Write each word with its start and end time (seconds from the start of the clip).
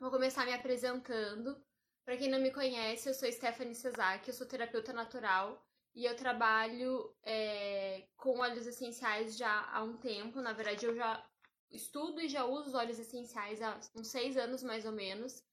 Vou 0.00 0.10
começar 0.10 0.46
me 0.46 0.54
apresentando. 0.54 1.62
Para 2.06 2.16
quem 2.16 2.30
não 2.30 2.40
me 2.40 2.50
conhece, 2.50 3.06
eu 3.06 3.12
sou 3.12 3.30
Stephanie 3.30 3.74
Cesar, 3.74 4.18
eu 4.26 4.32
sou 4.32 4.46
terapeuta 4.46 4.94
natural 4.94 5.62
e 5.94 6.06
eu 6.06 6.16
trabalho 6.16 7.14
é, 7.22 8.08
com 8.16 8.38
óleos 8.38 8.66
essenciais 8.66 9.36
já 9.36 9.68
há 9.70 9.82
um 9.82 9.98
tempo. 9.98 10.40
Na 10.40 10.54
verdade, 10.54 10.86
eu 10.86 10.94
já 10.94 11.22
estudo 11.70 12.18
e 12.18 12.30
já 12.30 12.46
uso 12.46 12.74
óleos 12.78 12.98
essenciais 12.98 13.60
há 13.60 13.78
uns 13.94 14.08
seis 14.08 14.38
anos 14.38 14.62
mais 14.62 14.86
ou 14.86 14.92
menos. 14.92 15.44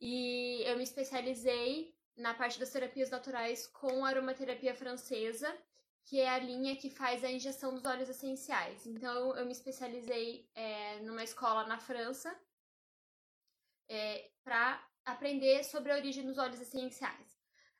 E 0.00 0.62
eu 0.64 0.78
me 0.78 0.82
especializei 0.82 1.94
na 2.16 2.32
parte 2.32 2.58
das 2.58 2.70
terapias 2.70 3.10
naturais 3.10 3.66
com 3.66 4.02
aromaterapia 4.02 4.74
francesa, 4.74 5.54
que 6.06 6.18
é 6.20 6.30
a 6.30 6.38
linha 6.38 6.74
que 6.74 6.88
faz 6.88 7.22
a 7.22 7.30
injeção 7.30 7.74
dos 7.74 7.84
óleos 7.84 8.08
essenciais. 8.08 8.86
Então, 8.86 9.36
eu 9.36 9.44
me 9.44 9.52
especializei 9.52 10.48
é, 10.54 11.00
numa 11.00 11.22
escola 11.22 11.66
na 11.66 11.78
França 11.78 12.34
é, 13.88 14.30
para 14.42 14.82
aprender 15.04 15.64
sobre 15.64 15.92
a 15.92 15.96
origem 15.96 16.24
dos 16.24 16.38
óleos 16.38 16.60
essenciais. 16.60 17.34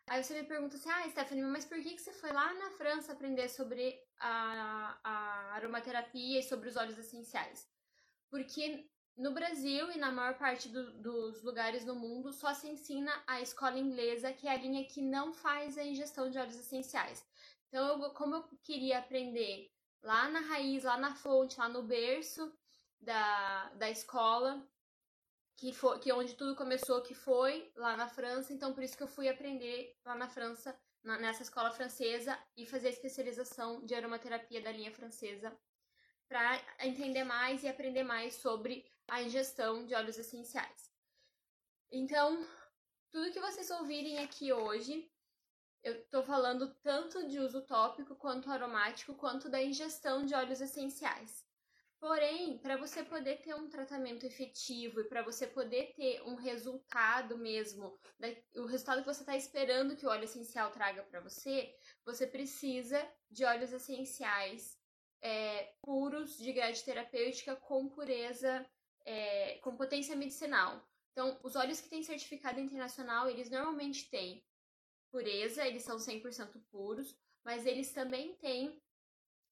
Aí 0.07 0.23
você 0.23 0.35
me 0.35 0.47
pergunta 0.47 0.77
assim, 0.77 0.91
ah, 0.91 1.09
Stephanie, 1.09 1.45
mas 1.45 1.65
por 1.65 1.81
que, 1.81 1.95
que 1.95 2.01
você 2.01 2.13
foi 2.13 2.31
lá 2.31 2.53
na 2.55 2.71
França 2.73 3.13
aprender 3.13 3.49
sobre 3.49 3.99
a, 4.19 4.99
a 5.03 5.55
aromaterapia 5.55 6.41
e 6.41 6.43
sobre 6.43 6.69
os 6.69 6.77
óleos 6.77 6.99
essenciais? 6.99 7.67
Porque 8.31 8.87
no 9.17 9.33
Brasil 9.33 9.91
e 9.93 9.99
na 9.99 10.13
maior 10.13 10.37
parte 10.37 10.69
do, 10.69 10.93
dos 11.01 11.43
lugares 11.43 11.85
no 11.85 11.95
mundo 11.95 12.33
só 12.33 12.53
se 12.53 12.69
ensina 12.69 13.13
a 13.27 13.41
escola 13.41 13.79
inglesa, 13.79 14.33
que 14.33 14.47
é 14.47 14.53
a 14.53 14.59
linha 14.59 14.85
que 14.85 15.01
não 15.01 15.33
faz 15.33 15.79
a 15.79 15.85
ingestão 15.85 16.31
de 16.31 16.37
óleos 16.37 16.59
essenciais. 16.59 17.25
Então, 17.69 18.03
eu, 18.03 18.11
como 18.11 18.35
eu 18.37 18.45
queria 18.63 18.99
aprender 18.99 19.71
lá 20.03 20.29
na 20.29 20.41
raiz, 20.41 20.85
lá 20.85 20.99
na 20.99 21.15
fonte, 21.15 21.59
lá 21.59 21.69
no 21.69 21.83
berço 21.83 22.53
da, 23.01 23.71
da 23.71 23.91
escola, 23.91 24.63
que 25.57 25.73
foi 25.73 25.99
que 25.99 26.13
onde 26.13 26.35
tudo 26.35 26.57
começou, 26.57 27.03
que 27.03 27.15
foi 27.15 27.71
lá 27.77 27.97
na 27.97 28.09
França, 28.09 28.53
então 28.53 28.73
por 28.73 28.83
isso 28.83 28.97
que 28.97 29.03
eu 29.03 29.09
fui 29.09 29.29
aprender 29.29 29.97
lá 30.05 30.15
na 30.15 30.29
França, 30.29 30.77
na, 31.03 31.19
nessa 31.19 31.43
escola 31.43 31.71
francesa, 31.71 32.39
e 32.57 32.67
fazer 32.67 32.89
a 32.89 32.91
especialização 32.91 33.85
de 33.85 33.95
aromaterapia 33.95 34.61
da 34.61 34.73
linha 34.73 34.93
francesa 34.93 35.57
para 36.29 36.61
entender 36.81 37.25
mais 37.25 37.63
e 37.63 37.69
aprender 37.69 38.03
mais 38.03 38.35
sobre 38.37 38.85
a 39.07 39.23
ingestão 39.23 39.85
de 39.85 39.95
óleos 39.95 40.19
essenciais. 40.19 40.91
Então, 41.93 42.45
tudo 43.11 43.31
que 43.31 43.41
vocês 43.41 43.71
ouvirem 43.71 44.19
aqui 44.19 44.53
hoje, 44.53 45.09
eu 45.83 45.95
estou 45.95 46.23
falando 46.23 46.75
tanto 46.83 47.29
de 47.29 47.39
uso 47.39 47.61
tópico 47.63 48.17
quanto 48.17 48.51
aromático, 48.51 49.15
quanto 49.15 49.49
da 49.49 49.63
ingestão 49.63 50.25
de 50.25 50.35
óleos 50.35 50.61
essenciais. 50.61 51.45
Porém, 52.05 52.59
para 52.59 52.77
você 52.77 53.03
poder 53.03 53.41
ter 53.41 53.55
um 53.55 53.67
tratamento 53.67 54.27
efetivo 54.27 55.01
e 55.01 55.09
para 55.09 55.23
você 55.23 55.47
poder 55.47 55.95
ter 55.95 56.21
um 56.25 56.35
resultado 56.35 57.39
mesmo, 57.39 57.99
o 58.57 58.67
resultado 58.67 59.01
que 59.01 59.07
você 59.07 59.23
está 59.23 59.35
esperando 59.35 59.97
que 59.97 60.05
o 60.05 60.11
óleo 60.11 60.25
essencial 60.25 60.71
traga 60.71 61.03
para 61.05 61.23
você, 61.23 61.75
você 62.05 62.27
precisa 62.27 63.03
de 63.31 63.47
óleos 63.47 63.73
essenciais 63.73 64.79
é, 65.23 65.73
puros 65.81 66.37
de 66.37 66.53
grade 66.53 66.85
terapêutica 66.85 67.57
com 67.57 67.89
pureza 67.89 68.71
é, 69.07 69.57
com 69.61 69.75
potência 69.75 70.15
medicinal. 70.15 70.87
Então, 71.13 71.41
os 71.43 71.57
óleos 71.57 71.81
que 71.81 71.89
têm 71.89 72.03
certificado 72.03 72.61
internacional, 72.61 73.31
eles 73.31 73.49
normalmente 73.49 74.11
têm 74.11 74.45
pureza, 75.11 75.67
eles 75.67 75.85
são 75.85 75.97
100% 75.97 76.63
puros, 76.71 77.19
mas 77.43 77.65
eles 77.65 77.95
também 77.95 78.35
têm 78.35 78.79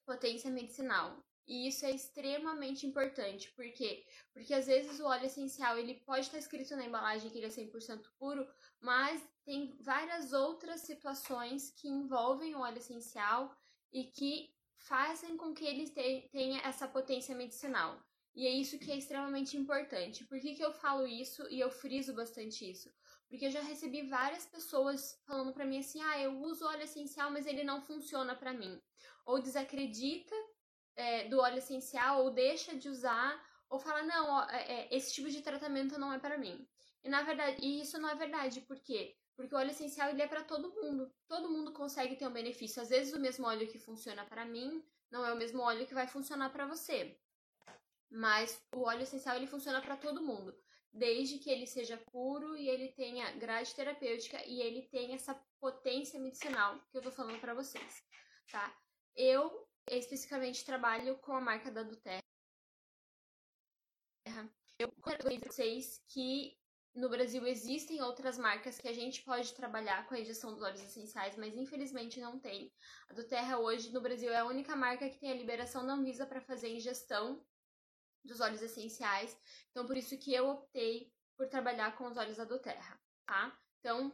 potência 0.05 0.51
medicinal. 0.51 1.25
E 1.47 1.67
isso 1.69 1.85
é 1.85 1.91
extremamente 1.91 2.87
importante, 2.87 3.51
por 3.53 3.69
quê? 3.73 4.05
Porque 4.33 4.55
às 4.55 4.67
vezes 4.67 5.01
o 5.01 5.07
óleo 5.07 5.27
essencial, 5.27 5.77
ele 5.77 5.95
pode 6.07 6.27
estar 6.27 6.39
escrito 6.39 6.77
na 6.77 6.87
embalagem 6.87 7.31
que 7.31 7.39
ele 7.39 7.47
é 7.47 7.51
100% 7.51 8.01
puro, 8.19 8.47
mas 8.81 9.21
tem 9.45 9.77
várias 9.81 10.33
outras 10.33 10.83
situações 10.83 11.71
que 11.71 11.89
envolvem 11.89 12.55
o 12.55 12.61
óleo 12.61 12.79
essencial 12.79 13.55
e 13.93 14.05
que 14.05 14.55
fazem 14.77 15.37
com 15.37 15.53
que 15.53 15.65
ele 15.65 15.89
tenha 16.31 16.61
essa 16.63 16.87
potência 16.87 17.35
medicinal. 17.35 18.01
E 18.35 18.47
é 18.47 18.51
isso 18.51 18.79
que 18.79 18.91
é 18.91 18.97
extremamente 18.97 19.57
importante. 19.57 20.25
Por 20.25 20.41
que, 20.41 20.55
que 20.55 20.65
eu 20.65 20.73
falo 20.73 21.07
isso 21.07 21.47
e 21.51 21.61
eu 21.61 21.71
friso 21.71 22.15
bastante 22.15 22.71
isso? 22.71 22.91
Porque 23.29 23.47
eu 23.47 23.51
já 23.51 23.61
recebi 23.61 24.03
várias 24.09 24.47
pessoas 24.47 25.21
falando 25.27 25.53
para 25.53 25.67
mim 25.67 25.79
assim: 25.79 26.01
ah, 26.03 26.19
eu 26.21 26.41
uso 26.41 26.67
óleo 26.67 26.83
essencial, 26.83 27.31
mas 27.31 27.47
ele 27.47 27.63
não 27.63 27.83
funciona 27.83 28.35
para 28.35 28.53
mim. 28.53 28.81
Ou 29.27 29.41
desacredita 29.41 30.35
é, 30.97 31.29
do 31.29 31.39
óleo 31.39 31.59
essencial, 31.59 32.23
ou 32.23 32.31
deixa 32.31 32.77
de 32.77 32.89
usar, 32.89 33.43
ou 33.69 33.79
fala: 33.79 34.03
não, 34.03 34.31
ó, 34.31 34.51
é, 34.51 34.73
é 34.73 34.97
esse 34.97 35.13
tipo 35.13 35.29
de 35.31 35.41
tratamento 35.43 35.99
não 35.99 36.13
é 36.13 36.19
para 36.19 36.39
mim. 36.39 36.67
E 37.05 37.09
na 37.09 37.23
verdade, 37.23 37.57
e 37.61 37.81
isso 37.81 37.99
não 37.99 38.09
é 38.09 38.15
verdade, 38.15 38.61
por 38.61 38.79
quê? 38.81 39.17
Porque 39.35 39.55
o 39.55 39.59
óleo 39.59 39.71
essencial 39.71 40.11
ele 40.11 40.23
é 40.23 40.27
para 40.27 40.45
todo 40.45 40.73
mundo. 40.75 41.13
Todo 41.27 41.51
mundo 41.51 41.73
consegue 41.73 42.17
ter 42.17 42.27
um 42.27 42.33
benefício. 42.33 42.83
Às 42.83 42.91
vezes 42.91 43.13
o 43.13 43.21
mesmo 43.21 43.47
óleo 43.47 43.67
que 43.67 43.79
funciona 43.79 44.25
para 44.25 44.45
mim 44.45 44.85
não 45.11 45.25
é 45.25 45.33
o 45.33 45.37
mesmo 45.37 45.63
óleo 45.63 45.87
que 45.87 45.95
vai 45.95 46.07
funcionar 46.07 46.51
para 46.51 46.67
você. 46.67 47.19
Mas 48.11 48.63
o 48.75 48.83
óleo 48.83 49.03
essencial 49.03 49.37
ele 49.37 49.47
funciona 49.47 49.81
para 49.81 49.97
todo 49.97 50.23
mundo, 50.23 50.55
desde 50.93 51.39
que 51.39 51.51
ele 51.51 51.67
seja 51.67 51.97
puro 51.97 52.57
e 52.57 52.69
ele 52.69 52.89
tenha 52.93 53.31
grade 53.33 53.75
terapêutica 53.75 54.45
e 54.47 54.61
ele 54.61 54.83
tenha 54.83 55.15
essa 55.15 55.35
potência 55.59 56.21
medicinal 56.21 56.79
que 56.91 56.99
eu 56.99 57.03
tô 57.03 57.11
falando 57.11 57.41
para 57.41 57.55
vocês, 57.55 58.05
tá? 58.51 58.75
Eu 59.17 59.62
especificamente 59.91 60.65
trabalho 60.65 61.19
com 61.19 61.33
a 61.33 61.41
marca 61.41 61.71
da 61.71 61.83
Duterra. 61.83 62.23
Eu 64.79 64.91
quero 65.03 65.41
vocês 65.49 66.01
que 66.09 66.57
no 66.95 67.09
Brasil 67.09 67.47
existem 67.47 68.03
outras 68.03 68.37
marcas 68.37 68.79
que 68.79 68.89
a 68.89 68.93
gente 68.93 69.23
pode 69.23 69.55
trabalhar 69.55 70.07
com 70.07 70.15
a 70.15 70.21
injeção 70.21 70.53
dos 70.53 70.63
óleos 70.63 70.83
essenciais, 70.83 71.37
mas 71.37 71.57
infelizmente 71.57 72.21
não 72.21 72.39
tem. 72.39 72.73
A 73.09 73.15
do 73.15 73.25
Terra 73.25 73.59
hoje 73.59 73.91
no 73.93 74.01
Brasil 74.01 74.31
é 74.33 74.39
a 74.39 74.47
única 74.47 74.77
marca 74.77 75.09
que 75.09 75.19
tem 75.19 75.31
a 75.31 75.37
liberação 75.37 75.87
da 75.87 75.95
Anvisa 75.95 76.27
para 76.27 76.41
fazer 76.41 76.69
ingestão 76.69 77.45
dos 78.25 78.41
óleos 78.41 78.63
essenciais. 78.63 79.37
Então, 79.71 79.87
por 79.87 79.97
isso 79.97 80.19
que 80.19 80.35
eu 80.35 80.49
optei 80.49 81.11
por 81.37 81.49
trabalhar 81.49 81.97
com 81.97 82.07
os 82.07 82.17
óleos 82.17 82.37
da 82.37 82.45
Doterra, 82.45 83.01
tá? 83.27 83.59
Então, 83.81 84.13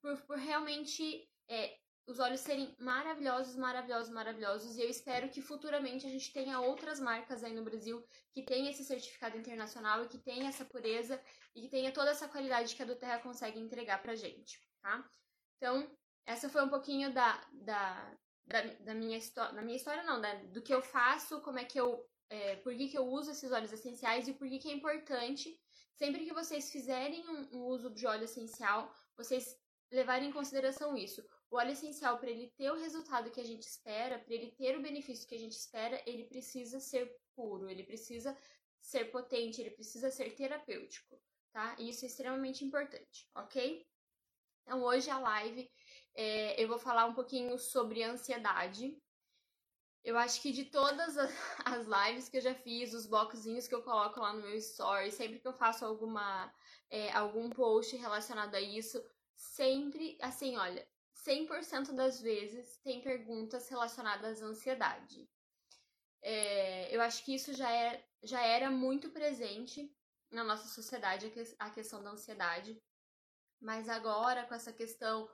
por, 0.00 0.20
por 0.22 0.38
realmente 0.38 1.30
é, 1.48 1.78
os 2.08 2.18
óleos 2.18 2.40
serem 2.40 2.74
maravilhosos, 2.78 3.54
maravilhosos, 3.54 4.10
maravilhosos. 4.10 4.76
E 4.76 4.80
eu 4.80 4.88
espero 4.88 5.28
que 5.28 5.42
futuramente 5.42 6.06
a 6.06 6.08
gente 6.08 6.32
tenha 6.32 6.58
outras 6.58 6.98
marcas 6.98 7.44
aí 7.44 7.54
no 7.54 7.62
Brasil 7.62 8.02
que 8.32 8.42
tenha 8.42 8.70
esse 8.70 8.82
certificado 8.82 9.36
internacional 9.36 10.02
e 10.02 10.08
que 10.08 10.16
tenha 10.16 10.48
essa 10.48 10.64
pureza 10.64 11.22
e 11.54 11.60
que 11.60 11.68
tenha 11.68 11.92
toda 11.92 12.10
essa 12.10 12.26
qualidade 12.26 12.74
que 12.74 12.82
a 12.82 12.86
Doterra 12.86 13.18
consegue 13.18 13.60
entregar 13.60 14.00
pra 14.00 14.16
gente, 14.16 14.58
tá? 14.80 15.06
Então, 15.58 15.86
essa 16.24 16.48
foi 16.48 16.62
um 16.64 16.70
pouquinho 16.70 17.12
da, 17.12 17.46
da, 17.52 18.16
da, 18.46 18.62
da 18.62 18.94
minha 18.94 19.18
história, 19.18 19.54
da 19.54 19.60
minha 19.60 19.76
história 19.76 20.02
não, 20.02 20.18
né? 20.18 20.46
do 20.46 20.62
que 20.62 20.72
eu 20.72 20.80
faço, 20.80 21.42
como 21.42 21.58
é 21.58 21.64
que 21.64 21.78
eu 21.78 22.08
é, 22.30 22.56
por 22.56 22.74
que, 22.74 22.88
que 22.88 22.98
eu 22.98 23.06
uso 23.06 23.30
esses 23.30 23.52
óleos 23.52 23.72
essenciais 23.72 24.28
e 24.28 24.34
por 24.34 24.48
que, 24.48 24.58
que 24.58 24.68
é 24.68 24.72
importante, 24.72 25.58
sempre 25.94 26.24
que 26.24 26.32
vocês 26.32 26.70
fizerem 26.70 27.26
um, 27.28 27.58
um 27.58 27.64
uso 27.66 27.90
de 27.90 28.06
óleo 28.06 28.24
essencial, 28.24 28.92
vocês 29.16 29.58
levarem 29.90 30.28
em 30.28 30.32
consideração 30.32 30.96
isso. 30.96 31.22
O 31.50 31.56
óleo 31.56 31.72
essencial, 31.72 32.18
para 32.18 32.30
ele 32.30 32.52
ter 32.56 32.70
o 32.70 32.78
resultado 32.78 33.30
que 33.30 33.40
a 33.40 33.44
gente 33.44 33.62
espera, 33.62 34.18
para 34.18 34.34
ele 34.34 34.50
ter 34.52 34.76
o 34.76 34.82
benefício 34.82 35.26
que 35.26 35.34
a 35.34 35.38
gente 35.38 35.52
espera, 35.52 36.02
ele 36.06 36.24
precisa 36.24 36.78
ser 36.78 37.16
puro, 37.34 37.70
ele 37.70 37.84
precisa 37.84 38.36
ser 38.80 39.06
potente, 39.06 39.60
ele 39.60 39.70
precisa 39.70 40.10
ser 40.10 40.34
terapêutico, 40.34 41.20
tá? 41.52 41.74
E 41.78 41.88
isso 41.88 42.04
é 42.04 42.08
extremamente 42.08 42.64
importante, 42.64 43.28
ok? 43.34 43.86
Então, 44.62 44.82
hoje 44.82 45.08
a 45.08 45.18
live 45.18 45.70
é, 46.14 46.62
eu 46.62 46.68
vou 46.68 46.78
falar 46.78 47.06
um 47.06 47.14
pouquinho 47.14 47.58
sobre 47.58 48.02
ansiedade, 48.02 48.94
eu 50.04 50.16
acho 50.16 50.40
que 50.40 50.52
de 50.52 50.64
todas 50.64 51.16
as 51.64 51.86
lives 51.86 52.28
que 52.28 52.36
eu 52.36 52.40
já 52.40 52.54
fiz, 52.54 52.92
os 52.92 53.06
boxinhos 53.06 53.66
que 53.66 53.74
eu 53.74 53.82
coloco 53.82 54.20
lá 54.20 54.32
no 54.32 54.42
meu 54.42 54.54
story, 54.56 55.10
sempre 55.10 55.38
que 55.38 55.48
eu 55.48 55.52
faço 55.52 55.84
alguma 55.84 56.52
é, 56.90 57.12
algum 57.12 57.50
post 57.50 57.96
relacionado 57.96 58.54
a 58.54 58.60
isso, 58.60 59.02
sempre, 59.34 60.16
assim, 60.20 60.56
olha, 60.56 60.86
100% 61.26 61.92
das 61.92 62.20
vezes 62.20 62.78
tem 62.78 63.00
perguntas 63.00 63.68
relacionadas 63.68 64.42
à 64.42 64.46
ansiedade. 64.46 65.28
É, 66.22 66.94
eu 66.94 67.00
acho 67.00 67.24
que 67.24 67.34
isso 67.34 67.52
já, 67.54 67.70
é, 67.70 68.04
já 68.22 68.42
era 68.42 68.70
muito 68.70 69.10
presente 69.10 69.94
na 70.30 70.44
nossa 70.44 70.68
sociedade, 70.68 71.32
a 71.58 71.70
questão 71.70 72.02
da 72.02 72.10
ansiedade. 72.10 72.80
Mas 73.60 73.88
agora, 73.88 74.44
com 74.44 74.54
essa 74.54 74.72
questão 74.72 75.28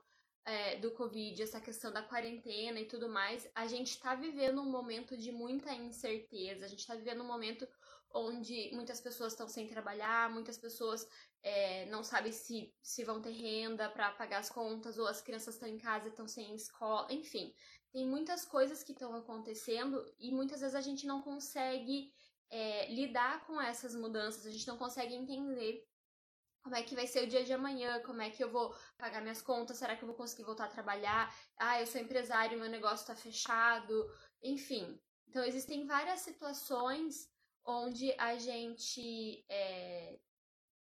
é, 0.45 0.77
do 0.77 0.91
Covid, 0.91 1.41
essa 1.41 1.59
questão 1.59 1.91
da 1.91 2.03
quarentena 2.03 2.79
e 2.79 2.87
tudo 2.87 3.09
mais, 3.09 3.49
a 3.53 3.67
gente 3.67 3.91
está 3.91 4.15
vivendo 4.15 4.61
um 4.61 4.69
momento 4.69 5.17
de 5.17 5.31
muita 5.31 5.73
incerteza, 5.73 6.65
a 6.65 6.67
gente 6.67 6.79
está 6.79 6.95
vivendo 6.95 7.23
um 7.23 7.27
momento 7.27 7.67
onde 8.15 8.71
muitas 8.73 9.01
pessoas 9.01 9.33
estão 9.33 9.47
sem 9.47 9.67
trabalhar, 9.67 10.29
muitas 10.31 10.57
pessoas 10.57 11.07
é, 11.43 11.85
não 11.87 12.01
sabem 12.01 12.31
se, 12.31 12.73
se 12.81 13.03
vão 13.03 13.21
ter 13.21 13.31
renda 13.31 13.89
para 13.89 14.11
pagar 14.11 14.39
as 14.39 14.49
contas, 14.49 14.97
ou 14.97 15.05
as 15.05 15.21
crianças 15.21 15.55
estão 15.55 15.67
em 15.67 15.77
casa 15.77 16.07
e 16.07 16.09
estão 16.09 16.27
sem 16.27 16.55
escola, 16.55 17.11
enfim. 17.11 17.53
Tem 17.91 18.07
muitas 18.07 18.45
coisas 18.45 18.83
que 18.83 18.93
estão 18.93 19.13
acontecendo 19.13 20.03
e 20.17 20.31
muitas 20.31 20.61
vezes 20.61 20.75
a 20.75 20.81
gente 20.81 21.05
não 21.05 21.21
consegue 21.21 22.13
é, 22.49 22.91
lidar 22.93 23.45
com 23.45 23.61
essas 23.61 23.93
mudanças, 23.93 24.45
a 24.45 24.51
gente 24.51 24.67
não 24.67 24.77
consegue 24.77 25.13
entender 25.13 25.85
como 26.63 26.75
é 26.75 26.81
que 26.81 26.95
vai 26.95 27.05
ser 27.05 27.23
o 27.23 27.27
dia 27.27 27.43
de 27.43 27.53
amanhã, 27.53 28.01
como 28.01 28.21
é 28.21 28.29
que 28.31 28.43
eu 28.43 28.49
vou 28.49 28.73
pagar 28.97 29.21
minhas 29.21 29.41
contas, 29.41 29.77
será 29.77 29.95
que 29.95 30.03
eu 30.03 30.07
vou 30.07 30.15
conseguir 30.15 30.43
voltar 30.43 30.65
a 30.65 30.69
trabalhar? 30.69 31.31
Ah, 31.57 31.79
eu 31.79 31.85
sou 31.85 32.01
empresário, 32.01 32.57
meu 32.57 32.69
negócio 32.69 33.03
está 33.03 33.15
fechado, 33.15 34.09
enfim. 34.41 34.99
Então, 35.27 35.43
existem 35.43 35.85
várias 35.85 36.21
situações 36.21 37.29
onde 37.65 38.13
a 38.19 38.37
gente 38.37 39.43
é, 39.49 40.19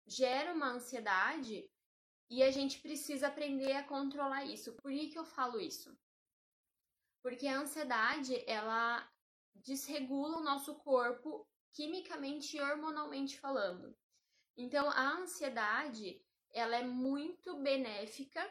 gera 0.07 0.53
uma 0.53 0.71
ansiedade 0.71 1.71
e 2.31 2.43
a 2.43 2.51
gente 2.51 2.81
precisa 2.81 3.29
aprender 3.29 3.73
a 3.73 3.85
controlar 3.85 4.45
isso. 4.45 4.73
Por 4.75 4.91
que, 4.91 5.09
que 5.09 5.19
eu 5.19 5.25
falo 5.25 5.61
isso? 5.61 5.95
Porque 7.23 7.47
a 7.47 7.61
ansiedade, 7.61 8.43
ela 8.49 9.07
desregula 9.55 10.39
o 10.39 10.43
nosso 10.43 10.75
corpo 10.77 11.47
quimicamente 11.73 12.57
e 12.57 12.61
hormonalmente 12.61 13.39
falando. 13.39 13.97
Então, 14.57 14.91
a 14.91 15.19
ansiedade, 15.19 16.21
ela 16.51 16.77
é 16.77 16.85
muito 16.85 17.57
benéfica 17.61 18.43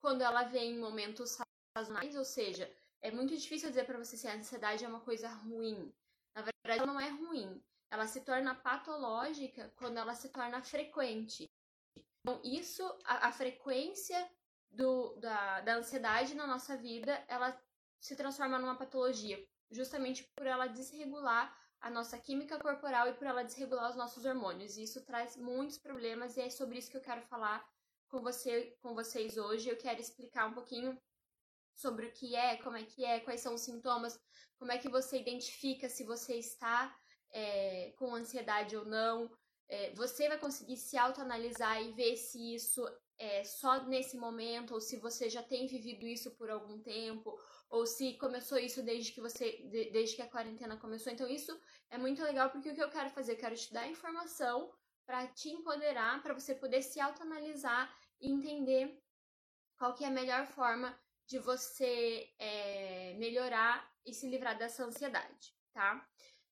quando 0.00 0.22
ela 0.22 0.44
vem 0.44 0.72
em 0.72 0.78
momentos 0.78 1.38
sazonais, 1.76 2.16
ou 2.16 2.24
seja, 2.24 2.70
é 3.00 3.10
muito 3.10 3.36
difícil 3.36 3.68
dizer 3.68 3.84
para 3.84 3.98
você 3.98 4.16
se 4.16 4.26
a 4.26 4.34
ansiedade 4.34 4.84
é 4.84 4.88
uma 4.88 5.00
coisa 5.00 5.28
ruim. 5.28 5.94
Na 6.36 6.42
verdade, 6.42 6.82
ela 6.82 6.86
não 6.86 7.00
é 7.00 7.08
ruim. 7.08 7.62
Ela 7.90 8.06
se 8.06 8.20
torna 8.20 8.54
patológica 8.54 9.72
quando 9.76 9.96
ela 9.96 10.14
se 10.14 10.28
torna 10.28 10.62
frequente. 10.62 11.50
Então, 12.20 12.40
isso, 12.44 12.84
a, 13.04 13.28
a 13.28 13.32
frequência 13.32 14.30
do, 14.70 15.16
da, 15.16 15.62
da 15.62 15.76
ansiedade 15.76 16.34
na 16.34 16.46
nossa 16.46 16.76
vida, 16.76 17.24
ela 17.26 17.58
se 17.98 18.14
transforma 18.14 18.58
numa 18.58 18.76
patologia, 18.76 19.42
justamente 19.70 20.24
por 20.36 20.46
ela 20.46 20.66
desregular 20.66 21.56
a 21.80 21.88
nossa 21.88 22.18
química 22.18 22.58
corporal 22.58 23.08
e 23.08 23.14
por 23.14 23.26
ela 23.26 23.42
desregular 23.44 23.88
os 23.88 23.96
nossos 23.96 24.26
hormônios. 24.26 24.76
E 24.76 24.82
isso 24.82 25.04
traz 25.04 25.36
muitos 25.36 25.78
problemas 25.78 26.36
e 26.36 26.42
é 26.42 26.50
sobre 26.50 26.78
isso 26.78 26.90
que 26.90 26.96
eu 26.96 27.02
quero 27.02 27.22
falar 27.22 27.66
com 28.08 28.20
você, 28.20 28.76
com 28.82 28.94
vocês 28.94 29.38
hoje. 29.38 29.70
Eu 29.70 29.76
quero 29.76 30.00
explicar 30.00 30.46
um 30.46 30.52
pouquinho 30.52 31.00
sobre 31.76 32.06
o 32.06 32.12
que 32.12 32.34
é, 32.34 32.56
como 32.56 32.76
é 32.76 32.84
que 32.84 33.04
é, 33.04 33.20
quais 33.20 33.42
são 33.42 33.54
os 33.54 33.60
sintomas, 33.60 34.18
como 34.58 34.72
é 34.72 34.78
que 34.78 34.88
você 34.88 35.20
identifica 35.20 35.88
se 35.88 36.02
você 36.04 36.36
está 36.36 36.96
é, 37.30 37.92
com 37.98 38.14
ansiedade 38.14 38.76
ou 38.76 38.84
não. 38.86 39.30
É, 39.68 39.92
você 39.94 40.28
vai 40.28 40.38
conseguir 40.38 40.76
se 40.76 40.96
autoanalisar 40.96 41.82
e 41.82 41.92
ver 41.92 42.16
se 42.16 42.54
isso 42.54 42.82
é 43.18 43.44
só 43.44 43.84
nesse 43.84 44.16
momento 44.16 44.74
ou 44.74 44.80
se 44.80 44.96
você 44.98 45.28
já 45.28 45.42
tem 45.42 45.66
vivido 45.66 46.06
isso 46.06 46.30
por 46.36 46.50
algum 46.50 46.80
tempo 46.82 47.38
ou 47.68 47.86
se 47.86 48.14
começou 48.18 48.58
isso 48.58 48.82
desde 48.82 49.12
que 49.12 49.20
você 49.20 49.58
desde 49.92 50.16
que 50.16 50.22
a 50.22 50.30
quarentena 50.30 50.76
começou. 50.76 51.12
Então 51.12 51.28
isso 51.28 51.58
é 51.90 51.98
muito 51.98 52.22
legal 52.22 52.50
porque 52.50 52.70
o 52.70 52.74
que 52.74 52.82
eu 52.82 52.90
quero 52.90 53.10
fazer, 53.10 53.32
eu 53.32 53.38
quero 53.38 53.56
te 53.56 53.72
dar 53.72 53.88
informação 53.88 54.72
para 55.04 55.26
te 55.28 55.50
empoderar, 55.50 56.22
para 56.22 56.34
você 56.34 56.54
poder 56.54 56.82
se 56.82 57.00
autoanalisar 57.00 57.94
e 58.20 58.30
entender 58.30 58.98
qual 59.76 59.94
que 59.94 60.04
é 60.04 60.08
a 60.08 60.10
melhor 60.10 60.46
forma 60.46 60.96
de 61.26 61.38
você 61.38 62.32
é, 62.38 63.14
melhorar 63.14 63.92
e 64.04 64.14
se 64.14 64.28
livrar 64.28 64.56
dessa 64.56 64.84
ansiedade, 64.84 65.54
tá? 65.72 66.08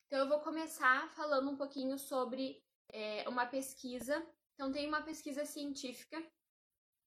Então 0.07 0.19
eu 0.19 0.29
vou 0.29 0.41
começar 0.41 1.09
falando 1.11 1.51
um 1.51 1.57
pouquinho 1.57 1.99
sobre 1.99 2.63
é, 2.93 3.29
uma 3.29 3.47
pesquisa. 3.47 4.25
Então 4.55 4.73
tem 4.73 4.87
uma 4.87 5.03
pesquisa 5.03 5.45
científica 5.45 6.23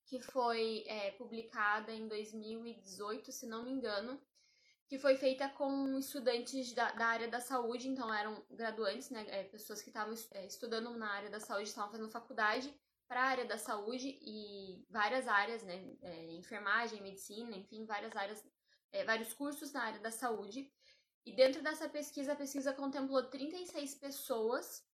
que 0.06 0.20
foi 0.22 0.86
é, 0.88 1.12
publicada 1.12 1.94
em 1.94 2.08
2018, 2.08 3.32
se 3.32 3.46
não 3.46 3.64
me 3.64 3.72
engano, 3.72 4.22
que 4.88 4.98
foi 4.98 5.18
feita 5.18 5.50
com 5.50 6.00
estudantes 6.00 6.74
da, 6.74 6.92
da 6.94 7.08
área 7.08 7.28
da 7.28 7.42
saúde, 7.42 7.90
então 7.90 8.14
eram 8.14 8.42
graduantes, 8.50 9.10
né, 9.10 9.26
é, 9.28 9.44
pessoas 9.44 9.82
que 9.82 9.90
estavam 9.90 10.16
é, 10.32 10.46
estudando 10.46 10.90
na 10.92 11.12
área 11.12 11.30
da 11.30 11.42
saúde, 11.42 11.68
estavam 11.68 11.92
fazendo 11.92 12.10
faculdade 12.10 12.74
para 13.08 13.22
a 13.22 13.28
área 13.28 13.46
da 13.46 13.58
saúde 13.58 14.20
e 14.22 14.86
várias 14.90 15.28
áreas, 15.28 15.64
né, 15.64 15.96
é, 16.02 16.32
enfermagem, 16.34 17.02
medicina, 17.02 17.56
enfim, 17.56 17.86
várias 17.86 18.16
áreas, 18.16 18.46
é, 18.92 19.04
vários 19.06 19.34
cursos 19.34 19.72
na 19.72 19.84
área 19.84 20.00
da 20.00 20.12
saúde. 20.12 20.72
E 21.26 21.34
dentro 21.34 21.62
dessa 21.62 21.90
pesquisa, 21.90 22.34
a 22.34 22.36
pesquisa 22.36 22.74
contemplou 22.74 23.24
36 23.30 23.96
pessoas 23.96 24.86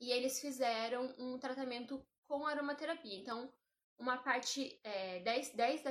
e 0.00 0.10
eles 0.10 0.40
fizeram 0.40 1.14
um 1.18 1.38
tratamento 1.38 2.04
com 2.26 2.46
aromaterapia. 2.46 3.16
Então, 3.16 3.52
uma 3.98 4.16
parte, 4.16 4.80
é, 4.82 5.20
10, 5.20 5.54
10 5.54 5.82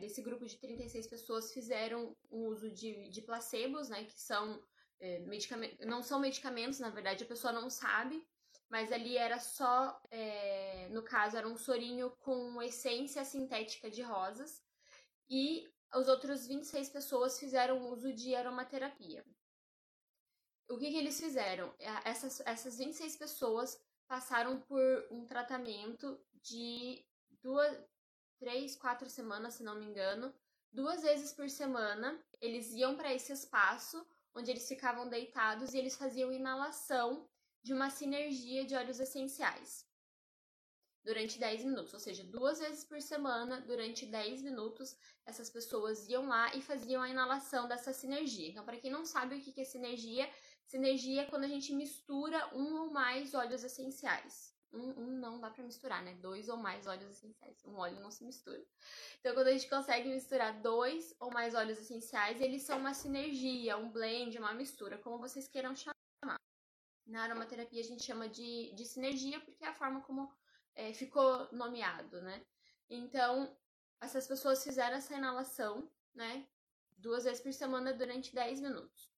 desse, 0.00 0.22
grupo 0.22 0.44
de 0.44 0.56
36 0.58 1.06
pessoas 1.06 1.52
fizeram 1.52 2.16
o 2.28 2.48
uso 2.48 2.70
de, 2.70 3.08
de 3.10 3.22
placebos, 3.22 3.88
né, 3.88 4.04
que 4.04 4.20
são 4.20 4.62
é, 4.98 5.20
medicamentos, 5.20 5.86
não 5.86 6.02
são 6.02 6.18
medicamentos, 6.18 6.80
na 6.80 6.90
verdade, 6.90 7.24
a 7.24 7.28
pessoa 7.28 7.52
não 7.52 7.70
sabe, 7.70 8.26
mas 8.68 8.92
ali 8.92 9.16
era 9.16 9.38
só, 9.38 10.00
é, 10.10 10.88
no 10.90 11.02
caso, 11.02 11.36
era 11.36 11.48
um 11.48 11.56
sorinho 11.56 12.10
com 12.20 12.60
essência 12.62 13.24
sintética 13.24 13.90
de 13.90 14.02
rosas, 14.02 14.62
e 15.28 15.68
os 15.94 16.08
outros 16.08 16.46
26 16.46 16.90
pessoas 16.90 17.38
fizeram 17.38 17.88
uso 17.90 18.12
de 18.12 18.34
aromaterapia. 18.34 19.24
O 20.68 20.76
que, 20.76 20.90
que 20.90 20.98
eles 20.98 21.18
fizeram? 21.18 21.74
Essas, 22.04 22.40
essas 22.40 22.76
26 22.76 23.16
pessoas 23.16 23.80
passaram 24.06 24.60
por 24.60 25.08
um 25.10 25.24
tratamento 25.24 26.20
de 26.42 27.02
duas, 27.42 27.74
três, 28.38 28.76
quatro 28.76 29.08
semanas, 29.08 29.54
se 29.54 29.62
não 29.62 29.76
me 29.76 29.86
engano. 29.86 30.34
Duas 30.70 31.02
vezes 31.02 31.32
por 31.32 31.48
semana, 31.48 32.22
eles 32.40 32.70
iam 32.72 32.96
para 32.96 33.14
esse 33.14 33.32
espaço 33.32 34.06
onde 34.34 34.50
eles 34.50 34.68
ficavam 34.68 35.08
deitados 35.08 35.72
e 35.72 35.78
eles 35.78 35.96
faziam 35.96 36.30
inalação 36.30 37.26
de 37.68 37.74
uma 37.74 37.90
sinergia 37.90 38.64
de 38.64 38.74
óleos 38.74 38.98
essenciais 38.98 39.86
durante 41.04 41.38
10 41.38 41.64
minutos, 41.64 41.92
ou 41.92 42.00
seja, 42.00 42.24
duas 42.24 42.58
vezes 42.58 42.82
por 42.82 43.00
semana, 43.00 43.60
durante 43.60 44.06
10 44.06 44.40
minutos, 44.42 44.96
essas 45.26 45.50
pessoas 45.50 46.08
iam 46.08 46.26
lá 46.28 46.54
e 46.54 46.62
faziam 46.62 47.02
a 47.02 47.10
inalação 47.10 47.68
dessa 47.68 47.92
sinergia. 47.92 48.48
Então, 48.48 48.64
para 48.64 48.78
quem 48.78 48.90
não 48.90 49.04
sabe 49.04 49.36
o 49.36 49.40
que 49.40 49.60
é 49.60 49.64
sinergia, 49.64 50.26
sinergia 50.64 51.22
é 51.22 51.26
quando 51.26 51.44
a 51.44 51.48
gente 51.48 51.74
mistura 51.74 52.38
um 52.54 52.80
ou 52.80 52.90
mais 52.90 53.34
óleos 53.34 53.62
essenciais. 53.64 54.56
Um, 54.72 54.88
um 55.02 55.10
não 55.18 55.38
dá 55.40 55.50
para 55.50 55.64
misturar, 55.64 56.02
né? 56.02 56.14
Dois 56.14 56.48
ou 56.48 56.56
mais 56.56 56.86
óleos 56.86 57.10
essenciais. 57.10 57.62
Um 57.66 57.76
óleo 57.76 58.00
não 58.00 58.10
se 58.10 58.24
mistura. 58.24 58.62
Então, 59.20 59.34
quando 59.34 59.48
a 59.48 59.52
gente 59.52 59.68
consegue 59.68 60.08
misturar 60.08 60.60
dois 60.62 61.14
ou 61.20 61.30
mais 61.30 61.54
óleos 61.54 61.78
essenciais, 61.78 62.40
eles 62.40 62.62
são 62.62 62.78
uma 62.78 62.94
sinergia, 62.94 63.76
um 63.76 63.90
blend, 63.90 64.38
uma 64.38 64.54
mistura, 64.54 64.96
como 64.98 65.18
vocês 65.18 65.46
queiram 65.48 65.76
chamar. 65.76 65.97
Na 67.08 67.22
aromaterapia 67.22 67.80
a 67.80 67.84
gente 67.84 68.04
chama 68.04 68.28
de, 68.28 68.70
de 68.74 68.84
sinergia 68.84 69.40
porque 69.40 69.64
é 69.64 69.68
a 69.68 69.74
forma 69.74 70.02
como 70.02 70.30
é, 70.74 70.92
ficou 70.92 71.48
nomeado, 71.52 72.20
né? 72.20 72.44
Então, 72.88 73.56
essas 73.98 74.28
pessoas 74.28 74.62
fizeram 74.62 74.96
essa 74.96 75.16
inalação, 75.16 75.90
né? 76.14 76.46
Duas 76.98 77.24
vezes 77.24 77.40
por 77.40 77.52
semana 77.52 77.94
durante 77.94 78.34
10 78.34 78.60
minutos. 78.60 79.10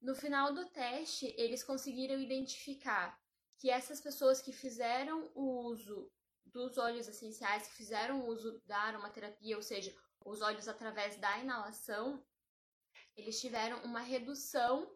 No 0.00 0.14
final 0.14 0.52
do 0.52 0.68
teste, 0.68 1.34
eles 1.38 1.64
conseguiram 1.64 2.20
identificar 2.20 3.18
que 3.58 3.70
essas 3.70 4.00
pessoas 4.00 4.42
que 4.42 4.52
fizeram 4.52 5.30
o 5.34 5.66
uso 5.68 6.12
dos 6.44 6.76
óleos 6.76 7.08
essenciais, 7.08 7.66
que 7.66 7.74
fizeram 7.74 8.20
o 8.20 8.26
uso 8.26 8.60
da 8.66 8.78
aromaterapia, 8.78 9.56
ou 9.56 9.62
seja, 9.62 9.94
os 10.24 10.42
óleos 10.42 10.68
através 10.68 11.16
da 11.16 11.38
inalação, 11.38 12.22
eles 13.16 13.40
tiveram 13.40 13.82
uma 13.84 14.00
redução 14.00 14.90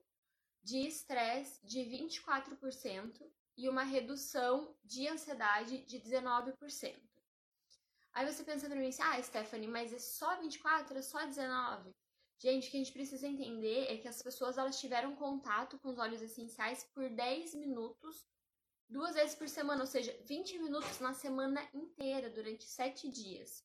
de 0.65 0.79
estresse 0.79 1.65
de 1.65 1.81
24% 1.81 3.23
e 3.57 3.69
uma 3.69 3.85
redução 3.85 4.75
de 4.83 5.07
ansiedade 5.07 5.85
de 5.85 6.01
19%. 6.01 6.97
Aí 8.15 8.33
você 8.33 8.43
pensa 8.43 8.67
pra 8.67 8.77
mim 8.77 8.89
assim, 8.89 9.03
ah, 9.03 9.23
Stephanie, 9.23 9.69
mas 9.69 9.93
é 9.93 9.99
só 9.99 10.41
24, 10.41 10.99
é 10.99 11.03
só 11.03 11.25
19? 11.27 11.95
Gente, 12.39 12.69
o 12.69 12.71
que 12.71 12.77
a 12.77 12.81
gente 12.81 12.93
precisa 12.93 13.27
entender 13.27 13.93
é 13.93 13.99
que 13.99 14.09
as 14.09 14.23
pessoas 14.23 14.57
elas 14.57 14.81
tiveram 14.81 15.15
contato 15.15 15.79
com 15.79 15.89
os 15.91 15.99
óleos 15.99 16.23
essenciais 16.23 16.85
por 16.95 17.09
10 17.09 17.55
minutos 17.55 18.27
duas 18.89 19.15
vezes 19.15 19.35
por 19.35 19.49
semana, 19.49 19.83
ou 19.83 19.87
seja, 19.87 20.17
20 20.25 20.59
minutos 20.59 20.99
na 21.01 21.13
semana 21.13 21.67
inteira, 21.73 22.31
durante 22.31 22.65
7 22.65 23.09
dias. 23.09 23.65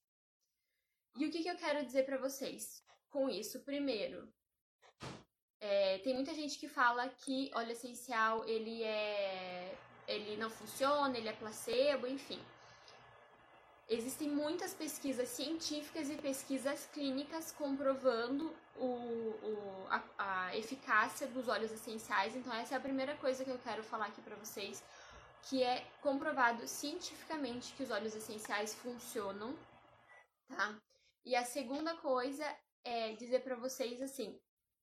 E 1.18 1.25
o 1.25 1.32
que, 1.32 1.44
que 1.44 1.50
eu 1.50 1.58
quero 1.58 1.86
dizer 1.86 2.06
para 2.06 2.18
vocês 2.18 2.84
com 3.10 3.29
isso? 3.29 3.60
Primeiro, 3.62 4.32
é, 5.62 5.98
tem 6.00 6.13
muita 6.13 6.34
gente 6.34 6.58
que 6.58 6.68
fala 6.68 7.10
que 7.10 7.51
óleo 7.54 7.72
essencial 7.72 8.46
ele 8.46 8.84
é, 8.84 9.75
ele 10.08 10.38
não 10.38 10.50
funciona, 10.50 11.18
ele 11.18 11.30
é 11.30 11.34
placebo, 11.34 12.08
enfim. 12.08 12.39
Existem 13.88 14.30
muitas 14.30 14.74
pesquisas 14.74 15.28
científicas 15.30 16.10
e 16.12 16.16
pesquisas 16.16 16.88
clínicas 16.94 17.51
comprovando 17.51 18.56
o, 18.75 18.86
o, 18.86 19.88
a, 19.89 20.04
a 20.18 20.58
eficácia 20.58 21.25
dos 21.28 21.48
óleos 21.48 21.72
essenciais. 21.72 22.36
Então, 22.36 22.54
essa 22.54 22.75
é 22.75 22.78
a 22.78 22.82
primeira 22.82 23.16
coisa 23.16 23.44
que 23.44 23.50
eu 23.50 23.58
quero 23.58 23.84
falar 23.84 24.06
aqui 24.06 24.22
para 24.22 24.36
vocês 24.36 24.84
que 25.44 25.63
é 25.63 25.86
comprovado 26.01 26.68
cientificamente 26.68 27.74
que 27.74 27.84
os 27.84 27.92
óleos 27.92 28.16
essenciais 28.16 28.75
funcionam, 28.75 29.58
tá? 30.48 30.78
E 31.25 31.36
a 31.36 31.46
segunda 31.46 31.96
coisa 31.98 32.46
é 32.84 33.13
dizer 33.13 33.42
para 33.42 33.56
vocês 33.56 34.01
assim, 34.01 34.39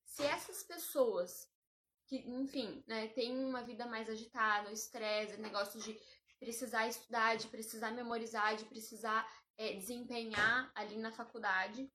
se 0.06 0.22
essas 0.22 0.62
pessoas 0.62 1.50
que, 2.06 2.16
enfim, 2.16 2.82
né, 2.86 3.08
têm 3.08 3.36
uma 3.44 3.62
vida 3.62 3.84
mais 3.86 4.08
agitada, 4.08 4.72
estresse, 4.72 5.36
negócio 5.36 5.80
de 5.80 6.00
precisar 6.38 6.86
estudar, 6.86 7.36
de 7.36 7.48
precisar 7.48 7.90
memorizar, 7.90 8.56
de 8.56 8.64
precisar 8.64 9.26
é, 9.58 9.72
desempenhar 9.74 10.70
ali 10.74 10.96
na 10.96 11.10
faculdade, 11.10 11.90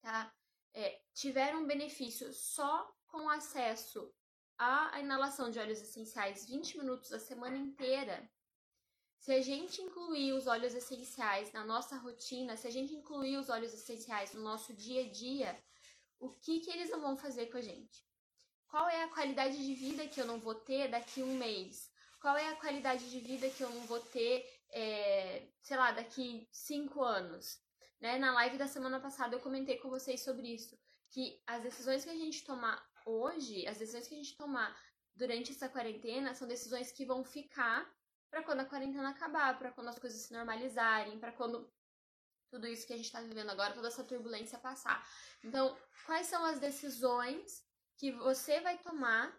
tá? 0.00 0.32
É, 0.72 1.00
tiveram 1.12 1.66
benefício 1.66 2.32
só 2.32 2.92
com 3.06 3.28
acesso 3.28 4.12
à 4.58 5.00
inalação 5.00 5.50
de 5.50 5.58
óleos 5.58 5.80
essenciais 5.80 6.46
20 6.46 6.78
minutos 6.78 7.12
a 7.12 7.18
semana 7.18 7.56
inteira. 7.56 8.28
Se 9.18 9.32
a 9.32 9.40
gente 9.40 9.80
incluir 9.80 10.32
os 10.32 10.46
óleos 10.46 10.74
essenciais 10.74 11.52
na 11.52 11.64
nossa 11.64 11.96
rotina, 11.96 12.56
se 12.56 12.66
a 12.66 12.70
gente 12.70 12.94
incluir 12.94 13.38
os 13.38 13.48
óleos 13.48 13.72
essenciais 13.72 14.34
no 14.34 14.42
nosso 14.42 14.74
dia 14.74 15.06
a 15.06 15.10
dia, 15.10 15.64
o 16.24 16.30
que, 16.40 16.60
que 16.60 16.70
eles 16.70 16.90
não 16.90 17.00
vão 17.00 17.16
fazer 17.16 17.46
com 17.46 17.58
a 17.58 17.60
gente? 17.60 18.02
Qual 18.66 18.88
é 18.88 19.04
a 19.04 19.08
qualidade 19.08 19.56
de 19.64 19.74
vida 19.74 20.06
que 20.06 20.18
eu 20.20 20.26
não 20.26 20.38
vou 20.38 20.54
ter 20.54 20.88
daqui 20.88 21.22
um 21.22 21.36
mês? 21.36 21.90
Qual 22.20 22.36
é 22.36 22.48
a 22.48 22.56
qualidade 22.56 23.10
de 23.10 23.20
vida 23.20 23.50
que 23.50 23.62
eu 23.62 23.68
não 23.68 23.82
vou 23.82 24.00
ter, 24.00 24.48
é, 24.70 25.46
sei 25.60 25.76
lá, 25.76 25.92
daqui 25.92 26.48
cinco 26.50 27.02
anos? 27.02 27.60
Né? 28.00 28.18
Na 28.18 28.32
live 28.32 28.56
da 28.56 28.66
semana 28.66 28.98
passada 28.98 29.36
eu 29.36 29.40
comentei 29.40 29.76
com 29.76 29.90
vocês 29.90 30.22
sobre 30.22 30.48
isso, 30.54 30.78
que 31.10 31.42
as 31.46 31.62
decisões 31.62 32.04
que 32.04 32.10
a 32.10 32.16
gente 32.16 32.42
tomar 32.44 32.82
hoje, 33.04 33.66
as 33.66 33.76
decisões 33.76 34.08
que 34.08 34.14
a 34.14 34.18
gente 34.18 34.36
tomar 34.36 34.74
durante 35.14 35.52
essa 35.52 35.68
quarentena 35.68 36.34
são 36.34 36.48
decisões 36.48 36.90
que 36.90 37.04
vão 37.04 37.22
ficar 37.22 37.86
para 38.30 38.42
quando 38.42 38.60
a 38.60 38.64
quarentena 38.64 39.10
acabar, 39.10 39.58
para 39.58 39.70
quando 39.70 39.88
as 39.88 39.98
coisas 39.98 40.20
se 40.20 40.32
normalizarem, 40.32 41.20
para 41.20 41.32
quando 41.32 41.70
tudo 42.54 42.68
isso 42.68 42.86
que 42.86 42.92
a 42.92 42.96
gente 42.96 43.06
está 43.06 43.20
vivendo 43.20 43.50
agora, 43.50 43.74
toda 43.74 43.88
essa 43.88 44.04
turbulência 44.04 44.56
passar. 44.60 45.04
Então, 45.42 45.76
quais 46.06 46.28
são 46.28 46.44
as 46.44 46.60
decisões 46.60 47.66
que 47.96 48.12
você 48.12 48.60
vai 48.60 48.78
tomar 48.78 49.36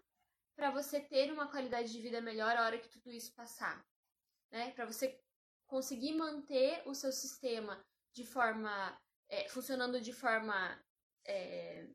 para 0.53 0.69
você 0.69 0.99
ter 0.99 1.31
uma 1.31 1.47
qualidade 1.47 1.93
de 1.93 2.01
vida 2.01 2.19
melhor 2.19 2.55
a 2.57 2.65
hora 2.65 2.77
que 2.77 2.89
tudo 2.89 3.09
isso 3.09 3.33
passar, 3.33 3.85
né? 4.51 4.71
Para 4.71 4.85
você 4.85 5.17
conseguir 5.65 6.13
manter 6.13 6.83
o 6.85 6.93
seu 6.93 7.11
sistema 7.11 7.81
de 8.11 8.25
forma 8.25 9.01
é, 9.29 9.47
funcionando 9.47 10.01
de 10.01 10.11
forma 10.11 10.57
é, 11.25 11.87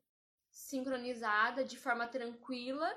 sincronizada, 0.49 1.63
de 1.63 1.77
forma 1.77 2.07
tranquila, 2.07 2.91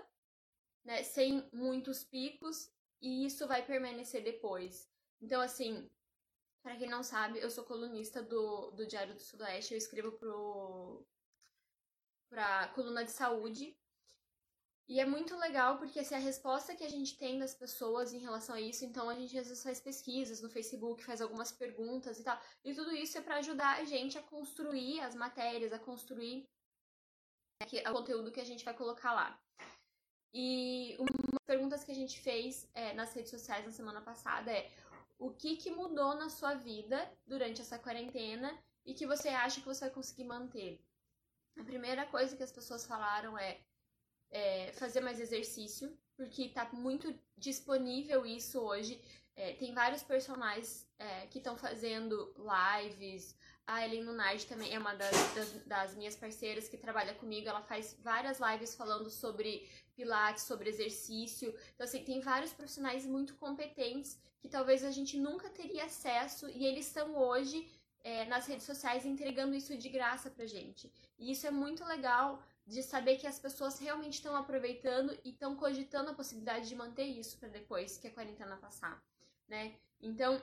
né? 0.83 1.02
Sem 1.02 1.47
muitos 1.52 2.02
picos 2.04 2.71
e 3.02 3.26
isso 3.26 3.47
vai 3.47 3.62
permanecer 3.66 4.25
depois. 4.25 4.90
Então, 5.21 5.43
assim, 5.43 5.90
para 6.64 6.76
quem 6.76 6.88
não 6.88 7.02
sabe, 7.02 7.38
eu 7.38 7.50
sou 7.50 7.62
colunista 7.62 8.23
do, 8.23 8.71
do 8.71 8.87
Diário 8.87 9.14
do 9.14 9.21
Sudoeste, 9.21 9.75
eu 9.75 9.78
escrevo 9.78 10.12
pro 10.12 11.06
pra 12.30 12.68
coluna 12.68 13.04
de 13.04 13.11
saúde 13.11 13.76
e 14.88 14.99
é 14.99 15.04
muito 15.04 15.37
legal 15.37 15.76
porque 15.76 16.00
assim, 16.00 16.14
a 16.14 16.18
resposta 16.18 16.75
que 16.75 16.83
a 16.83 16.88
gente 16.88 17.18
tem 17.18 17.38
das 17.38 17.54
pessoas 17.54 18.14
em 18.14 18.18
relação 18.18 18.54
a 18.54 18.61
isso, 18.61 18.83
então 18.83 19.11
a 19.11 19.14
gente 19.14 19.38
às 19.38 19.47
vezes 19.47 19.62
faz 19.62 19.78
pesquisas 19.78 20.40
no 20.40 20.49
Facebook, 20.49 21.04
faz 21.04 21.21
algumas 21.21 21.52
perguntas 21.52 22.18
e 22.18 22.25
tal. 22.25 22.40
E 22.64 22.75
tudo 22.75 22.92
isso 22.92 23.18
é 23.18 23.21
para 23.21 23.37
ajudar 23.37 23.78
a 23.78 23.85
gente 23.85 24.16
a 24.16 24.23
construir 24.23 25.00
as 25.00 25.14
matérias, 25.14 25.73
a 25.73 25.78
construir 25.78 26.49
o 27.62 27.92
conteúdo 27.92 28.33
que 28.33 28.40
a 28.40 28.44
gente 28.44 28.64
vai 28.64 28.75
colocar 28.75 29.12
lá. 29.12 29.38
E 30.33 30.97
uma 30.99 31.30
das 31.30 31.44
perguntas 31.47 31.85
que 31.85 31.92
a 31.92 31.94
gente 31.94 32.18
fez 32.21 32.68
é, 32.75 32.92
nas 32.94 33.12
redes 33.14 33.30
sociais 33.30 33.64
na 33.64 33.71
semana 33.71 34.00
passada 34.00 34.50
é 34.50 34.71
o 35.26 35.33
que, 35.33 35.57
que 35.57 35.71
mudou 35.71 36.14
na 36.14 36.28
sua 36.28 36.54
vida 36.54 36.99
durante 37.26 37.61
essa 37.61 37.78
quarentena 37.78 38.50
e 38.85 38.93
que 38.93 39.07
você 39.07 39.28
acha 39.28 39.61
que 39.61 39.66
você 39.66 39.87
vai 39.87 39.90
conseguir 39.90 40.25
manter. 40.25 40.81
A 41.57 41.64
primeira 41.64 42.04
coisa 42.07 42.37
que 42.37 42.43
as 42.43 42.52
pessoas 42.52 42.87
falaram 42.87 43.38
é 43.38 43.61
é, 44.35 44.73
fazer 44.73 45.00
mais 45.00 45.21
exercício, 45.21 45.97
porque 46.16 46.49
tá 46.49 46.69
muito 46.73 47.14
disponível 47.37 48.26
isso 48.26 48.61
hoje. 48.61 49.00
É, 49.37 49.54
tem 49.54 49.73
vários 49.73 50.02
personagens 50.02 50.88
é, 50.99 51.26
que 51.28 51.38
estão 51.38 51.57
fazendo 51.57 52.35
lives. 52.37 53.37
A 53.66 53.85
Ellen 53.87 54.04
Lunardi 54.04 54.47
também 54.47 54.75
é 54.75 54.78
uma 54.78 54.94
das, 54.94 55.35
das, 55.35 55.52
das, 55.66 55.94
minhas 55.94 56.14
parceiras 56.14 56.68
que 56.68 56.76
trabalha 56.76 57.14
comigo. 57.14 57.49
Ela 57.49 57.62
faz 57.62 57.97
várias 58.02 58.38
lives 58.38 58.75
falando 58.75 59.09
sobre 59.09 59.68
pilates, 59.97 60.44
sobre 60.44 60.68
exercício. 60.68 61.54
Então, 61.75 61.85
assim, 61.85 62.04
tem 62.04 62.21
vários 62.21 62.52
profissionais 62.52 63.06
muito 63.06 63.35
competentes 63.37 64.18
que 64.38 64.49
talvez 64.49 64.85
a 64.85 64.90
gente 64.90 65.16
nunca 65.16 65.49
teria 65.49 65.85
acesso 65.87 66.49
e 66.50 66.66
eles 66.66 66.87
estão 66.87 67.16
hoje 67.16 67.66
é, 68.02 68.26
nas 68.26 68.47
redes 68.47 68.66
sociais 68.66 69.06
entregando 69.06 69.54
isso 69.54 69.75
de 69.78 69.88
graça 69.88 70.30
pra 70.30 70.44
gente. 70.44 70.92
E 71.18 71.33
isso 71.33 71.47
é 71.47 71.50
muito 71.50 71.83
legal 71.87 72.42
de 72.66 72.83
saber 72.83 73.16
que 73.16 73.26
as 73.26 73.38
pessoas 73.38 73.78
realmente 73.78 74.14
estão 74.14 74.37
aproveitando 74.37 75.18
e 75.25 75.30
estão 75.30 75.56
cogitando 75.56 76.11
a 76.11 76.14
possibilidade 76.14 76.68
de 76.68 76.76
manter 76.76 77.04
isso 77.04 77.38
para 77.38 77.49
depois 77.49 77.97
que 77.97 78.09
a 78.09 78.11
quarentena 78.11 78.56
passar, 78.59 79.02
né? 79.49 79.75
Então, 80.00 80.40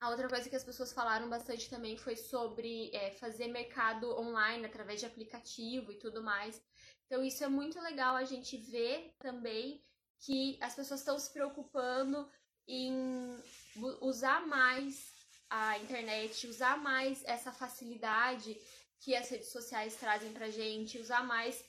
a 0.00 0.10
outra 0.10 0.28
coisa 0.28 0.48
que 0.48 0.56
as 0.56 0.64
pessoas 0.64 0.92
falaram 0.92 1.28
bastante 1.28 1.68
também 1.68 1.96
foi 1.96 2.16
sobre 2.16 2.90
é, 2.94 3.10
fazer 3.12 3.48
mercado 3.48 4.16
online 4.18 4.64
através 4.64 5.00
de 5.00 5.06
aplicativo 5.06 5.90
e 5.90 5.98
tudo 5.98 6.22
mais. 6.22 6.62
Então, 7.06 7.24
isso 7.24 7.42
é 7.42 7.48
muito 7.48 7.80
legal 7.80 8.14
a 8.14 8.24
gente 8.24 8.56
ver 8.56 9.14
também 9.18 9.82
que 10.20 10.58
as 10.60 10.74
pessoas 10.74 11.00
estão 11.00 11.18
se 11.18 11.32
preocupando 11.32 12.28
em 12.66 12.92
usar 14.00 14.46
mais 14.46 15.12
a 15.48 15.78
internet, 15.78 16.46
usar 16.46 16.76
mais 16.78 17.24
essa 17.24 17.50
facilidade 17.50 18.56
que 19.00 19.16
as 19.16 19.28
redes 19.30 19.48
sociais 19.48 19.96
trazem 19.96 20.32
pra 20.32 20.50
gente, 20.50 20.98
usar 20.98 21.24
mais 21.24 21.64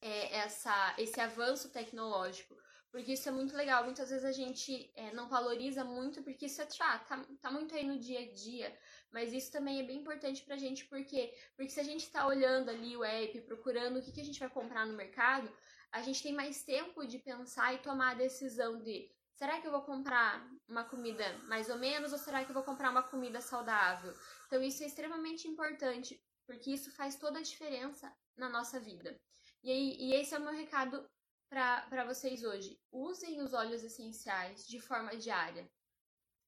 é, 0.00 0.36
essa, 0.36 0.94
esse 0.98 1.20
avanço 1.20 1.70
tecnológico. 1.70 2.54
Porque 2.92 3.14
isso 3.14 3.26
é 3.26 3.32
muito 3.32 3.56
legal. 3.56 3.84
Muitas 3.84 4.10
vezes 4.10 4.24
a 4.24 4.32
gente 4.32 4.92
é, 4.94 5.12
não 5.14 5.26
valoriza 5.26 5.82
muito, 5.82 6.22
porque 6.22 6.44
isso 6.44 6.60
é 6.60 6.70
chato, 6.70 7.08
tá, 7.08 7.26
tá 7.40 7.50
muito 7.50 7.74
aí 7.74 7.84
no 7.84 7.98
dia 7.98 8.20
a 8.20 8.32
dia. 8.32 8.78
Mas 9.10 9.32
isso 9.32 9.50
também 9.50 9.80
é 9.80 9.82
bem 9.82 10.00
importante 10.00 10.44
pra 10.44 10.58
gente, 10.58 10.84
porque, 10.84 11.34
porque 11.56 11.72
se 11.72 11.80
a 11.80 11.82
gente 11.82 12.10
tá 12.10 12.26
olhando 12.26 12.68
ali 12.68 12.94
o 12.94 13.02
app, 13.02 13.40
procurando 13.40 13.98
o 13.98 14.02
que, 14.02 14.12
que 14.12 14.20
a 14.20 14.24
gente 14.24 14.38
vai 14.38 14.50
comprar 14.50 14.86
no 14.86 14.94
mercado, 14.94 15.50
a 15.90 16.02
gente 16.02 16.22
tem 16.22 16.34
mais 16.34 16.62
tempo 16.64 17.06
de 17.06 17.18
pensar 17.18 17.74
e 17.74 17.78
tomar 17.78 18.10
a 18.10 18.14
decisão 18.14 18.78
de 18.82 19.10
será 19.34 19.58
que 19.58 19.66
eu 19.66 19.72
vou 19.72 19.82
comprar 19.82 20.46
uma 20.68 20.84
comida 20.84 21.24
mais 21.48 21.70
ou 21.70 21.78
menos 21.78 22.12
ou 22.12 22.18
será 22.18 22.44
que 22.44 22.50
eu 22.50 22.54
vou 22.54 22.62
comprar 22.62 22.90
uma 22.90 23.02
comida 23.02 23.40
saudável? 23.40 24.12
Então 24.46 24.62
isso 24.62 24.82
é 24.82 24.86
extremamente 24.86 25.48
importante 25.48 26.22
porque 26.46 26.70
isso 26.70 26.90
faz 26.90 27.16
toda 27.16 27.38
a 27.38 27.42
diferença 27.42 28.12
na 28.36 28.48
nossa 28.48 28.78
vida. 28.78 29.18
E, 29.62 29.70
aí, 29.70 29.96
e 29.98 30.14
esse 30.14 30.34
é 30.34 30.38
o 30.38 30.42
meu 30.42 30.52
recado 30.52 31.08
para 31.52 32.04
vocês 32.06 32.42
hoje. 32.42 32.80
Usem 32.90 33.42
os 33.42 33.52
óleos 33.52 33.84
essenciais 33.84 34.66
de 34.66 34.80
forma 34.80 35.14
diária. 35.14 35.70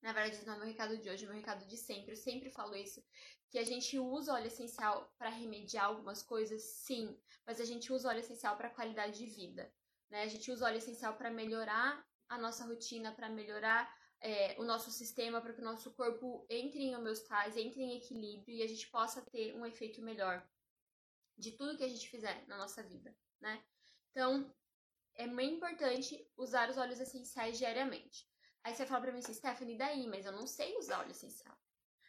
Na 0.00 0.14
verdade, 0.14 0.46
não 0.46 0.54
é 0.54 0.56
meu 0.56 0.66
recado 0.66 0.96
de 0.96 1.11
hoje, 1.11 1.25
é 1.25 1.28
meu 1.28 1.37
recado 1.37 1.66
de 1.66 1.76
sempre. 1.76 2.12
Eu 2.12 2.16
sempre 2.16 2.49
falo 2.50 2.75
isso. 2.75 3.04
Que 3.50 3.58
a 3.58 3.64
gente 3.64 3.99
usa 3.99 4.32
óleo 4.32 4.46
essencial 4.46 5.12
para 5.18 5.28
remediar 5.28 5.84
algumas 5.84 6.23
coisas, 6.23 6.62
sim. 6.62 7.20
Mas 7.46 7.61
a 7.61 7.66
gente 7.66 7.92
usa 7.92 8.08
óleo 8.08 8.20
essencial 8.20 8.56
para 8.56 8.70
qualidade 8.70 9.18
de 9.18 9.26
vida. 9.26 9.70
Né? 10.11 10.23
A 10.23 10.26
gente 10.26 10.50
usa 10.50 10.64
óleo 10.64 10.78
essencial 10.78 11.14
para 11.16 11.30
melhorar 11.30 12.02
a 12.26 12.38
nossa 12.38 12.64
rotina, 12.64 13.12
para 13.12 13.28
melhorar 13.28 13.94
é, 14.23 14.58
o 14.58 14.64
nosso 14.64 14.90
sistema 14.90 15.38
para 15.42 15.52
que 15.52 15.61
o 15.61 15.64
nosso 15.64 15.90
corpo 15.92 16.46
entre 16.49 16.82
em 16.82 16.96
homeostase, 16.96 17.61
entre 17.61 17.82
em 17.82 17.99
equilíbrio 17.99 18.56
e 18.56 18.62
a 18.62 18.66
gente 18.66 18.88
possa 18.88 19.20
ter 19.20 19.54
um 19.54 19.66
efeito 19.66 20.00
melhor 20.00 20.42
de 21.37 21.52
tudo 21.52 21.76
que 21.76 21.84
a 21.84 21.88
gente 21.88 22.08
fizer 22.08 22.42
na 22.46 22.56
nossa 22.56 22.82
vida, 22.82 23.14
né? 23.38 23.62
Então, 24.11 24.50
é 25.16 25.26
muito 25.26 25.56
importante 25.56 26.26
usar 26.37 26.68
os 26.71 26.76
óleos 26.76 27.00
essenciais 27.00 27.59
diariamente. 27.59 28.28
Aí 28.62 28.75
você 28.75 28.87
fala 28.87 29.02
pra 29.02 29.12
mim 29.12 29.18
assim, 29.18 29.35
Stephanie, 29.35 29.76
daí? 29.76 30.06
Mas 30.06 30.25
eu 30.25 30.33
não 30.33 30.47
sei 30.47 30.76
usar 30.78 31.00
óleo 31.00 31.11
essencial. 31.11 31.56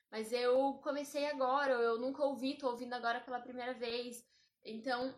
Mas 0.09 0.31
eu 0.31 0.75
comecei 0.75 1.25
agora, 1.25 1.73
eu 1.73 1.99
nunca 1.99 2.23
ouvi, 2.23 2.57
tô 2.57 2.69
ouvindo 2.69 2.93
agora 2.93 3.19
pela 3.19 3.41
primeira 3.41 3.73
vez. 3.73 4.25
Então, 4.63 5.13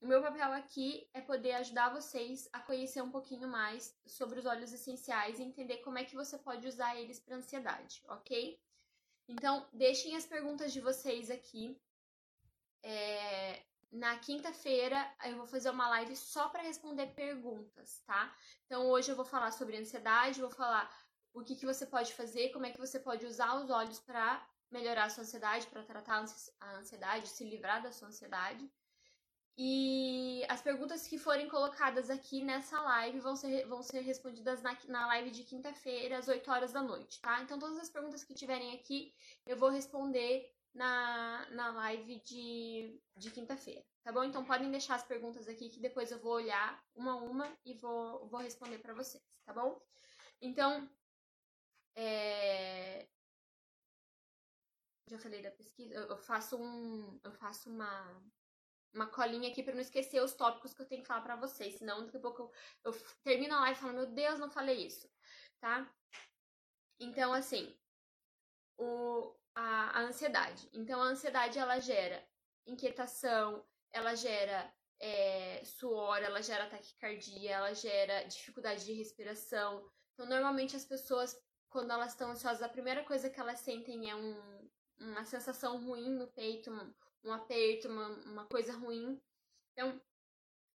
o 0.00 0.06
meu 0.06 0.22
papel 0.22 0.52
aqui 0.52 1.08
é 1.12 1.20
poder 1.20 1.52
ajudar 1.52 1.92
vocês 1.92 2.48
a 2.52 2.60
conhecer 2.60 3.02
um 3.02 3.10
pouquinho 3.10 3.48
mais 3.48 3.94
sobre 4.06 4.38
os 4.38 4.46
óleos 4.46 4.72
essenciais 4.72 5.38
e 5.38 5.42
entender 5.42 5.78
como 5.78 5.98
é 5.98 6.04
que 6.04 6.14
você 6.14 6.38
pode 6.38 6.66
usar 6.66 6.96
eles 6.96 7.18
para 7.18 7.36
ansiedade, 7.36 8.02
ok? 8.08 8.58
Então, 9.28 9.68
deixem 9.72 10.16
as 10.16 10.24
perguntas 10.24 10.72
de 10.72 10.80
vocês 10.80 11.30
aqui. 11.30 11.78
É, 12.82 13.62
na 13.90 14.18
quinta-feira 14.18 15.10
eu 15.24 15.36
vou 15.36 15.46
fazer 15.46 15.70
uma 15.70 15.88
live 15.88 16.14
só 16.16 16.48
para 16.48 16.62
responder 16.62 17.06
perguntas, 17.08 18.02
tá? 18.06 18.34
Então 18.66 18.86
hoje 18.86 19.10
eu 19.10 19.16
vou 19.16 19.24
falar 19.24 19.50
sobre 19.50 19.76
ansiedade, 19.76 20.40
vou 20.40 20.50
falar 20.50 20.90
o 21.32 21.42
que, 21.42 21.56
que 21.56 21.66
você 21.66 21.86
pode 21.86 22.12
fazer, 22.14 22.50
como 22.50 22.66
é 22.66 22.70
que 22.70 22.80
você 22.80 22.98
pode 22.98 23.24
usar 23.24 23.54
os 23.56 23.70
olhos 23.70 23.98
para 24.00 24.46
melhorar 24.70 25.04
a 25.04 25.10
sua 25.10 25.22
ansiedade, 25.22 25.66
para 25.66 25.82
tratar 25.82 26.24
a 26.60 26.76
ansiedade, 26.76 27.28
se 27.28 27.44
livrar 27.44 27.82
da 27.82 27.92
sua 27.92 28.08
ansiedade. 28.08 28.70
E 29.60 30.44
as 30.48 30.62
perguntas 30.62 31.08
que 31.08 31.18
forem 31.18 31.48
colocadas 31.48 32.10
aqui 32.10 32.44
nessa 32.44 32.80
live 32.80 33.18
vão 33.18 33.34
ser, 33.34 33.66
vão 33.66 33.82
ser 33.82 34.02
respondidas 34.02 34.62
na, 34.62 34.76
na 34.86 35.06
live 35.08 35.32
de 35.32 35.42
quinta-feira, 35.42 36.18
às 36.18 36.28
8 36.28 36.48
horas 36.48 36.72
da 36.72 36.80
noite, 36.80 37.20
tá? 37.20 37.42
Então, 37.42 37.58
todas 37.58 37.76
as 37.78 37.88
perguntas 37.88 38.22
que 38.22 38.34
tiverem 38.34 38.72
aqui, 38.74 39.12
eu 39.44 39.56
vou 39.56 39.68
responder 39.68 40.48
na, 40.74 41.48
na 41.50 41.70
live 41.72 42.20
de, 42.20 43.00
de 43.16 43.30
quinta-feira, 43.30 43.84
tá 44.02 44.12
bom? 44.12 44.24
Então, 44.24 44.44
podem 44.44 44.70
deixar 44.70 44.94
as 44.96 45.04
perguntas 45.04 45.48
aqui 45.48 45.70
que 45.70 45.80
depois 45.80 46.10
eu 46.10 46.20
vou 46.20 46.32
olhar 46.34 46.82
uma 46.94 47.12
a 47.12 47.16
uma 47.16 47.58
e 47.64 47.74
vou, 47.74 48.28
vou 48.28 48.40
responder 48.40 48.78
para 48.78 48.94
vocês, 48.94 49.22
tá 49.44 49.52
bom? 49.52 49.80
Então, 50.40 50.88
É... 51.96 53.08
Já 55.08 55.18
falei 55.18 55.42
da 55.42 55.50
pesquisa. 55.50 55.94
Eu 55.94 56.16
faço 56.18 56.56
um. 56.56 57.20
Eu 57.24 57.32
faço 57.32 57.70
uma. 57.70 58.22
Uma 58.94 59.06
colinha 59.10 59.50
aqui 59.50 59.62
para 59.62 59.74
não 59.74 59.82
esquecer 59.82 60.20
os 60.22 60.34
tópicos 60.34 60.72
que 60.74 60.82
eu 60.82 60.86
tenho 60.88 61.02
que 61.02 61.08
falar 61.08 61.20
para 61.22 61.36
vocês. 61.36 61.76
Senão, 61.78 62.04
daqui 62.06 62.16
a 62.16 62.20
pouco 62.20 62.42
eu, 62.84 62.92
eu 62.92 62.92
termino 63.22 63.54
a 63.54 63.60
live 63.60 63.78
e 63.78 63.82
falo, 63.82 63.94
meu 63.94 64.06
Deus, 64.06 64.38
não 64.40 64.50
falei 64.50 64.86
isso. 64.86 65.08
Tá? 65.60 65.94
Então, 67.00 67.32
assim, 67.32 67.76
o, 68.78 69.37
a, 69.58 69.98
a 69.98 70.00
ansiedade. 70.02 70.68
Então, 70.72 71.02
a 71.02 71.06
ansiedade 71.06 71.58
ela 71.58 71.80
gera 71.80 72.24
inquietação, 72.64 73.66
ela 73.90 74.14
gera 74.14 74.72
é, 75.00 75.62
suor, 75.64 76.18
ela 76.18 76.40
gera 76.40 76.68
taquicardia, 76.68 77.56
ela 77.56 77.74
gera 77.74 78.22
dificuldade 78.22 78.84
de 78.84 78.92
respiração. 78.92 79.84
Então, 80.14 80.26
normalmente 80.26 80.76
as 80.76 80.84
pessoas, 80.84 81.36
quando 81.68 81.90
elas 81.90 82.12
estão 82.12 82.30
ansiosas, 82.30 82.62
a 82.62 82.68
primeira 82.68 83.02
coisa 83.02 83.28
que 83.28 83.40
elas 83.40 83.58
sentem 83.58 84.08
é 84.08 84.14
um, 84.14 84.70
uma 85.00 85.24
sensação 85.24 85.84
ruim 85.84 86.10
no 86.10 86.28
peito, 86.28 86.70
um, 86.70 86.94
um 87.24 87.32
aperto, 87.32 87.88
uma, 87.88 88.08
uma 88.26 88.46
coisa 88.46 88.72
ruim. 88.72 89.20
Então, 89.72 90.00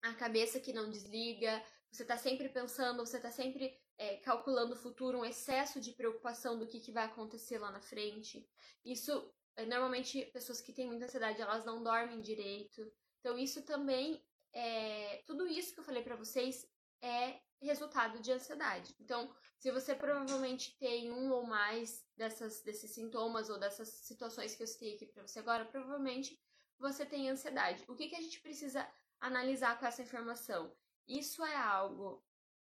a 0.02 0.14
cabeça 0.14 0.60
que 0.60 0.72
não 0.72 0.88
desliga, 0.88 1.60
você 1.90 2.02
está 2.02 2.16
sempre 2.16 2.48
pensando, 2.48 3.04
você 3.04 3.16
está 3.16 3.32
sempre 3.32 3.76
é, 3.98 4.16
calculando 4.18 4.74
o 4.74 4.78
futuro, 4.78 5.18
um 5.18 5.24
excesso 5.24 5.80
de 5.80 5.92
preocupação 5.92 6.56
do 6.56 6.66
que, 6.66 6.80
que 6.80 6.92
vai 6.92 7.04
acontecer 7.04 7.58
lá 7.58 7.70
na 7.70 7.80
frente. 7.80 8.48
Isso, 8.84 9.30
é, 9.56 9.66
normalmente, 9.66 10.24
pessoas 10.32 10.60
que 10.60 10.72
têm 10.72 10.86
muita 10.86 11.06
ansiedade, 11.06 11.42
elas 11.42 11.64
não 11.64 11.82
dormem 11.82 12.20
direito. 12.20 12.90
Então, 13.18 13.36
isso 13.36 13.62
também, 13.62 14.24
é, 14.52 15.22
tudo 15.26 15.46
isso 15.46 15.74
que 15.74 15.80
eu 15.80 15.84
falei 15.84 16.02
para 16.02 16.16
vocês 16.16 16.64
é 17.02 17.40
resultado 17.60 18.20
de 18.20 18.30
ansiedade. 18.30 18.94
Então, 19.00 19.34
se 19.58 19.72
você 19.72 19.94
provavelmente 19.94 20.76
tem 20.78 21.10
um 21.10 21.32
ou 21.32 21.44
mais 21.44 22.04
dessas, 22.16 22.62
desses 22.62 22.92
sintomas 22.92 23.50
ou 23.50 23.58
dessas 23.58 23.88
situações 23.88 24.54
que 24.54 24.62
eu 24.62 24.66
citei 24.66 24.94
aqui 24.94 25.06
para 25.06 25.26
você 25.26 25.40
agora, 25.40 25.64
provavelmente 25.64 26.40
você 26.78 27.04
tem 27.04 27.28
ansiedade. 27.28 27.84
O 27.88 27.96
que, 27.96 28.08
que 28.08 28.14
a 28.14 28.20
gente 28.20 28.40
precisa 28.40 28.88
analisar 29.20 29.76
com 29.78 29.86
essa 29.86 30.02
informação? 30.02 30.72
Isso 31.08 31.44
é 31.44 31.56
algo 31.56 32.24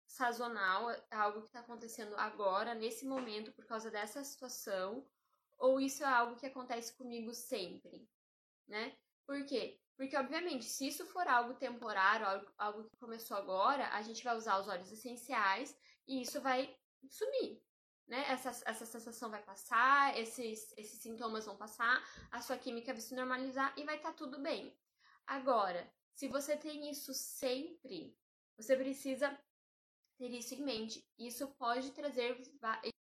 sazonal, 0.09 0.91
é 0.91 1.05
algo 1.13 1.43
que 1.43 1.49
está 1.49 1.61
acontecendo 1.61 2.17
agora, 2.17 2.75
nesse 2.75 3.07
momento, 3.07 3.53
por 3.53 3.67
causa 3.67 3.91
dessa 3.91 4.25
situação, 4.25 5.07
ou 5.59 5.79
isso 5.79 6.03
é 6.03 6.07
algo 6.07 6.37
que 6.37 6.47
acontece 6.47 6.97
comigo 6.97 7.33
sempre, 7.35 8.09
né? 8.67 8.97
Por 9.27 9.45
quê? 9.45 9.79
Porque, 9.97 10.17
obviamente, 10.17 10.65
se 10.65 10.89
isso 10.89 11.05
for 11.07 11.29
algo 11.29 11.55
temporário, 11.55 12.27
algo, 12.27 12.53
algo 12.57 12.85
que 12.85 12.97
começou 12.97 13.37
agora, 13.37 13.89
a 13.89 14.01
gente 14.01 14.25
vai 14.25 14.35
usar 14.35 14.59
os 14.59 14.67
óleos 14.67 14.91
essenciais 14.91 15.77
e 16.07 16.23
isso 16.23 16.41
vai 16.41 16.75
sumir, 17.11 17.63
né? 18.07 18.25
Essa, 18.31 18.49
essa 18.65 18.87
sensação 18.87 19.29
vai 19.29 19.43
passar, 19.43 20.19
esses, 20.19 20.73
esses 20.79 21.03
sintomas 21.03 21.45
vão 21.45 21.57
passar, 21.57 22.03
a 22.31 22.41
sua 22.41 22.57
química 22.57 22.93
vai 22.93 23.03
se 23.03 23.15
normalizar 23.15 23.75
e 23.77 23.85
vai 23.85 23.97
estar 23.97 24.13
tá 24.13 24.17
tudo 24.17 24.41
bem. 24.41 24.75
Agora, 25.27 25.93
se 26.15 26.29
você 26.29 26.57
tem 26.57 26.91
isso 26.91 27.13
sempre, 27.13 28.17
você 28.57 28.75
precisa 28.75 29.39
ter 30.19 30.31
isso 30.31 30.55
em 30.55 30.63
mente. 30.63 31.07
Isso 31.19 31.49
pode 31.55 31.93
trazer. 31.93 32.37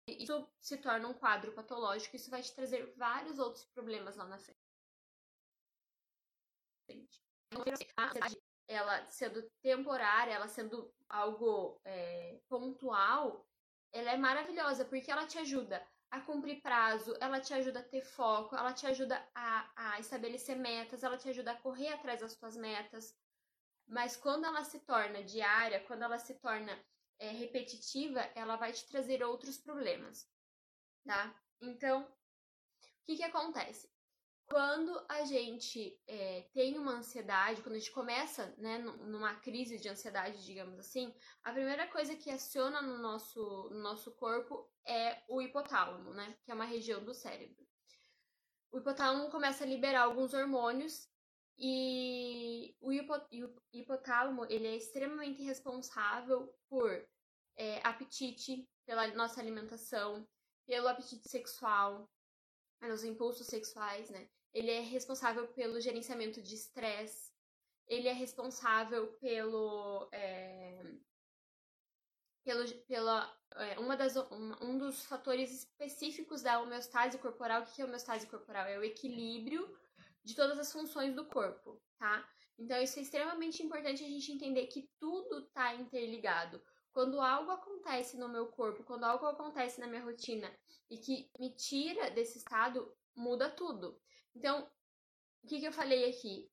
Isso 0.06 0.46
se 0.60 0.76
torna 0.76 1.08
um 1.08 1.14
quadro 1.14 1.52
patológico, 1.52 2.16
isso 2.16 2.30
vai 2.30 2.42
te 2.42 2.54
trazer 2.54 2.92
vários 2.96 3.38
outros 3.38 3.64
problemas 3.66 4.16
lá 4.16 4.26
na 4.26 4.38
frente 4.38 4.64
ela 8.66 9.06
sendo 9.08 9.42
temporária, 9.62 10.32
ela 10.32 10.48
sendo 10.48 10.92
algo 11.08 11.80
é, 11.84 12.40
pontual, 12.48 13.46
ela 13.92 14.10
é 14.10 14.16
maravilhosa 14.16 14.84
porque 14.84 15.10
ela 15.10 15.26
te 15.26 15.38
ajuda 15.38 15.86
a 16.10 16.20
cumprir 16.20 16.60
prazo, 16.60 17.16
ela 17.20 17.40
te 17.40 17.52
ajuda 17.52 17.80
a 17.80 17.82
ter 17.82 18.02
foco, 18.02 18.56
ela 18.56 18.72
te 18.72 18.86
ajuda 18.86 19.26
a, 19.34 19.70
a 19.76 20.00
estabelecer 20.00 20.56
metas, 20.56 21.02
ela 21.02 21.18
te 21.18 21.28
ajuda 21.28 21.52
a 21.52 21.60
correr 21.60 21.88
atrás 21.88 22.20
das 22.20 22.32
suas 22.32 22.56
metas. 22.56 23.16
Mas 23.86 24.16
quando 24.16 24.44
ela 24.44 24.64
se 24.64 24.80
torna 24.80 25.22
diária, 25.22 25.84
quando 25.84 26.02
ela 26.02 26.18
se 26.18 26.34
torna 26.34 26.78
é, 27.18 27.30
repetitiva, 27.30 28.20
ela 28.34 28.56
vai 28.56 28.72
te 28.72 28.86
trazer 28.86 29.22
outros 29.22 29.56
problemas, 29.56 30.28
tá? 31.04 31.34
Então, 31.60 32.02
o 32.02 33.04
que 33.04 33.16
que 33.16 33.22
acontece? 33.22 33.92
Quando 34.46 35.04
a 35.08 35.24
gente 35.24 35.98
é, 36.06 36.42
tem 36.52 36.76
uma 36.76 36.92
ansiedade, 36.92 37.62
quando 37.62 37.76
a 37.76 37.78
gente 37.78 37.92
começa 37.92 38.54
né, 38.58 38.78
numa 38.78 39.34
crise 39.36 39.78
de 39.78 39.88
ansiedade, 39.88 40.44
digamos 40.44 40.78
assim, 40.78 41.14
a 41.42 41.52
primeira 41.52 41.86
coisa 41.86 42.14
que 42.14 42.30
aciona 42.30 42.82
no 42.82 42.98
nosso, 42.98 43.70
no 43.70 43.80
nosso 43.80 44.12
corpo 44.12 44.70
é 44.86 45.22
o 45.28 45.40
hipotálamo, 45.40 46.12
né? 46.12 46.36
Que 46.44 46.50
é 46.50 46.54
uma 46.54 46.66
região 46.66 47.02
do 47.02 47.14
cérebro. 47.14 47.66
O 48.70 48.78
hipotálamo 48.78 49.30
começa 49.30 49.64
a 49.64 49.66
liberar 49.66 50.02
alguns 50.02 50.34
hormônios 50.34 51.08
e 51.56 52.76
o 52.80 52.92
hipotálamo 53.72 54.44
ele 54.46 54.66
é 54.66 54.76
extremamente 54.76 55.42
responsável 55.42 56.52
por 56.68 56.90
é, 57.56 57.80
apetite, 57.86 58.68
pela 58.84 59.06
nossa 59.14 59.40
alimentação, 59.40 60.26
pelo 60.66 60.88
apetite 60.88 61.28
sexual, 61.28 62.10
pelos 62.80 63.04
impulsos 63.04 63.46
sexuais, 63.46 64.10
né? 64.10 64.28
Ele 64.52 64.70
é 64.70 64.80
responsável 64.80 65.48
pelo 65.48 65.80
gerenciamento 65.80 66.42
de 66.42 66.54
estresse. 66.54 67.32
Ele 67.86 68.08
é 68.08 68.12
responsável 68.12 69.12
pelo. 69.14 70.08
É, 70.12 70.82
pelo 72.44 72.68
pela, 72.86 73.36
é, 73.54 73.78
uma 73.78 73.96
das, 73.96 74.16
um, 74.16 74.52
um 74.60 74.78
dos 74.78 75.04
fatores 75.06 75.50
específicos 75.50 76.42
da 76.42 76.60
homeostase 76.60 77.18
corporal. 77.18 77.62
O 77.62 77.66
que 77.66 77.80
é 77.80 77.84
homeostase 77.84 78.26
corporal? 78.26 78.66
É 78.66 78.78
o 78.78 78.84
equilíbrio 78.84 79.76
de 80.24 80.34
todas 80.34 80.58
as 80.58 80.72
funções 80.72 81.14
do 81.14 81.26
corpo, 81.26 81.80
tá? 81.98 82.28
Então, 82.58 82.80
isso 82.80 82.98
é 82.98 83.02
extremamente 83.02 83.62
importante 83.62 84.04
a 84.04 84.08
gente 84.08 84.32
entender 84.32 84.66
que 84.66 84.88
tudo 84.98 85.40
está 85.40 85.74
interligado. 85.74 86.62
Quando 86.92 87.20
algo 87.20 87.50
acontece 87.50 88.16
no 88.16 88.28
meu 88.28 88.46
corpo, 88.46 88.84
quando 88.84 89.04
algo 89.04 89.26
acontece 89.26 89.80
na 89.80 89.86
minha 89.88 90.04
rotina 90.04 90.50
e 90.88 90.96
que 90.96 91.28
me 91.38 91.50
tira 91.56 92.10
desse 92.10 92.38
estado, 92.38 92.96
muda 93.16 93.50
tudo. 93.50 94.00
Então, 94.34 94.70
o 95.42 95.46
que, 95.48 95.58
que 95.58 95.66
eu 95.66 95.72
falei 95.72 96.08
aqui 96.08 96.48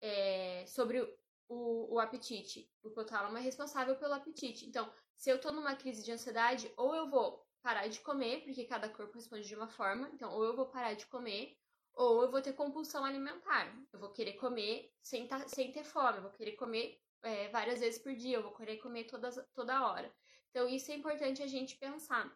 é, 0.00 0.66
sobre 0.66 1.00
o, 1.48 1.94
o 1.94 2.00
apetite? 2.00 2.68
O 2.82 2.88
hipotálamo 2.88 3.38
é 3.38 3.40
responsável 3.40 3.96
pelo 3.96 4.14
apetite. 4.14 4.66
Então, 4.66 4.92
se 5.16 5.30
eu 5.30 5.40
tô 5.40 5.52
numa 5.52 5.76
crise 5.76 6.02
de 6.04 6.10
ansiedade, 6.10 6.72
ou 6.76 6.94
eu 6.94 7.08
vou 7.08 7.46
parar 7.62 7.86
de 7.86 8.00
comer, 8.00 8.42
porque 8.42 8.64
cada 8.64 8.88
corpo 8.88 9.14
responde 9.14 9.46
de 9.46 9.54
uma 9.54 9.68
forma, 9.68 10.10
então, 10.12 10.32
ou 10.34 10.44
eu 10.44 10.56
vou 10.56 10.66
parar 10.66 10.94
de 10.94 11.06
comer, 11.06 11.56
ou 11.94 12.22
eu 12.22 12.30
vou 12.30 12.42
ter 12.42 12.52
compulsão 12.52 13.04
alimentar. 13.04 13.74
Eu 13.92 13.98
vou 13.98 14.10
querer 14.10 14.34
comer 14.34 14.92
sem, 15.02 15.26
tá, 15.26 15.46
sem 15.48 15.72
ter 15.72 15.84
fome, 15.84 16.18
eu 16.18 16.22
vou 16.22 16.32
querer 16.32 16.52
comer 16.52 17.00
é, 17.22 17.48
várias 17.48 17.80
vezes 17.80 18.00
por 18.00 18.14
dia, 18.14 18.36
eu 18.36 18.42
vou 18.42 18.52
querer 18.52 18.78
comer 18.78 19.04
todas, 19.04 19.38
toda 19.54 19.86
hora. 19.86 20.14
Então, 20.50 20.68
isso 20.68 20.90
é 20.92 20.94
importante 20.94 21.42
a 21.42 21.46
gente 21.46 21.76
pensar. 21.76 22.30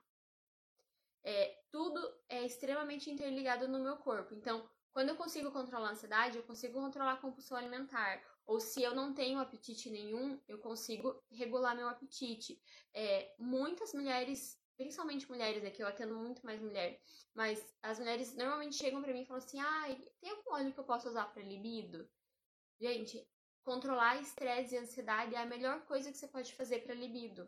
É, 1.22 1.60
tudo 1.70 2.00
é 2.28 2.44
extremamente 2.44 3.10
interligado 3.10 3.68
no 3.68 3.78
meu 3.78 3.96
corpo. 3.96 4.34
Então, 4.34 4.68
quando 4.92 5.10
eu 5.10 5.16
consigo 5.16 5.52
controlar 5.52 5.88
a 5.88 5.92
ansiedade, 5.92 6.38
eu 6.38 6.42
consigo 6.42 6.80
controlar 6.80 7.12
a 7.12 7.16
compulsão 7.18 7.56
alimentar. 7.56 8.22
Ou 8.46 8.58
se 8.58 8.82
eu 8.82 8.94
não 8.94 9.12
tenho 9.12 9.38
apetite 9.38 9.90
nenhum, 9.90 10.40
eu 10.48 10.58
consigo 10.58 11.22
regular 11.30 11.76
meu 11.76 11.88
apetite. 11.88 12.60
É, 12.94 13.34
muitas 13.38 13.92
mulheres, 13.92 14.58
principalmente 14.78 15.28
mulheres, 15.28 15.62
é 15.62 15.70
que 15.70 15.82
eu 15.82 15.86
atendo 15.86 16.16
muito 16.16 16.46
mais 16.46 16.62
mulher, 16.62 16.98
mas 17.34 17.62
as 17.82 17.98
mulheres 17.98 18.34
normalmente 18.34 18.76
chegam 18.76 19.02
para 19.02 19.12
mim 19.12 19.22
e 19.22 19.26
falam 19.26 19.42
assim: 19.42 19.60
ai, 19.60 19.92
ah, 19.92 20.10
tem 20.20 20.30
algum 20.30 20.54
óleo 20.54 20.72
que 20.72 20.80
eu 20.80 20.84
posso 20.84 21.08
usar 21.10 21.26
para 21.26 21.42
libido? 21.42 22.08
Gente, 22.80 23.28
Controlar 23.68 24.18
estresse 24.18 24.74
e 24.74 24.78
ansiedade 24.78 25.34
é 25.34 25.38
a 25.42 25.44
melhor 25.44 25.84
coisa 25.84 26.10
que 26.10 26.16
você 26.16 26.26
pode 26.26 26.54
fazer 26.54 26.78
para 26.84 26.94
libido. 26.94 27.46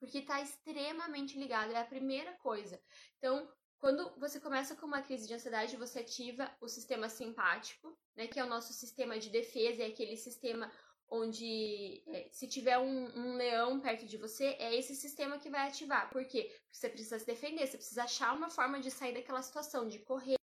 Porque 0.00 0.20
está 0.20 0.40
extremamente 0.40 1.38
ligado, 1.38 1.72
é 1.72 1.78
a 1.78 1.84
primeira 1.84 2.32
coisa. 2.38 2.82
Então, 3.18 3.46
quando 3.78 4.18
você 4.18 4.40
começa 4.40 4.74
com 4.74 4.86
uma 4.86 5.02
crise 5.02 5.28
de 5.28 5.34
ansiedade, 5.34 5.76
você 5.76 5.98
ativa 5.98 6.50
o 6.58 6.66
sistema 6.66 7.10
simpático, 7.10 7.94
né, 8.16 8.26
que 8.26 8.40
é 8.40 8.44
o 8.44 8.48
nosso 8.48 8.72
sistema 8.72 9.18
de 9.18 9.28
defesa, 9.28 9.82
é 9.82 9.88
aquele 9.88 10.16
sistema 10.16 10.72
onde 11.08 12.02
é, 12.08 12.28
se 12.30 12.48
tiver 12.48 12.78
um, 12.78 13.06
um, 13.16 13.36
leão 13.36 13.80
perto 13.80 14.06
de 14.06 14.16
você, 14.16 14.56
é 14.58 14.74
esse 14.74 14.94
sistema 14.94 15.38
que 15.38 15.48
vai 15.48 15.68
ativar. 15.68 16.10
Por 16.10 16.24
quê? 16.24 16.50
Porque 16.64 16.76
você 16.76 16.88
precisa 16.88 17.18
se 17.18 17.26
defender, 17.26 17.66
você 17.66 17.76
precisa 17.76 18.04
achar 18.04 18.34
uma 18.34 18.50
forma 18.50 18.80
de 18.80 18.90
sair 18.90 19.14
daquela 19.14 19.42
situação, 19.42 19.86
de 19.86 20.00
correr, 20.00 20.36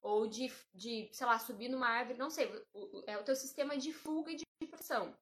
ou 0.00 0.26
de, 0.26 0.52
de 0.74 1.08
sei 1.12 1.26
lá, 1.26 1.38
subir 1.38 1.68
numa 1.68 1.88
árvore, 1.88 2.18
não 2.18 2.30
sei, 2.30 2.50
é 3.06 3.18
o 3.18 3.24
teu 3.24 3.36
sistema 3.36 3.76
de 3.76 3.92
fuga 3.92 4.30
e 4.30 4.36
de 4.36 4.44
proteção. 4.66 5.16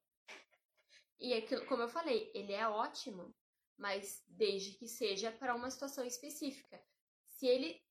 E 1.19 1.33
é 1.33 1.41
como 1.65 1.81
eu 1.81 1.89
falei, 1.89 2.31
ele 2.33 2.53
é 2.53 2.67
ótimo, 2.67 3.33
mas 3.77 4.23
desde 4.27 4.71
que 4.77 4.87
seja 4.87 5.31
para 5.31 5.55
uma 5.55 5.69
situação 5.69 6.05
específica. 6.05 6.81
Se 7.25 7.47
ele 7.47 7.81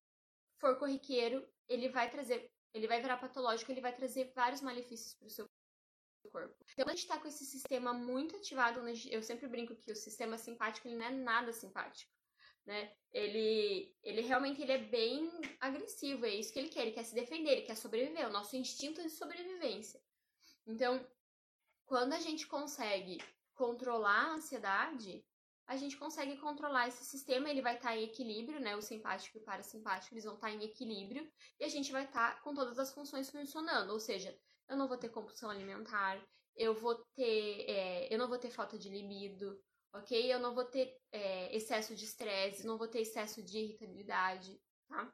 for 0.59 0.78
corriqueiro, 0.78 1.46
ele 1.68 1.88
vai 1.88 2.09
trazer, 2.09 2.50
ele 2.72 2.87
vai 2.87 3.00
virar 3.00 3.16
patológico, 3.16 3.70
ele 3.70 3.80
vai 3.80 3.94
trazer 3.94 4.32
vários 4.35 4.61
malefícios 4.61 5.14
para 5.14 5.26
o 5.26 5.30
seu 5.30 5.46
corpo. 6.27 6.55
Então, 6.73 6.87
a 6.87 6.91
gente 6.91 7.03
está 7.03 7.19
com 7.19 7.29
esse 7.29 7.45
sistema 7.45 7.93
muito 7.93 8.37
ativado, 8.37 8.81
eu 9.11 9.23
sempre 9.23 9.49
brinco 9.49 9.75
que 9.77 9.93
o 9.93 9.97
sistema 9.97 10.39
simpático 10.39 10.89
ele 10.89 10.97
não 10.97 11.07
é 11.07 11.11
nada 11.11 11.53
simpático. 11.53 12.11
né? 12.65 12.93
Ele, 13.12 13.95
ele 14.03 14.21
realmente 14.23 14.61
ele 14.61 14.73
é 14.73 14.79
bem 14.79 15.31
agressivo, 15.61 16.27
é 16.27 16.35
isso 16.35 16.53
que 16.53 16.59
ele 16.59 16.69
quer, 16.69 16.83
ele 16.83 16.93
quer 16.93 17.05
se 17.05 17.15
defender, 17.15 17.51
ele 17.51 17.62
quer 17.62 17.77
sobreviver, 17.77 18.27
o 18.27 18.33
nosso 18.33 18.57
instinto 18.57 19.03
de 19.03 19.11
sobrevivência. 19.11 20.01
Então, 20.67 21.05
quando 21.87 22.12
a 22.12 22.19
gente 22.19 22.47
consegue 22.47 23.19
controlar 23.55 24.27
a 24.27 24.35
ansiedade, 24.35 25.25
a 25.67 25.77
gente 25.77 25.97
consegue 25.97 26.37
controlar 26.37 26.89
esse 26.89 27.05
sistema, 27.05 27.51
ele 27.51 27.62
vai 27.62 27.75
estar 27.75 27.89
tá 27.89 27.97
em 27.97 28.05
equilíbrio, 28.05 28.61
né? 28.61 28.77
O 28.77 28.83
simpático 28.83 29.37
e 29.37 29.41
o 29.41 29.45
parasimpático, 29.45 30.15
eles 30.15 30.25
vão 30.25 30.35
estar 30.35 30.49
tá 30.49 30.53
em 30.53 30.65
equilíbrio 30.65 31.29
e 31.59 31.65
a 31.65 31.69
gente 31.69 31.91
vai 31.91 32.05
estar 32.05 32.37
tá 32.37 32.41
com 32.41 32.55
todas 32.55 32.79
as 32.79 32.93
funções 32.93 33.31
funcionando, 33.31 33.91
ou 33.91 33.99
seja, 33.99 34.37
eu 34.68 34.76
não 34.76 34.88
vou 34.88 34.96
ter 34.96 35.09
compulsão 35.09 35.50
alimentar, 35.50 36.20
eu 36.55 36.74
vou 36.74 36.94
ter, 37.14 37.64
é, 37.68 38.12
eu 38.12 38.18
não 38.18 38.29
vou 38.29 38.38
ter 38.38 38.50
falta 38.50 38.79
de 38.79 38.88
libido, 38.88 39.62
ok? 39.92 40.33
Eu 40.33 40.38
não 40.38 40.55
vou 40.55 40.64
ter 40.64 40.96
é, 41.12 41.55
excesso 41.55 41.94
de 41.94 42.05
estresse, 42.05 42.66
não 42.66 42.79
vou 42.79 42.88
ter 42.88 43.00
excesso 43.00 43.42
de 43.42 43.59
irritabilidade, 43.59 44.61
tá? 44.88 45.12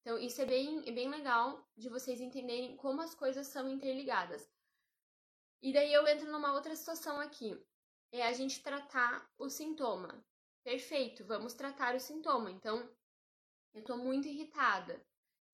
Então, 0.00 0.18
isso 0.18 0.40
é 0.40 0.46
bem, 0.46 0.88
é 0.88 0.92
bem 0.92 1.08
legal 1.08 1.68
de 1.76 1.88
vocês 1.88 2.20
entenderem 2.20 2.76
como 2.76 3.00
as 3.02 3.14
coisas 3.14 3.46
são 3.48 3.68
interligadas. 3.68 4.48
E 5.60 5.72
daí 5.72 5.92
eu 5.92 6.06
entro 6.06 6.30
numa 6.30 6.52
outra 6.52 6.74
situação 6.74 7.20
aqui. 7.20 7.60
É 8.12 8.26
a 8.26 8.32
gente 8.32 8.62
tratar 8.62 9.28
o 9.36 9.50
sintoma. 9.50 10.24
Perfeito, 10.64 11.26
vamos 11.26 11.52
tratar 11.52 11.94
o 11.94 12.00
sintoma. 12.00 12.50
Então, 12.50 12.88
eu 13.74 13.84
tô 13.84 13.96
muito 13.96 14.28
irritada. 14.28 15.04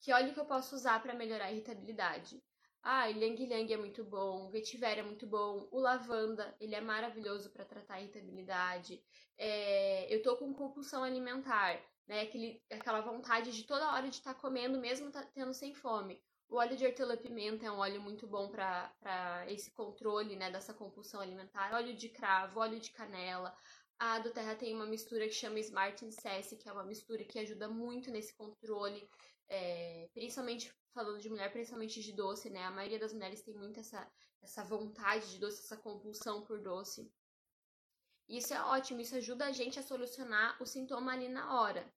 Que 0.01 0.13
óleo 0.13 0.35
que 0.35 0.41
eu 0.41 0.47
posso 0.47 0.77
usar 0.77 1.03
para 1.03 1.15
melhorar 1.15 1.47
a 1.47 1.53
irritabilidade? 1.53 2.41
Ah, 2.87 3.07
Yang 3.07 3.45
Yang 3.51 3.73
é 3.73 3.77
muito 3.79 4.05
bom, 4.05 4.45
o 4.45 4.51
Vetiver 4.51 4.99
é 4.99 5.03
muito 5.03 5.27
bom, 5.27 5.67
o 5.71 5.81
lavanda, 5.81 6.55
ele 6.61 6.75
é 6.75 6.83
maravilhoso 6.83 7.49
para 7.51 7.65
tratar 7.65 7.95
a 7.95 8.01
irritabilidade. 8.03 9.03
É, 9.39 10.15
eu 10.15 10.23
tô 10.23 10.37
com 10.37 10.53
compulsão 10.53 11.03
alimentar, 11.03 11.81
né? 12.07 12.21
Aquele, 12.21 12.63
aquela 12.71 13.01
vontade 13.01 13.53
de 13.53 13.65
toda 13.65 13.91
hora 13.91 14.11
de 14.11 14.17
estar 14.17 14.35
tá 14.35 14.41
comendo, 14.41 14.79
mesmo 14.79 15.11
tá 15.11 15.23
tendo 15.35 15.55
sem 15.55 15.75
fome. 15.75 16.23
O 16.47 16.57
óleo 16.57 16.77
de 16.77 16.85
hortelã-pimenta 16.85 17.65
é 17.65 17.71
um 17.71 17.79
óleo 17.79 18.03
muito 18.03 18.27
bom 18.27 18.51
para 18.51 19.47
esse 19.49 19.71
controle, 19.71 20.37
né, 20.37 20.51
dessa 20.51 20.75
compulsão 20.75 21.23
alimentar. 21.23 21.73
Óleo 21.73 21.97
de 21.97 22.11
cravo, 22.11 22.61
óleo 22.61 22.79
de 22.79 22.91
canela. 22.91 23.57
A 23.99 24.19
do 24.19 24.31
Terra 24.31 24.55
tem 24.55 24.75
uma 24.75 24.85
mistura 24.85 25.27
que 25.27 25.33
chama 25.33 25.59
Smart 25.61 26.05
Incess, 26.05 26.55
que 26.57 26.69
é 26.69 26.73
uma 26.73 26.85
mistura 26.85 27.25
que 27.25 27.39
ajuda 27.39 27.67
muito 27.67 28.11
nesse 28.11 28.37
controle, 28.37 29.09
é, 29.49 30.09
principalmente 30.13 30.73
falando 30.93 31.21
de 31.21 31.29
mulher, 31.29 31.53
principalmente 31.53 32.01
de 32.01 32.13
doce, 32.13 32.51
né? 32.51 32.65
A 32.65 32.71
maioria 32.71 32.99
das 32.99 33.13
mulheres 33.13 33.43
tem 33.43 33.55
muito 33.55 33.81
essa, 33.81 34.11
essa 34.43 34.65
vontade 34.65 35.31
de 35.31 35.39
doce, 35.39 35.61
essa 35.61 35.77
compulsão 35.77 36.43
por 36.43 36.61
doce. 36.61 37.13
Isso 38.29 38.55
é 38.55 38.63
ótimo, 38.63 39.01
isso 39.01 39.17
ajuda 39.17 39.47
a 39.47 39.53
gente 39.53 39.79
a 39.79 39.83
solucionar 39.83 40.61
o 40.63 40.67
sintoma 40.67 41.13
ali 41.13 41.29
na 41.29 41.61
hora. 41.61 41.93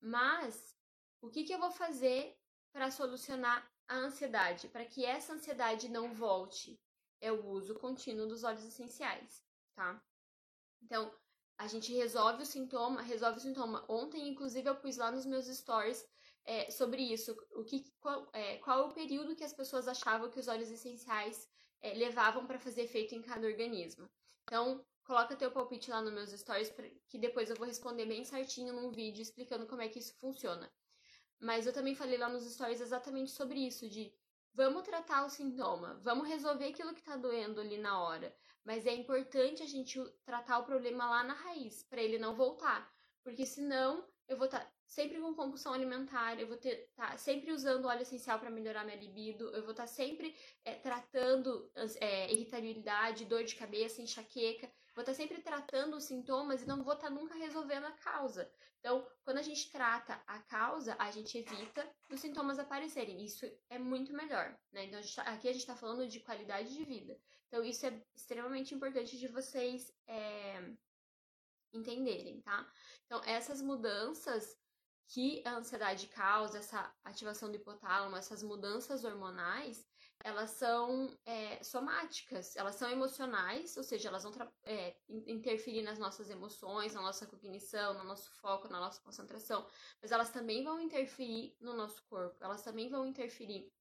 Mas 0.00 0.76
o 1.20 1.30
que, 1.30 1.44
que 1.44 1.52
eu 1.52 1.58
vou 1.58 1.70
fazer 1.70 2.36
para 2.72 2.90
solucionar 2.90 3.70
a 3.86 3.96
ansiedade, 3.96 4.68
para 4.68 4.84
que 4.84 5.04
essa 5.04 5.34
ansiedade 5.34 5.88
não 5.88 6.12
volte? 6.12 6.80
É 7.20 7.30
o 7.30 7.46
uso 7.48 7.74
contínuo 7.74 8.26
dos 8.26 8.44
óleos 8.44 8.64
essenciais, 8.64 9.44
tá? 9.74 10.02
Então, 10.80 11.14
a 11.58 11.66
gente 11.66 11.92
resolve 11.92 12.42
o 12.42 12.46
sintoma, 12.46 13.02
resolve 13.02 13.38
o 13.38 13.42
sintoma. 13.42 13.84
Ontem, 13.86 14.26
inclusive, 14.26 14.66
eu 14.66 14.76
pus 14.76 14.96
lá 14.96 15.12
nos 15.12 15.26
meus 15.26 15.44
stories 15.46 16.08
é, 16.44 16.70
sobre 16.70 17.02
isso, 17.02 17.36
o 17.52 17.64
que, 17.64 17.84
qual, 18.00 18.28
é, 18.32 18.56
qual 18.58 18.88
o 18.88 18.94
período 18.94 19.36
que 19.36 19.44
as 19.44 19.52
pessoas 19.52 19.86
achavam 19.86 20.30
que 20.30 20.40
os 20.40 20.48
óleos 20.48 20.70
essenciais 20.70 21.48
é, 21.80 21.94
levavam 21.94 22.46
para 22.46 22.58
fazer 22.58 22.82
efeito 22.82 23.14
em 23.14 23.22
cada 23.22 23.46
organismo. 23.46 24.08
Então, 24.44 24.84
coloca 25.04 25.36
teu 25.36 25.50
palpite 25.50 25.90
lá 25.90 26.00
nos 26.00 26.12
meus 26.12 26.30
stories, 26.30 26.72
que 27.08 27.18
depois 27.18 27.50
eu 27.50 27.56
vou 27.56 27.66
responder 27.66 28.06
bem 28.06 28.24
certinho 28.24 28.72
num 28.72 28.90
vídeo 28.90 29.22
explicando 29.22 29.66
como 29.66 29.82
é 29.82 29.88
que 29.88 29.98
isso 29.98 30.14
funciona. 30.18 30.70
Mas 31.38 31.66
eu 31.66 31.72
também 31.72 31.94
falei 31.94 32.18
lá 32.18 32.28
nos 32.28 32.44
stories 32.52 32.80
exatamente 32.80 33.30
sobre 33.30 33.58
isso, 33.66 33.88
de 33.88 34.12
vamos 34.52 34.82
tratar 34.82 35.24
o 35.24 35.30
sintoma, 35.30 35.98
vamos 36.02 36.28
resolver 36.28 36.66
aquilo 36.66 36.92
que 36.92 37.00
está 37.00 37.16
doendo 37.16 37.60
ali 37.60 37.78
na 37.78 38.00
hora. 38.02 38.34
Mas 38.64 38.86
é 38.86 38.92
importante 38.92 39.62
a 39.62 39.66
gente 39.66 39.98
tratar 40.24 40.58
o 40.58 40.64
problema 40.64 41.08
lá 41.08 41.24
na 41.24 41.32
raiz, 41.32 41.82
para 41.84 42.02
ele 42.02 42.18
não 42.18 42.34
voltar. 42.34 42.92
Porque 43.22 43.46
senão 43.46 44.06
eu 44.28 44.36
vou 44.36 44.46
estar 44.46 44.60
tá 44.60 44.72
sempre 44.90 45.20
com 45.20 45.32
compulsão 45.32 45.72
alimentar, 45.72 46.38
eu 46.40 46.48
vou 46.48 46.56
estar 46.56 46.76
tá 46.96 47.16
sempre 47.16 47.52
usando 47.52 47.86
óleo 47.86 48.02
essencial 48.02 48.40
para 48.40 48.50
melhorar 48.50 48.84
minha 48.84 48.96
libido, 48.96 49.48
eu 49.54 49.62
vou 49.62 49.70
estar 49.70 49.84
tá 49.84 49.86
sempre 49.86 50.34
é, 50.64 50.74
tratando 50.74 51.70
é, 52.00 52.30
irritabilidade, 52.32 53.24
dor 53.24 53.44
de 53.44 53.54
cabeça, 53.54 54.02
enxaqueca, 54.02 54.66
vou 54.92 55.02
estar 55.02 55.12
tá 55.12 55.14
sempre 55.14 55.40
tratando 55.40 55.96
os 55.96 56.04
sintomas 56.04 56.62
e 56.62 56.66
não 56.66 56.82
vou 56.82 56.94
estar 56.94 57.06
tá 57.06 57.14
nunca 57.14 57.36
resolvendo 57.36 57.84
a 57.84 57.92
causa. 57.92 58.50
Então, 58.80 59.06
quando 59.22 59.38
a 59.38 59.42
gente 59.42 59.70
trata 59.70 60.20
a 60.26 60.40
causa, 60.40 60.96
a 60.98 61.10
gente 61.12 61.38
evita 61.38 61.88
os 62.10 62.18
sintomas 62.18 62.58
aparecerem. 62.58 63.22
Isso 63.24 63.46
é 63.68 63.78
muito 63.78 64.12
melhor, 64.12 64.58
né? 64.72 64.86
Então, 64.86 64.98
a 64.98 65.02
gente 65.02 65.14
tá, 65.14 65.22
aqui 65.22 65.48
a 65.48 65.52
gente 65.52 65.60
está 65.60 65.76
falando 65.76 66.08
de 66.08 66.18
qualidade 66.18 66.74
de 66.74 66.84
vida. 66.84 67.16
Então, 67.46 67.62
isso 67.62 67.86
é 67.86 68.02
extremamente 68.16 68.74
importante 68.74 69.16
de 69.18 69.28
vocês 69.28 69.92
é, 70.08 70.72
entenderem, 71.72 72.40
tá? 72.40 72.68
Então, 73.04 73.22
essas 73.24 73.60
mudanças 73.60 74.58
que 75.08 75.42
a 75.44 75.56
ansiedade 75.56 76.06
causa, 76.06 76.58
essa 76.58 76.94
ativação 77.04 77.50
do 77.50 77.56
hipotálamo, 77.56 78.16
essas 78.16 78.42
mudanças 78.42 79.04
hormonais, 79.04 79.86
elas 80.22 80.50
são 80.50 81.16
é, 81.24 81.62
somáticas, 81.62 82.54
elas 82.54 82.74
são 82.74 82.90
emocionais, 82.90 83.76
ou 83.76 83.82
seja, 83.82 84.08
elas 84.08 84.22
vão 84.22 84.32
é, 84.64 84.96
interferir 85.08 85.82
nas 85.82 85.98
nossas 85.98 86.28
emoções, 86.28 86.94
na 86.94 87.00
nossa 87.00 87.26
cognição, 87.26 87.94
no 87.94 88.04
nosso 88.04 88.30
foco, 88.34 88.68
na 88.68 88.78
nossa 88.78 89.00
concentração, 89.00 89.66
mas 90.00 90.12
elas 90.12 90.30
também 90.30 90.62
vão 90.62 90.78
interferir 90.78 91.56
no 91.58 91.74
nosso 91.74 92.04
corpo, 92.04 92.36
elas 92.44 92.62
também 92.62 92.88
vão 92.88 93.06
interferir 93.06 93.72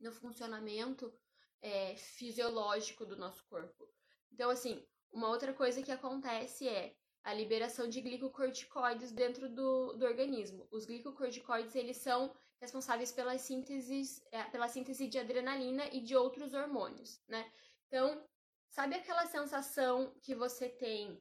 no 0.00 0.10
funcionamento 0.10 1.12
é, 1.60 1.96
fisiológico 1.96 3.04
do 3.04 3.16
nosso 3.16 3.44
corpo. 3.44 3.88
Então, 4.32 4.50
assim, 4.50 4.84
uma 5.10 5.28
outra 5.28 5.52
coisa 5.52 5.82
que 5.82 5.92
acontece 5.92 6.68
é 6.68 6.96
a 7.26 7.34
liberação 7.34 7.88
de 7.88 8.00
glicocorticoides 8.00 9.10
dentro 9.10 9.48
do, 9.48 9.94
do 9.94 10.06
organismo. 10.06 10.64
Os 10.70 10.86
glicocorticoides, 10.86 11.74
eles 11.74 11.96
são 11.96 12.32
responsáveis 12.60 13.10
pela 13.10 13.36
síntese, 13.36 14.22
é, 14.30 14.44
pela 14.44 14.68
síntese 14.68 15.08
de 15.08 15.18
adrenalina 15.18 15.84
e 15.92 16.00
de 16.00 16.14
outros 16.14 16.54
hormônios, 16.54 17.20
né? 17.26 17.50
Então, 17.88 18.24
sabe 18.68 18.94
aquela 18.94 19.26
sensação 19.26 20.14
que 20.22 20.36
você 20.36 20.68
tem 20.68 21.20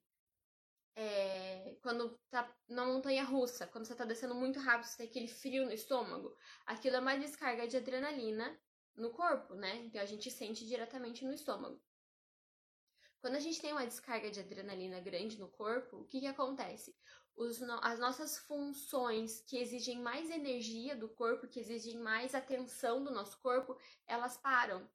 é, 0.96 1.76
quando 1.82 2.16
tá 2.30 2.56
na 2.70 2.86
montanha 2.86 3.24
russa, 3.24 3.66
quando 3.66 3.86
você 3.86 3.96
tá 3.96 4.06
descendo 4.06 4.36
muito 4.36 4.60
rápido, 4.60 4.86
você 4.86 4.98
tem 4.98 5.08
aquele 5.08 5.28
frio 5.28 5.66
no 5.66 5.74
estômago? 5.74 6.38
Aquilo 6.68 6.98
é 6.98 7.00
uma 7.00 7.18
descarga 7.18 7.68
de 7.68 7.78
adrenalina 7.78 8.56
no 8.96 9.10
corpo, 9.10 9.56
né? 9.56 9.78
Então 9.78 10.00
a 10.00 10.06
gente 10.06 10.30
sente 10.30 10.68
diretamente 10.68 11.26
no 11.26 11.34
estômago. 11.34 11.82
Quando 13.26 13.38
a 13.38 13.40
gente 13.40 13.60
tem 13.60 13.72
uma 13.72 13.88
descarga 13.88 14.30
de 14.30 14.40
adrenalina 14.40 15.00
grande 15.00 15.40
no 15.40 15.48
corpo, 15.48 15.98
o 15.98 16.06
que, 16.06 16.20
que 16.20 16.28
acontece? 16.28 16.96
Os, 17.36 17.60
as 17.82 17.98
nossas 17.98 18.38
funções 18.38 19.42
que 19.48 19.58
exigem 19.58 20.00
mais 20.00 20.30
energia 20.30 20.96
do 20.96 21.10
corpo, 21.10 21.48
que 21.48 21.60
exigem 21.60 21.98
mais 21.98 22.36
atenção 22.36 23.04
do 23.04 23.10
nosso 23.10 23.40
corpo, 23.40 23.76
elas 24.06 24.38
param. 24.38 24.88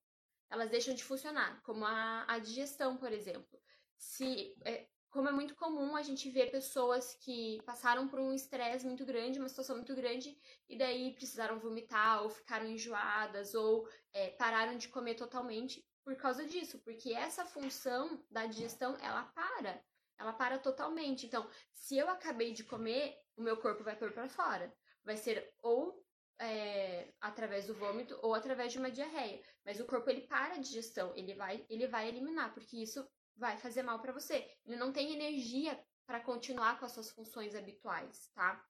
Elas 0.48 0.70
deixam 0.70 0.94
de 0.94 1.02
funcionar, 1.02 1.60
como 1.64 1.84
a, 1.84 2.24
a 2.28 2.38
digestão, 2.38 2.96
por 2.96 3.12
exemplo. 3.12 3.60
Se, 3.98 4.56
é, 4.64 4.86
como 5.10 5.28
é 5.28 5.32
muito 5.32 5.56
comum 5.56 5.96
a 5.96 6.02
gente 6.02 6.30
ver 6.30 6.52
pessoas 6.52 7.16
que 7.16 7.60
passaram 7.66 8.06
por 8.06 8.20
um 8.20 8.32
estresse 8.32 8.86
muito 8.86 9.04
grande, 9.04 9.40
uma 9.40 9.48
situação 9.48 9.74
muito 9.74 9.92
grande, 9.96 10.38
e 10.68 10.78
daí 10.78 11.12
precisaram 11.14 11.58
vomitar, 11.58 12.22
ou 12.22 12.30
ficaram 12.30 12.68
enjoadas, 12.68 13.54
ou 13.54 13.88
é, 14.12 14.28
pararam 14.30 14.78
de 14.78 14.88
comer 14.88 15.16
totalmente 15.16 15.84
por 16.10 16.16
causa 16.16 16.44
disso, 16.44 16.80
porque 16.80 17.12
essa 17.12 17.44
função 17.44 18.20
da 18.28 18.44
digestão 18.44 18.96
ela 18.96 19.22
para, 19.26 19.80
ela 20.18 20.32
para 20.32 20.58
totalmente. 20.58 21.24
Então, 21.24 21.48
se 21.72 21.96
eu 21.96 22.10
acabei 22.10 22.52
de 22.52 22.64
comer, 22.64 23.16
o 23.36 23.42
meu 23.42 23.56
corpo 23.56 23.84
vai 23.84 23.94
pôr 23.94 24.10
para 24.10 24.28
fora. 24.28 24.74
Vai 25.04 25.16
ser 25.16 25.54
ou 25.62 26.04
é, 26.40 27.14
através 27.20 27.68
do 27.68 27.74
vômito 27.76 28.18
ou 28.22 28.34
através 28.34 28.72
de 28.72 28.80
uma 28.80 28.90
diarreia. 28.90 29.40
Mas 29.64 29.78
o 29.78 29.86
corpo 29.86 30.10
ele 30.10 30.22
para 30.22 30.54
a 30.54 30.58
digestão, 30.58 31.12
ele 31.14 31.32
vai, 31.34 31.64
ele 31.70 31.86
vai 31.86 32.08
eliminar, 32.08 32.52
porque 32.54 32.78
isso 32.78 33.08
vai 33.36 33.56
fazer 33.56 33.84
mal 33.84 34.00
para 34.00 34.12
você. 34.12 34.52
Ele 34.66 34.74
não 34.74 34.92
tem 34.92 35.12
energia 35.12 35.80
para 36.06 36.18
continuar 36.18 36.80
com 36.80 36.86
as 36.86 36.92
suas 36.92 37.10
funções 37.12 37.54
habituais, 37.54 38.28
tá? 38.34 38.60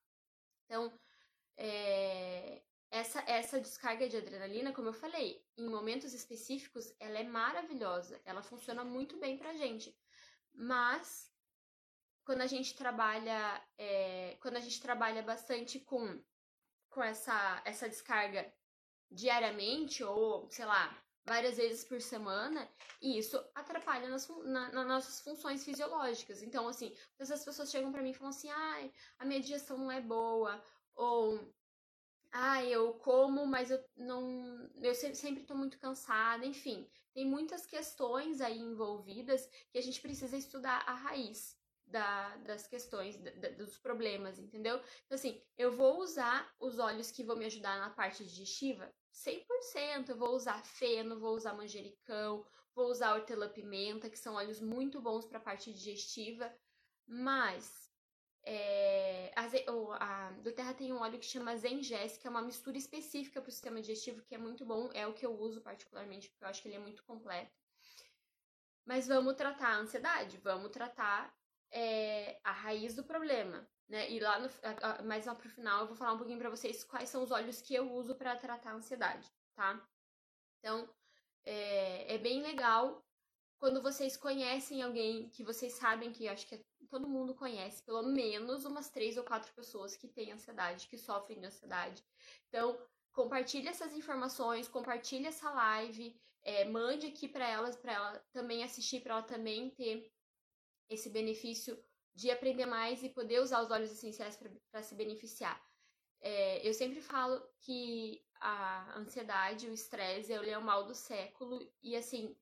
Então, 0.66 0.92
é, 1.56 2.62
essa, 2.90 3.20
essa 3.26 3.60
descarga 3.60 4.08
de 4.08 4.16
adrenalina, 4.16 4.72
como 4.72 4.88
eu 4.88 4.92
falei, 4.92 5.44
em 5.56 5.68
momentos 5.68 6.12
específicos, 6.12 6.92
ela 6.98 7.18
é 7.18 7.24
maravilhosa, 7.24 8.20
ela 8.24 8.42
funciona 8.42 8.84
muito 8.84 9.18
bem 9.18 9.38
pra 9.38 9.54
gente. 9.54 9.96
Mas 10.52 11.30
quando 12.24 12.40
a 12.40 12.46
gente 12.46 12.74
trabalha, 12.74 13.62
é, 13.78 14.36
quando 14.40 14.56
a 14.56 14.60
gente 14.60 14.80
trabalha 14.80 15.22
bastante 15.22 15.78
com, 15.78 16.20
com 16.88 17.02
essa, 17.02 17.62
essa 17.64 17.88
descarga 17.88 18.52
diariamente, 19.10 20.02
ou 20.02 20.50
sei 20.50 20.64
lá, 20.64 20.96
várias 21.24 21.56
vezes 21.58 21.84
por 21.84 22.00
semana, 22.00 22.68
isso 23.00 23.36
atrapalha 23.54 24.08
nas, 24.08 24.28
na, 24.44 24.72
nas 24.72 24.86
nossas 24.86 25.20
funções 25.20 25.64
fisiológicas. 25.64 26.42
Então, 26.42 26.66
assim, 26.68 26.94
as 27.18 27.44
pessoas 27.44 27.70
chegam 27.70 27.92
para 27.92 28.02
mim 28.02 28.10
e 28.10 28.14
falam 28.14 28.30
assim, 28.30 28.50
ai, 28.50 28.92
a 29.18 29.24
minha 29.24 29.40
digestão 29.40 29.78
não 29.78 29.90
é 29.90 30.00
boa, 30.00 30.62
ou 30.94 31.52
ah, 32.32 32.64
eu 32.64 32.94
como, 32.94 33.46
mas 33.46 33.70
eu 33.70 33.82
não. 33.96 34.70
Eu 34.80 34.94
sempre 34.94 35.42
estou 35.42 35.56
muito 35.56 35.78
cansada, 35.78 36.46
enfim. 36.46 36.88
Tem 37.12 37.26
muitas 37.26 37.66
questões 37.66 38.40
aí 38.40 38.58
envolvidas 38.58 39.48
que 39.72 39.78
a 39.78 39.82
gente 39.82 40.00
precisa 40.00 40.36
estudar 40.36 40.84
a 40.86 40.94
raiz 40.94 41.58
da, 41.86 42.36
das 42.38 42.68
questões, 42.68 43.16
da, 43.16 43.48
dos 43.50 43.76
problemas, 43.78 44.38
entendeu? 44.38 44.76
Então, 44.76 45.16
assim, 45.16 45.42
eu 45.58 45.72
vou 45.72 45.98
usar 46.00 46.48
os 46.60 46.78
óleos 46.78 47.10
que 47.10 47.24
vão 47.24 47.36
me 47.36 47.46
ajudar 47.46 47.78
na 47.80 47.90
parte 47.90 48.24
digestiva 48.24 48.92
100%. 49.12 50.10
Eu 50.10 50.16
vou 50.16 50.34
usar 50.34 50.64
feno, 50.64 51.18
vou 51.18 51.34
usar 51.34 51.54
manjericão, 51.54 52.46
vou 52.74 52.86
usar 52.90 53.14
hortelã-pimenta, 53.14 54.08
que 54.08 54.18
são 54.18 54.34
óleos 54.34 54.60
muito 54.60 55.00
bons 55.00 55.26
para 55.26 55.38
a 55.38 55.42
parte 55.42 55.72
digestiva, 55.72 56.52
mas 57.06 57.89
é, 58.44 59.32
a, 59.36 59.46
a, 59.98 60.30
do 60.32 60.52
Terra 60.52 60.74
tem 60.74 60.92
um 60.92 61.00
óleo 61.00 61.18
que 61.18 61.26
chama 61.26 61.56
Zengés, 61.56 62.16
que 62.16 62.26
é 62.26 62.30
uma 62.30 62.42
mistura 62.42 62.78
específica 62.78 63.40
para 63.40 63.48
o 63.48 63.52
sistema 63.52 63.80
digestivo, 63.80 64.22
que 64.22 64.34
é 64.34 64.38
muito 64.38 64.64
bom, 64.64 64.90
é 64.94 65.06
o 65.06 65.14
que 65.14 65.26
eu 65.26 65.38
uso 65.38 65.60
particularmente, 65.60 66.28
porque 66.30 66.44
eu 66.44 66.48
acho 66.48 66.62
que 66.62 66.68
ele 66.68 66.76
é 66.76 66.80
muito 66.80 67.02
completo. 67.04 67.52
Mas 68.84 69.06
vamos 69.06 69.34
tratar 69.34 69.68
a 69.68 69.78
ansiedade, 69.78 70.38
vamos 70.38 70.70
tratar 70.70 71.34
é, 71.70 72.40
a 72.42 72.50
raiz 72.50 72.94
do 72.94 73.04
problema, 73.04 73.68
né? 73.88 74.10
E 74.10 74.18
lá 74.18 74.38
no, 74.38 74.48
mais 75.04 75.26
lá 75.26 75.34
pro 75.34 75.48
final 75.48 75.82
eu 75.82 75.86
vou 75.86 75.96
falar 75.96 76.14
um 76.14 76.18
pouquinho 76.18 76.38
para 76.38 76.50
vocês 76.50 76.82
quais 76.82 77.08
são 77.08 77.22
os 77.22 77.30
óleos 77.30 77.60
que 77.60 77.74
eu 77.74 77.92
uso 77.92 78.14
para 78.14 78.36
tratar 78.36 78.70
a 78.70 78.74
ansiedade, 78.74 79.30
tá? 79.54 79.80
Então, 80.58 80.88
é, 81.44 82.14
é 82.14 82.18
bem 82.18 82.42
legal 82.42 83.04
quando 83.60 83.82
vocês 83.82 84.16
conhecem 84.16 84.82
alguém 84.82 85.28
que 85.28 85.44
vocês 85.44 85.74
sabem 85.74 86.10
que 86.10 86.26
acho 86.26 86.46
que 86.46 86.64
todo 86.88 87.06
mundo 87.06 87.34
conhece, 87.34 87.82
pelo 87.82 88.02
menos 88.02 88.64
umas 88.64 88.88
três 88.88 89.18
ou 89.18 89.22
quatro 89.22 89.52
pessoas 89.52 89.94
que 89.94 90.08
têm 90.08 90.32
ansiedade, 90.32 90.88
que 90.88 90.96
sofrem 90.96 91.38
de 91.38 91.46
ansiedade. 91.46 92.02
Então, 92.48 92.80
compartilhe 93.12 93.68
essas 93.68 93.92
informações, 93.92 94.66
compartilhe 94.66 95.26
essa 95.26 95.50
live, 95.50 96.18
é, 96.42 96.64
mande 96.64 97.06
aqui 97.06 97.28
para 97.28 97.46
elas, 97.46 97.76
para 97.76 97.92
ela 97.92 98.18
também 98.32 98.64
assistir, 98.64 99.02
para 99.02 99.12
ela 99.12 99.22
também 99.22 99.70
ter 99.70 100.10
esse 100.88 101.10
benefício 101.10 101.78
de 102.14 102.30
aprender 102.30 102.64
mais 102.64 103.02
e 103.02 103.10
poder 103.10 103.40
usar 103.40 103.62
os 103.62 103.70
óleos 103.70 103.92
essenciais 103.92 104.38
para 104.70 104.82
se 104.82 104.94
beneficiar. 104.94 105.62
É, 106.22 106.66
eu 106.66 106.72
sempre 106.72 107.02
falo 107.02 107.40
que 107.60 108.24
a 108.40 108.98
ansiedade, 108.98 109.68
o 109.68 109.74
estresse, 109.74 110.32
ele 110.32 110.50
é 110.50 110.56
o 110.56 110.64
mal 110.64 110.86
do 110.86 110.94
século 110.94 111.60
e 111.82 111.94
assim 111.94 112.34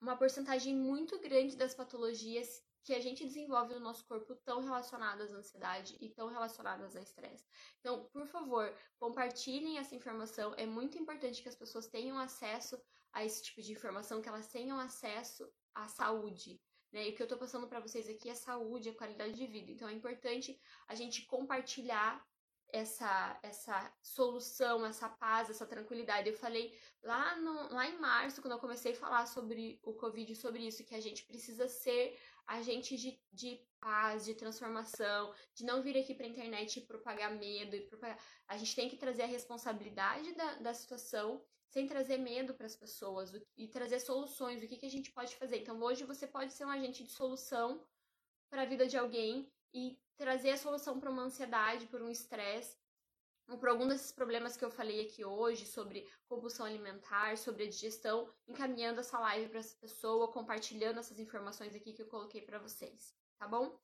uma 0.00 0.16
porcentagem 0.16 0.74
muito 0.74 1.18
grande 1.20 1.56
das 1.56 1.74
patologias 1.74 2.62
que 2.82 2.94
a 2.94 3.00
gente 3.00 3.24
desenvolve 3.24 3.74
no 3.74 3.80
nosso 3.80 4.06
corpo 4.06 4.32
estão 4.32 4.60
relacionadas 4.60 5.32
à 5.32 5.36
ansiedade 5.36 5.96
e 6.00 6.06
estão 6.06 6.28
relacionadas 6.28 6.96
a 6.96 7.00
estresse. 7.00 7.46
Então, 7.78 8.08
por 8.12 8.26
favor, 8.26 8.74
compartilhem 8.98 9.78
essa 9.78 9.94
informação. 9.94 10.54
É 10.56 10.64
muito 10.64 10.98
importante 10.98 11.42
que 11.42 11.48
as 11.48 11.56
pessoas 11.56 11.86
tenham 11.86 12.18
acesso 12.18 12.80
a 13.12 13.24
esse 13.24 13.42
tipo 13.42 13.60
de 13.60 13.72
informação, 13.72 14.22
que 14.22 14.28
elas 14.28 14.48
tenham 14.48 14.78
acesso 14.78 15.46
à 15.74 15.88
saúde. 15.88 16.60
Né? 16.92 17.08
E 17.08 17.10
o 17.10 17.14
que 17.14 17.22
eu 17.22 17.24
estou 17.24 17.38
passando 17.38 17.68
para 17.68 17.80
vocês 17.80 18.08
aqui 18.08 18.30
é 18.30 18.34
saúde, 18.34 18.88
é 18.88 18.94
qualidade 18.94 19.34
de 19.34 19.46
vida. 19.46 19.70
Então, 19.70 19.88
é 19.88 19.92
importante 19.92 20.58
a 20.88 20.94
gente 20.94 21.26
compartilhar 21.26 22.24
essa, 22.72 23.38
essa 23.42 23.92
solução, 24.02 24.84
essa 24.84 25.08
paz, 25.08 25.50
essa 25.50 25.66
tranquilidade. 25.66 26.28
Eu 26.28 26.36
falei 26.36 26.76
lá, 27.02 27.36
no, 27.36 27.72
lá 27.72 27.88
em 27.88 27.98
março, 27.98 28.40
quando 28.40 28.54
eu 28.54 28.58
comecei 28.58 28.92
a 28.92 28.96
falar 28.96 29.26
sobre 29.26 29.78
o 29.82 29.92
Covid, 29.94 30.34
sobre 30.36 30.66
isso, 30.66 30.84
que 30.84 30.94
a 30.94 31.00
gente 31.00 31.24
precisa 31.24 31.68
ser 31.68 32.18
agente 32.46 32.96
de, 32.96 33.20
de 33.32 33.60
paz, 33.78 34.24
de 34.24 34.34
transformação, 34.34 35.32
de 35.54 35.64
não 35.64 35.82
vir 35.82 35.96
aqui 35.96 36.14
para 36.14 36.26
a 36.26 36.28
internet 36.28 36.78
e 36.78 36.86
propagar 36.86 37.32
medo. 37.32 37.76
E 37.76 37.80
propagar... 37.82 38.18
A 38.48 38.56
gente 38.56 38.74
tem 38.74 38.88
que 38.88 38.96
trazer 38.96 39.22
a 39.22 39.26
responsabilidade 39.26 40.32
da, 40.34 40.54
da 40.54 40.74
situação 40.74 41.42
sem 41.68 41.86
trazer 41.86 42.18
medo 42.18 42.52
para 42.54 42.66
as 42.66 42.74
pessoas 42.74 43.32
e 43.56 43.68
trazer 43.68 44.00
soluções. 44.00 44.62
O 44.62 44.66
que, 44.66 44.76
que 44.76 44.86
a 44.86 44.90
gente 44.90 45.12
pode 45.12 45.36
fazer? 45.36 45.58
Então, 45.58 45.80
hoje 45.80 46.04
você 46.04 46.26
pode 46.26 46.52
ser 46.52 46.64
um 46.64 46.70
agente 46.70 47.04
de 47.04 47.12
solução 47.12 47.86
para 48.50 48.62
a 48.62 48.66
vida 48.66 48.86
de 48.86 48.96
alguém 48.96 49.48
e 49.72 49.98
trazer 50.16 50.50
a 50.50 50.56
solução 50.56 50.98
para 50.98 51.10
uma 51.10 51.22
ansiedade, 51.22 51.86
por 51.86 52.02
um 52.02 52.10
estresse, 52.10 52.76
ou 53.48 53.58
por 53.58 53.68
algum 53.68 53.88
desses 53.88 54.12
problemas 54.12 54.56
que 54.56 54.64
eu 54.64 54.70
falei 54.70 55.06
aqui 55.06 55.24
hoje, 55.24 55.66
sobre 55.66 56.08
compulsão 56.28 56.66
alimentar, 56.66 57.36
sobre 57.36 57.64
a 57.64 57.68
digestão, 57.68 58.32
encaminhando 58.46 59.00
essa 59.00 59.18
live 59.18 59.48
para 59.48 59.58
essa 59.58 59.76
pessoa, 59.76 60.32
compartilhando 60.32 61.00
essas 61.00 61.18
informações 61.18 61.74
aqui 61.74 61.92
que 61.92 62.02
eu 62.02 62.06
coloquei 62.06 62.42
para 62.42 62.58
vocês, 62.58 63.14
tá 63.38 63.48
bom? 63.48 63.76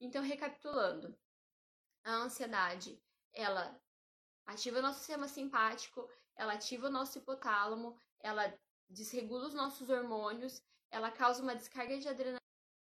Então, 0.00 0.22
recapitulando, 0.22 1.14
a 2.02 2.12
ansiedade, 2.12 2.98
ela 3.32 3.78
ativa 4.46 4.78
o 4.78 4.82
nosso 4.82 5.00
sistema 5.00 5.28
simpático, 5.28 6.08
ela 6.34 6.54
ativa 6.54 6.86
o 6.86 6.90
nosso 6.90 7.18
hipotálamo, 7.18 7.94
ela 8.20 8.58
desregula 8.88 9.46
os 9.46 9.54
nossos 9.54 9.90
hormônios, 9.90 10.62
ela 10.90 11.10
causa 11.10 11.42
uma 11.42 11.54
descarga 11.54 11.98
de 11.98 12.08
adrenalina 12.08 12.40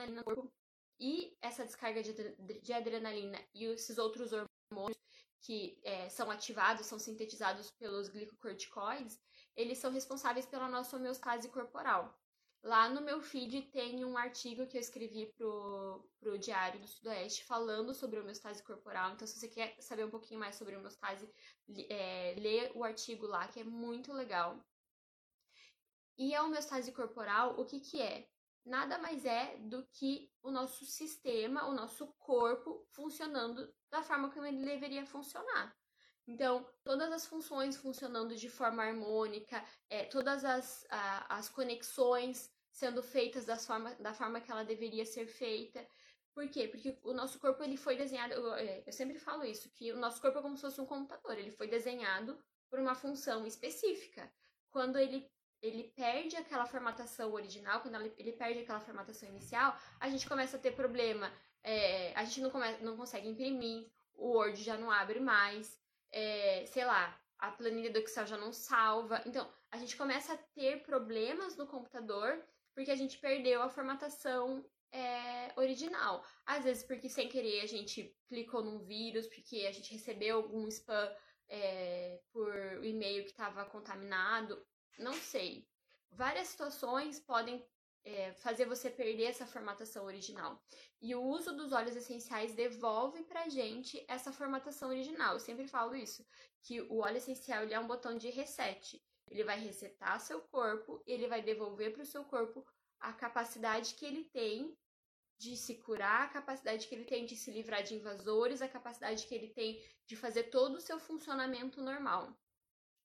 no 0.08 0.24
corpo, 0.24 0.54
e 1.00 1.38
essa 1.42 1.66
descarga 1.66 2.04
de, 2.04 2.14
de 2.62 2.74
adrenalina 2.74 3.40
e 3.54 3.66
esses 3.66 3.98
outros 3.98 4.32
hormônios 4.34 5.00
que 5.42 5.80
é, 5.84 6.10
são 6.10 6.30
ativados, 6.30 6.86
são 6.86 7.00
sintetizados 7.00 7.72
pelos 7.72 8.10
glicocorticoides, 8.10 9.18
eles 9.56 9.78
são 9.78 9.92
responsáveis 9.92 10.46
pela 10.46 10.68
nossa 10.68 10.98
homeostase 10.98 11.48
corporal. 11.50 12.18
Lá 12.62 12.90
no 12.90 13.00
meu 13.00 13.22
feed 13.22 13.62
tem 13.72 14.04
um 14.04 14.18
artigo 14.18 14.68
que 14.68 14.76
eu 14.76 14.82
escrevi 14.82 15.28
pro, 15.38 16.06
pro 16.20 16.38
Diário 16.38 16.82
do 16.82 16.88
Sudoeste 16.88 17.46
falando 17.46 17.94
sobre 17.94 18.20
homeostase 18.20 18.62
corporal. 18.64 19.14
Então, 19.14 19.26
se 19.26 19.40
você 19.40 19.48
quer 19.48 19.78
saber 19.80 20.04
um 20.04 20.10
pouquinho 20.10 20.42
mais 20.42 20.58
sobre 20.58 20.76
homeostase, 20.76 21.30
é, 21.90 22.36
lê 22.38 22.70
o 22.76 22.84
artigo 22.84 23.26
lá, 23.26 23.48
que 23.48 23.62
é 23.62 23.64
muito 23.64 24.12
legal. 24.12 24.62
E 26.18 26.36
a 26.36 26.44
homeostase 26.44 26.92
corporal, 26.92 27.58
o 27.58 27.66
que 27.66 27.80
que 27.80 28.02
é? 28.02 28.28
Nada 28.65 28.98
mais 28.98 29.26
é 29.26 29.58
do 29.58 29.86
que 29.93 30.32
o 30.41 30.52
nosso 30.52 30.86
sistema, 30.86 31.67
o 31.67 31.74
nosso 31.74 32.08
corpo 32.19 32.86
funcionando 32.91 33.74
da 33.89 34.04
forma 34.04 34.32
como 34.32 34.45
ele 34.45 34.63
deveria 34.63 35.06
funcionar. 35.06 35.76
Então, 36.28 36.67
todas 36.84 37.12
as 37.12 37.26
funções 37.26 37.76
funcionando 37.76 38.36
de 38.36 38.50
forma 38.50 38.84
harmônica, 38.84 39.63
é, 39.89 40.06
todas 40.06 40.45
as, 40.45 40.86
a, 40.89 41.38
as 41.38 41.50
conexões 41.50 42.52
sendo 42.72 43.02
feitas 43.02 43.45
das 43.45 43.65
forma, 43.65 43.95
da 43.95 44.13
forma 44.13 44.39
que 44.39 44.52
ela 44.52 44.63
deveria 44.63 45.06
ser 45.06 45.26
feita. 45.26 45.86
Por 46.34 46.48
quê? 46.48 46.67
Porque 46.67 46.98
o 47.04 47.13
nosso 47.13 47.39
corpo 47.39 47.63
ele 47.63 47.76
foi 47.76 47.98
desenhado, 47.98 48.34
eu, 48.34 48.54
é, 48.54 48.84
eu 48.86 48.93
sempre 48.93 49.17
falo 49.17 49.43
isso, 49.43 49.69
que 49.72 49.91
o 49.91 49.98
nosso 49.98 50.22
corpo 50.22 50.38
é 50.38 50.41
como 50.41 50.56
se 50.56 50.62
fosse 50.62 50.80
um 50.80 50.86
computador, 50.86 51.38
ele 51.38 51.52
foi 51.52 51.67
desenhado 51.67 52.38
por 52.69 52.80
uma 52.80 52.93
função 52.93 53.45
específica. 53.45 54.32
Quando 54.69 55.00
ele 55.00 55.28
ele 55.62 55.91
perde 55.95 56.36
aquela 56.36 56.65
formatação 56.65 57.32
original, 57.34 57.82
quando 57.82 57.95
ele 58.17 58.32
perde 58.34 58.60
aquela 58.60 58.80
formatação 58.80 59.28
inicial, 59.30 59.78
a 60.00 60.10
gente 60.10 60.28
começa 60.28 60.58
a 60.58 60.60
ter 60.60 60.72
problema. 60.72 61.32
É, 61.63 62.13
a 62.15 62.24
gente 62.24 62.41
não, 62.41 62.50
come, 62.50 62.78
não 62.78 62.95
consegue 62.95 63.28
imprimir, 63.28 63.89
o 64.13 64.30
Word 64.32 64.62
já 64.63 64.78
não 64.78 64.89
abre 64.89 65.19
mais, 65.19 65.80
é, 66.12 66.65
sei 66.67 66.86
lá, 66.86 67.19
a 67.38 67.52
planilha 67.52 67.91
do 67.91 68.00
Excel 68.00 68.28
já 68.28 68.38
não 68.38 68.52
salva. 68.52 69.22
Então, 69.26 69.50
a 69.72 69.78
gente 69.78 69.95
começa 69.95 70.34
a 70.34 70.38
ter 70.38 70.84
problemas 70.84 71.56
no 71.58 71.67
computador 71.67 72.43
porque 72.74 72.91
a 72.91 72.95
gente 72.95 73.17
perdeu 73.17 73.62
a 73.62 73.69
formatação 73.69 74.65
é, 74.91 75.52
original. 75.58 76.24
Às 76.45 76.63
vezes, 76.63 76.84
porque 76.84 77.10
sem 77.10 77.28
querer 77.28 77.62
a 77.62 77.67
gente 77.67 78.15
clicou 78.28 78.63
num 78.63 78.80
vírus, 78.80 79.28
porque 79.28 79.65
a 79.67 79.72
gente 79.72 79.93
recebeu 79.93 80.38
algum 80.38 80.67
spam 80.67 81.12
é, 81.48 82.22
por 82.32 82.54
e-mail 82.84 83.24
que 83.24 83.32
estava 83.32 83.65
contaminado. 83.65 84.65
Não 85.00 85.14
sei. 85.14 85.66
Várias 86.12 86.50
situações 86.50 87.20
podem 87.22 87.66
é, 88.04 88.34
fazer 88.34 88.66
você 88.66 88.90
perder 88.90 89.24
essa 89.24 89.48
formatação 89.48 90.06
original. 90.06 90.62
E 91.02 91.16
o 91.16 91.24
uso 91.24 91.56
dos 91.56 91.72
óleos 91.72 91.96
essenciais 91.96 92.54
devolve 92.54 93.24
pra 93.24 93.48
gente 93.48 94.04
essa 94.10 94.34
formatação 94.34 94.90
original. 94.90 95.34
Eu 95.34 95.40
sempre 95.40 95.68
falo 95.68 95.96
isso, 95.96 96.26
que 96.62 96.82
o 96.82 96.98
óleo 96.98 97.18
essencial 97.18 97.64
é 97.64 97.80
um 97.80 97.88
botão 97.88 98.18
de 98.18 98.30
reset. 98.30 99.02
Ele 99.30 99.46
vai 99.46 99.58
resetar 99.58 100.20
seu 100.20 100.42
corpo, 100.42 101.02
ele 101.06 101.28
vai 101.28 101.42
devolver 101.42 101.94
para 101.94 102.04
o 102.04 102.06
seu 102.06 102.26
corpo 102.26 102.66
a 103.00 103.14
capacidade 103.14 103.94
que 103.94 104.06
ele 104.06 104.26
tem 104.26 104.78
de 105.38 105.56
se 105.56 105.76
curar, 105.76 106.24
a 106.24 106.30
capacidade 106.30 106.88
que 106.88 106.94
ele 106.94 107.06
tem 107.06 107.26
de 107.26 107.38
se 107.38 107.50
livrar 107.52 107.84
de 107.84 107.96
invasores, 107.96 108.62
a 108.62 108.68
capacidade 108.68 109.26
que 109.26 109.34
ele 109.34 109.48
tem 109.54 109.82
de 110.06 110.18
fazer 110.18 110.50
todo 110.50 110.76
o 110.76 110.82
seu 110.82 111.00
funcionamento 111.00 111.82
normal. 111.82 112.38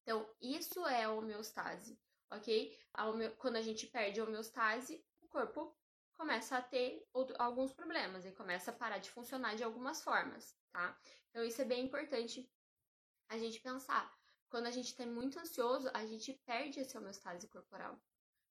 Então, 0.05 0.29
isso 0.39 0.87
é 0.87 1.09
homeostase, 1.09 1.99
ok? 2.31 2.79
A 2.93 3.05
Quando 3.39 3.57
a 3.57 3.63
gente 3.63 3.87
perde 3.87 4.21
a 4.21 4.25
homeostase, 4.25 5.03
o 5.23 5.29
corpo 5.29 5.75
começa 6.15 6.59
a 6.59 6.63
ter 6.63 7.09
outro, 7.13 7.35
alguns 7.39 7.73
problemas 7.73 8.27
e 8.27 8.31
começa 8.31 8.71
a 8.71 8.75
parar 8.75 8.99
de 8.99 9.11
funcionar 9.11 9.57
de 9.57 9.65
algumas 9.65 10.03
formas, 10.03 10.55
tá? 10.71 10.97
Então, 11.31 11.43
isso 11.43 11.61
é 11.63 11.65
bem 11.65 11.87
importante 11.87 12.47
a 13.31 13.39
gente 13.39 13.61
pensar. 13.61 14.15
quando 14.51 14.67
a 14.67 14.71
gente 14.71 14.89
está 14.89 15.07
muito 15.07 15.41
ansioso, 15.41 15.91
a 15.95 16.07
gente 16.07 16.33
perde 16.47 16.79
essa 16.79 16.99
homeostase 16.99 17.49
corporal. 17.49 17.99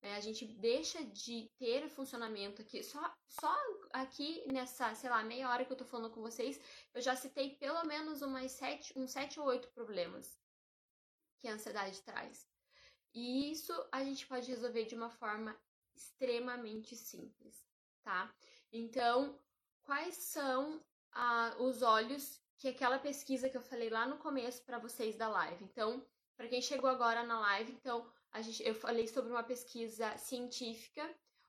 Né? 0.02 0.16
A 0.16 0.20
gente 0.20 0.46
deixa 0.46 1.02
de 1.06 1.50
ter 1.58 1.88
funcionamento 1.88 2.62
aqui. 2.62 2.84
Só, 2.84 3.16
só 3.26 3.56
aqui 3.92 4.44
nessa, 4.52 4.94
sei 4.96 5.10
lá, 5.10 5.24
meia 5.24 5.50
hora 5.50 5.64
que 5.64 5.72
eu 5.72 5.78
tô 5.78 5.86
falando 5.86 6.12
com 6.12 6.20
vocês, 6.20 6.60
eu 6.94 7.02
já 7.02 7.16
citei 7.16 7.56
pelo 7.56 7.86
menos 7.86 8.22
umas 8.22 8.52
sete, 8.52 8.92
uns 8.98 9.12
sete 9.12 9.40
ou 9.40 9.46
oito 9.46 9.72
problemas 9.72 10.43
que 11.44 11.50
a 11.50 11.54
ansiedade 11.56 12.02
traz. 12.04 12.48
E 13.14 13.52
isso 13.52 13.74
a 13.92 14.02
gente 14.02 14.26
pode 14.26 14.50
resolver 14.50 14.86
de 14.86 14.96
uma 14.96 15.10
forma 15.10 15.54
extremamente 15.94 16.96
simples, 16.96 17.68
tá? 18.02 18.34
Então, 18.72 19.38
quais 19.84 20.16
são 20.16 20.82
ah, 21.12 21.54
os 21.60 21.82
olhos 21.82 22.42
que 22.58 22.70
aquela 22.70 22.98
pesquisa 22.98 23.50
que 23.50 23.58
eu 23.58 23.62
falei 23.62 23.90
lá 23.90 24.08
no 24.08 24.18
começo 24.18 24.64
para 24.64 24.80
vocês 24.80 25.18
da 25.18 25.28
live? 25.28 25.66
Então, 25.66 26.08
para 26.38 26.48
quem 26.48 26.62
chegou 26.62 26.90
agora 26.90 27.24
na 27.24 27.42
live, 27.42 27.74
então 27.74 28.10
a 28.32 28.42
gente, 28.42 28.64
eu 28.64 28.74
falei 28.74 29.06
sobre 29.06 29.30
uma 29.30 29.44
pesquisa 29.44 30.18
científica 30.18 31.04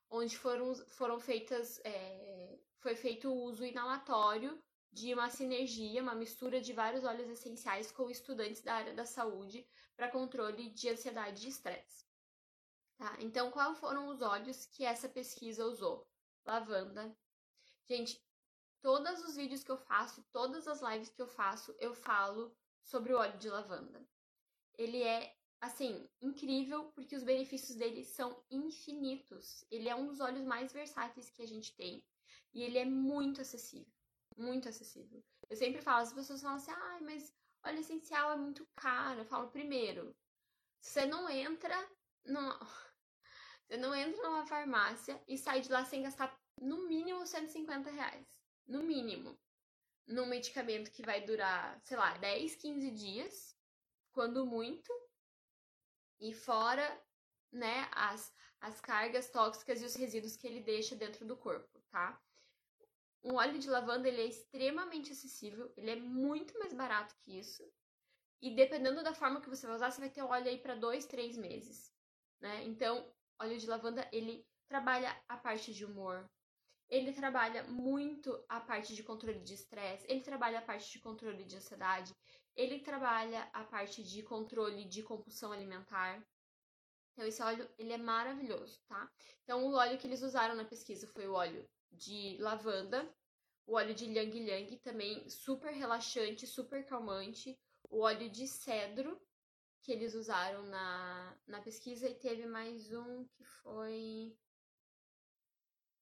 onde 0.09 0.37
foram, 0.37 0.75
foram 0.89 1.17
feitas, 1.21 1.79
é, 1.85 2.59
foi 2.79 2.97
feito 2.97 3.29
o 3.29 3.43
uso 3.43 3.63
inalatório 3.63 4.61
de 4.95 5.13
uma 5.13 5.29
sinergia, 5.29 6.01
uma 6.01 6.15
mistura 6.15 6.61
de 6.61 6.71
vários 6.71 7.03
óleos 7.03 7.29
essenciais 7.29 7.91
com 7.91 8.09
estudantes 8.09 8.61
da 8.61 8.75
área 8.75 8.93
da 8.93 9.05
saúde 9.05 9.67
para 9.93 10.09
controle 10.09 10.69
de 10.69 10.87
ansiedade 10.87 11.45
e 11.45 11.49
estresse. 11.49 12.05
Tá? 12.97 13.17
Então, 13.19 13.51
quais 13.51 13.77
foram 13.77 14.07
os 14.07 14.21
óleos 14.21 14.65
que 14.67 14.85
essa 14.85 15.09
pesquisa 15.09 15.65
usou? 15.65 16.07
Lavanda. 16.45 17.13
Gente, 17.85 18.25
todos 18.81 19.21
os 19.25 19.35
vídeos 19.35 19.65
que 19.65 19.71
eu 19.71 19.77
faço, 19.77 20.25
todas 20.31 20.65
as 20.65 20.81
lives 20.81 21.09
que 21.09 21.21
eu 21.21 21.27
faço, 21.27 21.75
eu 21.77 21.93
falo 21.93 22.55
sobre 22.81 23.13
o 23.13 23.17
óleo 23.17 23.37
de 23.37 23.49
lavanda. 23.49 24.07
Ele 24.77 25.03
é 25.03 25.35
assim, 25.59 26.09
incrível, 26.21 26.85
porque 26.93 27.17
os 27.17 27.23
benefícios 27.23 27.77
dele 27.77 28.05
são 28.05 28.41
infinitos. 28.49 29.65
Ele 29.69 29.89
é 29.89 29.95
um 29.95 30.07
dos 30.07 30.21
óleos 30.21 30.45
mais 30.45 30.71
versáteis 30.71 31.29
que 31.29 31.41
a 31.41 31.47
gente 31.47 31.75
tem. 31.75 32.01
E 32.53 32.63
ele 32.63 32.77
é 32.77 32.85
muito 32.85 33.41
acessível. 33.41 33.93
Muito 34.35 34.67
acessível. 34.69 35.23
Eu 35.49 35.55
sempre 35.55 35.81
falo, 35.81 36.01
as 36.01 36.13
pessoas 36.13 36.41
falam 36.41 36.57
assim, 36.57 36.71
ai, 36.71 37.01
mas 37.01 37.33
óleo 37.63 37.79
essencial 37.79 38.31
é 38.31 38.35
muito 38.35 38.67
caro. 38.75 39.19
Eu 39.19 39.25
falo, 39.25 39.49
primeiro, 39.49 40.15
você 40.79 41.05
não 41.05 41.29
entra 41.29 41.75
numa. 42.25 42.59
Você 43.67 43.77
não 43.77 43.95
entra 43.95 44.21
numa 44.21 44.45
farmácia 44.45 45.19
e 45.27 45.39
sai 45.39 45.59
de 45.59 45.71
lá 45.71 45.83
sem 45.83 46.03
gastar 46.03 46.39
no 46.61 46.87
mínimo 46.87 47.25
150 47.25 47.89
reais. 47.89 48.39
No 48.67 48.83
mínimo. 48.83 49.35
Num 50.05 50.27
medicamento 50.27 50.91
que 50.91 51.01
vai 51.01 51.25
durar, 51.25 51.81
sei 51.83 51.97
lá, 51.97 52.15
10, 52.19 52.57
15 52.57 52.91
dias, 52.91 53.57
quando 54.11 54.45
muito, 54.45 54.93
e 56.19 56.31
fora, 56.31 57.03
né, 57.51 57.89
as, 57.91 58.31
as 58.61 58.79
cargas 58.79 59.29
tóxicas 59.31 59.81
e 59.81 59.85
os 59.85 59.95
resíduos 59.95 60.35
que 60.35 60.47
ele 60.47 60.61
deixa 60.61 60.95
dentro 60.95 61.25
do 61.25 61.35
corpo, 61.35 61.81
tá? 61.89 62.21
Um 63.25 63.37
óleo 63.37 63.57
de 63.57 63.67
lavanda 63.67 64.07
ele 64.07 64.21
é 64.21 64.27
extremamente 64.27 65.11
acessível, 65.11 65.73
ele 65.75 65.89
é 65.89 65.95
muito 65.95 66.59
mais 66.59 66.71
barato 66.71 67.15
que 67.23 67.39
isso. 67.39 67.67
E 68.39 68.55
dependendo 68.55 69.01
da 69.01 69.15
forma 69.15 69.41
que 69.41 69.49
você 69.49 69.65
vai 69.65 69.75
usar, 69.75 69.89
você 69.89 69.99
vai 69.99 70.11
ter 70.11 70.21
óleo 70.21 70.47
aí 70.47 70.59
para 70.59 70.75
dois, 70.75 71.07
três 71.07 71.35
meses, 71.35 71.91
né? 72.39 72.63
Então, 72.65 73.11
óleo 73.41 73.57
de 73.57 73.65
lavanda 73.65 74.07
ele 74.13 74.47
trabalha 74.67 75.19
a 75.27 75.37
parte 75.37 75.73
de 75.73 75.83
humor, 75.83 76.29
ele 76.87 77.11
trabalha 77.13 77.63
muito 77.63 78.45
a 78.47 78.59
parte 78.59 78.93
de 78.93 79.01
controle 79.01 79.39
de 79.39 79.55
estresse, 79.55 80.05
ele 80.07 80.21
trabalha 80.21 80.59
a 80.59 80.61
parte 80.61 80.91
de 80.91 80.99
controle 80.99 81.43
de 81.43 81.55
ansiedade, 81.55 82.15
ele 82.55 82.79
trabalha 82.79 83.49
a 83.53 83.63
parte 83.63 84.03
de 84.03 84.21
controle 84.21 84.85
de 84.85 85.01
compulsão 85.01 85.51
alimentar. 85.51 86.23
Então 87.13 87.25
esse 87.25 87.41
óleo, 87.41 87.67
ele 87.75 87.91
é 87.91 87.97
maravilhoso, 87.97 88.79
tá? 88.87 89.11
Então 89.41 89.65
o 89.65 89.73
óleo 89.73 89.97
que 89.97 90.05
eles 90.05 90.21
usaram 90.21 90.53
na 90.53 90.63
pesquisa 90.63 91.07
foi 91.07 91.27
o 91.27 91.33
óleo 91.33 91.67
de 91.91 92.37
lavanda, 92.39 93.07
o 93.65 93.73
óleo 93.73 93.93
de 93.93 94.05
Yang 94.05 94.49
Yang 94.49 94.77
também 94.77 95.29
super 95.29 95.71
relaxante, 95.71 96.45
super 96.45 96.85
calmante, 96.85 97.57
o 97.89 97.99
óleo 98.01 98.29
de 98.29 98.47
cedro 98.47 99.19
que 99.81 99.91
eles 99.91 100.15
usaram 100.15 100.63
na, 100.63 101.37
na 101.45 101.61
pesquisa 101.61 102.09
e 102.09 102.15
teve 102.15 102.45
mais 102.47 102.91
um 102.91 103.23
que 103.25 103.43
foi 103.43 104.35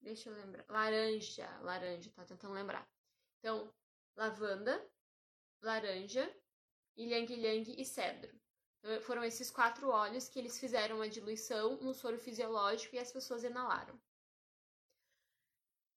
Deixa 0.03 0.29
eu 0.29 0.35
lembrar. 0.35 0.65
Laranja, 0.67 1.49
laranja, 1.61 2.11
tá 2.11 2.25
tentando 2.25 2.53
lembrar. 2.53 2.85
Então, 3.39 3.73
lavanda, 4.17 4.85
laranja, 5.61 6.29
ylang 6.97 7.31
ylang 7.31 7.73
e 7.77 7.85
cedro. 7.85 8.37
Então, 8.79 9.01
foram 9.01 9.23
esses 9.23 9.49
quatro 9.49 9.89
óleos 9.89 10.27
que 10.27 10.37
eles 10.37 10.59
fizeram 10.59 11.01
a 11.01 11.07
diluição 11.07 11.77
no 11.77 11.93
soro 11.93 12.19
fisiológico 12.19 12.95
e 12.95 12.99
as 12.99 13.13
pessoas 13.13 13.45
inalaram. 13.45 13.97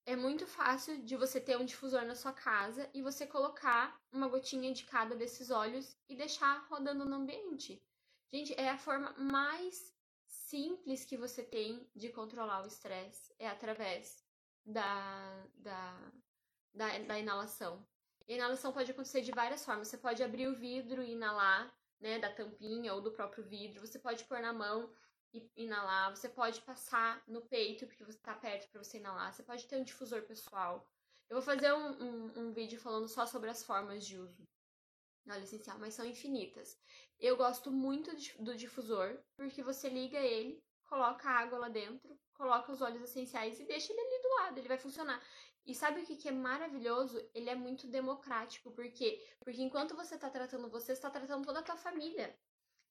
É 0.09 0.15
muito 0.15 0.47
fácil 0.47 1.03
de 1.03 1.17
você 1.17 1.41
ter 1.41 1.59
um 1.59 1.65
difusor 1.65 2.05
na 2.05 2.15
sua 2.15 2.33
casa 2.33 2.89
e 2.95 3.03
você 3.03 3.27
colocar 3.27 4.01
uma 4.13 4.29
gotinha 4.29 4.73
de 4.73 4.85
cada 4.85 5.17
desses 5.17 5.51
óleos 5.51 5.99
e 6.09 6.15
deixar 6.15 6.65
rodando 6.71 7.05
no 7.05 7.17
ambiente. 7.17 7.83
Gente, 8.33 8.55
é 8.55 8.71
a 8.71 8.79
forma 8.79 9.13
mais 9.19 9.93
simples 10.29 11.05
que 11.05 11.17
você 11.17 11.43
tem 11.43 11.91
de 11.93 12.09
controlar 12.11 12.63
o 12.63 12.69
estresse 12.69 13.35
é 13.37 13.49
através 13.49 14.25
da, 14.65 15.45
da, 15.57 16.13
da, 16.73 16.99
da 16.99 17.19
inalação. 17.19 17.85
E 18.29 18.35
a 18.35 18.37
inalação 18.37 18.73
pode 18.73 18.93
acontecer 18.93 19.23
de 19.23 19.33
várias 19.33 19.65
formas. 19.65 19.89
Você 19.89 19.99
pode 19.99 20.23
abrir 20.23 20.47
o 20.47 20.55
vidro 20.55 21.03
e 21.03 21.15
inalar, 21.15 21.77
né, 21.99 22.21
da 22.21 22.33
tampinha 22.33 22.95
ou 22.95 23.01
do 23.01 23.11
próprio 23.11 23.43
vidro. 23.43 23.85
Você 23.85 23.99
pode 23.99 24.23
pôr 24.25 24.41
na 24.41 24.53
mão 24.53 24.89
e 25.37 25.65
inalar. 25.65 26.11
Você 26.15 26.29
pode 26.29 26.61
passar 26.63 27.23
no 27.27 27.43
peito, 27.43 27.87
porque 27.87 28.05
você 28.05 28.19
está 28.19 28.35
perto 28.35 28.69
para 28.71 28.83
você 28.83 28.99
inalar. 28.99 29.33
Você 29.33 29.43
pode 29.43 29.67
ter 29.67 29.77
um 29.77 29.85
difusor 29.85 30.23
pessoal. 30.23 30.87
Eu 31.29 31.37
vou 31.37 31.43
fazer 31.43 31.73
um, 31.73 32.03
um, 32.03 32.33
um 32.37 32.53
vídeo 32.53 32.79
falando 32.79 33.09
só 33.09 33.27
sobre 33.27 33.51
as 33.51 33.65
formas 33.65 34.07
de 34.07 34.19
uso 34.19 34.47
óleo 35.33 35.43
essencial, 35.43 35.79
mas 35.79 35.95
são 35.95 36.07
infinitas. 36.07 36.79
Eu 37.19 37.37
gosto 37.37 37.71
muito 37.71 38.11
do 38.39 38.57
difusor, 38.57 39.19
porque 39.37 39.63
você 39.63 39.89
liga 39.89 40.19
ele, 40.19 40.63
coloca 40.85 41.29
a 41.29 41.39
água 41.41 41.59
lá 41.59 41.69
dentro, 41.69 42.17
coloca 42.35 42.71
os 42.71 42.81
óleos 42.81 43.03
essenciais 43.03 43.59
e 43.59 43.65
deixa 43.65 43.93
ele 43.93 44.01
ali 44.01 44.23
do 44.23 44.29
lado, 44.37 44.59
ele 44.59 44.69
vai 44.69 44.79
funcionar. 44.79 45.21
E 45.65 45.75
sabe 45.75 46.01
o 46.01 46.07
que, 46.07 46.17
que 46.17 46.29
é 46.29 46.33
maravilhoso? 46.33 47.19
Ele 47.35 47.51
é 47.51 47.55
muito 47.55 47.89
democrático, 47.89 48.71
por 48.71 48.89
quê? 48.93 49.21
Porque 49.41 49.63
enquanto 49.63 49.97
você 49.97 50.15
está 50.15 50.31
tratando 50.31 50.71
você, 50.71 50.93
está 50.93 51.11
tratando 51.11 51.45
toda 51.45 51.59
a 51.59 51.63
tua 51.63 51.77
família. 51.77 52.39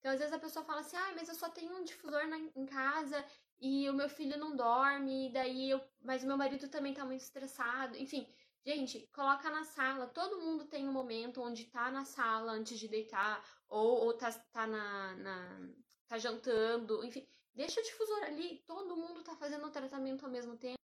Então, 0.06 0.14
às 0.14 0.20
vezes 0.20 0.36
a 0.36 0.38
pessoa 0.38 0.64
fala 0.64 0.82
assim, 0.82 0.96
ah, 0.96 1.14
mas 1.16 1.28
eu 1.28 1.34
só 1.34 1.50
tenho 1.50 1.76
um 1.76 1.84
difusor 1.84 2.28
na, 2.28 2.38
em 2.38 2.66
casa 2.68 3.26
e 3.60 3.90
o 3.90 3.94
meu 3.94 4.08
filho 4.08 4.38
não 4.38 4.56
dorme, 4.56 5.30
e 5.30 5.34
daí 5.34 5.72
eu, 5.72 5.82
mas 6.00 6.22
o 6.24 6.28
meu 6.28 6.38
marido 6.38 6.68
também 6.68 6.92
está 6.92 7.04
muito 7.04 7.22
estressado. 7.22 7.98
Enfim, 7.98 8.32
Gente, 8.64 9.08
coloca 9.14 9.50
na 9.50 9.64
sala. 9.64 10.08
Todo 10.08 10.42
mundo 10.42 10.66
tem 10.66 10.88
um 10.88 10.92
momento 10.92 11.42
onde 11.42 11.66
tá 11.66 11.90
na 11.92 12.06
sala 12.06 12.52
antes 12.52 12.80
de 12.80 12.88
deitar, 12.88 13.44
ou, 13.68 14.06
ou 14.06 14.14
tá, 14.14 14.32
tá 14.32 14.68
na, 14.68 15.16
na. 15.16 15.70
tá 16.08 16.20
jantando, 16.20 17.04
enfim. 17.04 17.28
Deixa 17.54 17.80
o 17.80 17.84
difusor 17.84 18.24
ali, 18.26 18.64
todo 18.68 18.98
mundo 18.98 19.24
tá 19.24 19.36
fazendo 19.36 19.66
o 19.66 19.72
tratamento 19.72 20.24
ao 20.26 20.32
mesmo 20.32 20.56
tempo. 20.56 20.80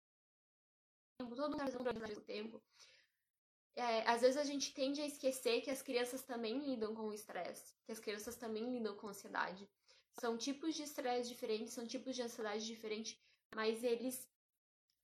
Todo 1.19 1.49
mundo 1.49 1.57
tá 1.57 1.65
fazendo 1.65 1.81
o 1.81 1.83
tratamento 1.83 2.03
ao 2.03 2.09
mesmo 2.09 2.23
tempo. 2.23 2.61
É, 3.77 4.09
às 4.09 4.21
vezes 4.21 4.37
a 4.37 4.43
gente 4.43 4.73
tende 4.73 4.99
a 4.99 5.05
esquecer 5.05 5.61
que 5.61 5.69
as 5.69 5.83
crianças 5.83 6.23
também 6.23 6.57
lidam 6.57 6.95
com 6.95 7.03
o 7.03 7.13
estresse, 7.13 7.75
que 7.85 7.91
as 7.91 7.99
crianças 7.99 8.35
também 8.35 8.67
lidam 8.73 8.95
com 8.95 9.07
ansiedade. 9.07 9.69
São 10.19 10.35
tipos 10.35 10.73
de 10.73 10.81
estresse 10.81 11.29
diferentes, 11.29 11.73
são 11.75 11.85
tipos 11.85 12.15
de 12.15 12.23
ansiedade 12.23 12.65
diferentes, 12.65 13.15
mas 13.53 13.83
eles 13.83 14.27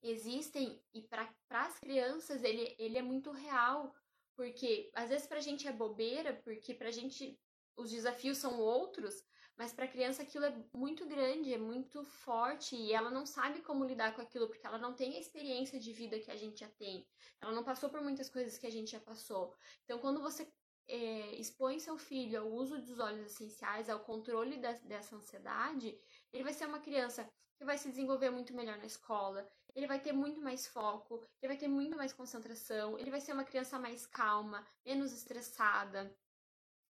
existem 0.02 0.82
e 0.92 1.04
para 1.04 1.32
as 1.52 1.78
crianças 1.78 2.44
ele, 2.44 2.76
ele 2.80 2.98
é 2.98 3.02
muito 3.04 3.30
real, 3.32 3.96
porque 4.36 4.90
às 4.96 5.10
vezes 5.10 5.28
para 5.28 5.38
a 5.38 5.42
gente 5.42 5.68
é 5.68 5.72
bobeira, 5.72 6.34
porque 6.44 6.74
para 6.74 6.88
a 6.88 6.92
gente 6.92 7.40
os 7.78 7.92
desafios 7.92 8.40
são 8.40 8.60
outros, 8.60 9.24
mas 9.58 9.72
para 9.72 9.86
a 9.86 9.88
criança 9.88 10.24
aquilo 10.24 10.46
é 10.46 10.56
muito 10.74 11.06
grande, 11.06 11.54
é 11.54 11.58
muito 11.58 12.04
forte 12.04 12.76
e 12.76 12.92
ela 12.92 13.12
não 13.12 13.26
sabe 13.26 13.62
como 13.62 13.86
lidar 13.86 14.16
com 14.16 14.22
aquilo 14.22 14.48
porque 14.48 14.66
ela 14.66 14.78
não 14.78 14.94
tem 14.94 15.16
a 15.16 15.20
experiência 15.20 15.80
de 15.80 15.94
vida 15.94 16.20
que 16.20 16.32
a 16.32 16.36
gente 16.36 16.62
já 16.62 16.70
tem. 16.70 17.06
Ela 17.40 17.52
não 17.52 17.64
passou 17.64 17.90
por 17.90 18.02
muitas 18.02 18.30
coisas 18.30 18.58
que 18.58 18.68
a 18.68 18.72
gente 18.72 18.92
já 18.92 19.00
passou. 19.00 19.56
Então, 19.84 20.00
quando 20.00 20.22
você 20.22 20.52
é, 20.88 21.36
expõe 21.36 21.80
seu 21.80 21.98
filho 21.98 22.42
ao 22.42 22.52
uso 22.52 22.80
dos 22.80 23.00
óleos 23.00 23.28
essenciais, 23.28 23.90
ao 23.90 24.00
controle 24.00 24.58
da, 24.58 24.74
dessa 24.74 25.16
ansiedade, 25.16 25.98
ele 26.32 26.44
vai 26.44 26.54
ser 26.54 26.66
uma 26.66 26.80
criança 26.80 27.28
que 27.56 27.66
vai 27.66 27.78
se 27.78 27.90
desenvolver 27.90 28.30
muito 28.30 28.54
melhor 28.54 28.78
na 28.78 28.86
escola, 28.86 29.48
ele 29.76 29.88
vai 29.88 30.00
ter 30.00 30.12
muito 30.12 30.42
mais 30.42 30.68
foco, 30.68 31.24
ele 31.42 31.54
vai 31.54 31.58
ter 31.58 31.68
muito 31.68 31.96
mais 31.96 32.12
concentração, 32.12 32.98
ele 32.98 33.12
vai 33.12 33.22
ser 33.22 33.34
uma 33.34 33.44
criança 33.44 33.80
mais 33.80 34.06
calma, 34.06 34.66
menos 34.86 35.14
estressada, 35.14 36.14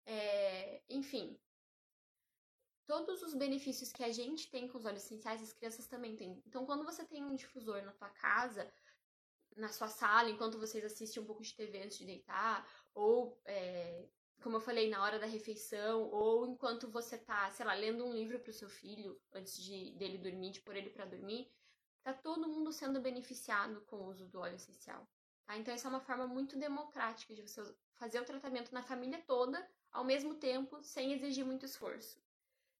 é, 0.06 0.82
enfim. 0.88 1.38
Todos 2.86 3.22
os 3.22 3.34
benefícios 3.34 3.92
que 3.92 4.04
a 4.04 4.12
gente 4.12 4.50
tem 4.50 4.68
com 4.68 4.76
os 4.76 4.84
óleos 4.84 5.04
essenciais, 5.04 5.42
as 5.42 5.52
crianças 5.52 5.86
também 5.86 6.16
têm. 6.16 6.42
Então, 6.46 6.66
quando 6.66 6.84
você 6.84 7.04
tem 7.04 7.24
um 7.24 7.34
difusor 7.34 7.82
na 7.82 7.92
tua 7.92 8.10
casa, 8.10 8.70
na 9.56 9.68
sua 9.68 9.88
sala, 9.88 10.28
enquanto 10.28 10.58
vocês 10.58 10.84
assistem 10.84 11.22
um 11.22 11.26
pouco 11.26 11.42
de 11.42 11.54
TV 11.54 11.82
antes 11.82 11.96
de 11.96 12.04
deitar, 12.04 12.68
ou 12.92 13.40
é, 13.46 14.06
como 14.42 14.56
eu 14.56 14.60
falei, 14.60 14.90
na 14.90 15.02
hora 15.02 15.18
da 15.18 15.26
refeição, 15.26 16.10
ou 16.10 16.46
enquanto 16.46 16.90
você 16.90 17.16
tá, 17.16 17.50
sei 17.50 17.64
lá, 17.64 17.74
lendo 17.74 18.04
um 18.04 18.12
livro 18.12 18.38
pro 18.40 18.52
seu 18.52 18.68
filho, 18.68 19.18
antes 19.32 19.56
de 19.62 19.92
dele 19.92 20.18
dormir, 20.18 20.50
de 20.50 20.60
pôr 20.60 20.76
ele 20.76 20.90
para 20.90 21.06
dormir, 21.06 21.50
tá 22.02 22.12
todo 22.12 22.48
mundo 22.48 22.70
sendo 22.72 23.00
beneficiado 23.00 23.80
com 23.86 23.96
o 23.96 24.08
uso 24.08 24.26
do 24.26 24.40
óleo 24.40 24.56
essencial. 24.56 25.08
Tá? 25.46 25.56
Então, 25.56 25.72
essa 25.72 25.88
é 25.88 25.90
uma 25.90 26.00
forma 26.00 26.26
muito 26.26 26.58
democrática 26.58 27.34
de 27.34 27.42
você 27.42 27.62
fazer 27.94 28.20
o 28.20 28.24
tratamento 28.24 28.72
na 28.72 28.82
família 28.82 29.22
toda, 29.26 29.66
ao 29.90 30.04
mesmo 30.04 30.34
tempo, 30.34 30.82
sem 30.82 31.12
exigir 31.12 31.44
muito 31.44 31.64
esforço. 31.64 32.23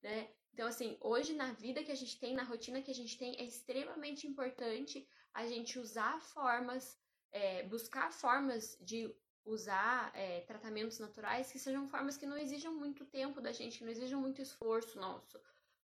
Né? 0.05 0.29
Então, 0.53 0.69
assim, 0.69 0.99
hoje 1.01 1.33
na 1.33 1.53
vida 1.55 1.83
que 1.83 1.91
a 1.91 1.95
gente 1.97 2.21
tem, 2.21 2.35
na 2.35 2.45
rotina 2.45 2.83
que 2.83 2.91
a 2.91 2.95
gente 2.95 3.17
tem, 3.17 3.35
é 3.39 3.45
extremamente 3.45 4.27
importante 4.27 5.09
a 5.33 5.47
gente 5.47 5.79
usar 5.79 6.21
formas, 6.21 7.01
é, 7.33 7.63
buscar 7.63 8.13
formas 8.13 8.77
de 8.83 9.13
usar 9.47 10.13
é, 10.15 10.43
tratamentos 10.43 10.99
naturais 10.99 11.51
que 11.51 11.59
sejam 11.59 11.89
formas 11.89 12.19
que 12.19 12.27
não 12.27 12.37
exijam 12.37 12.75
muito 12.75 13.07
tempo 13.07 13.41
da 13.41 13.51
gente, 13.51 13.79
que 13.79 13.85
não 13.85 13.91
exijam 13.91 14.21
muito 14.21 14.43
esforço 14.43 15.01
nosso. 15.01 15.41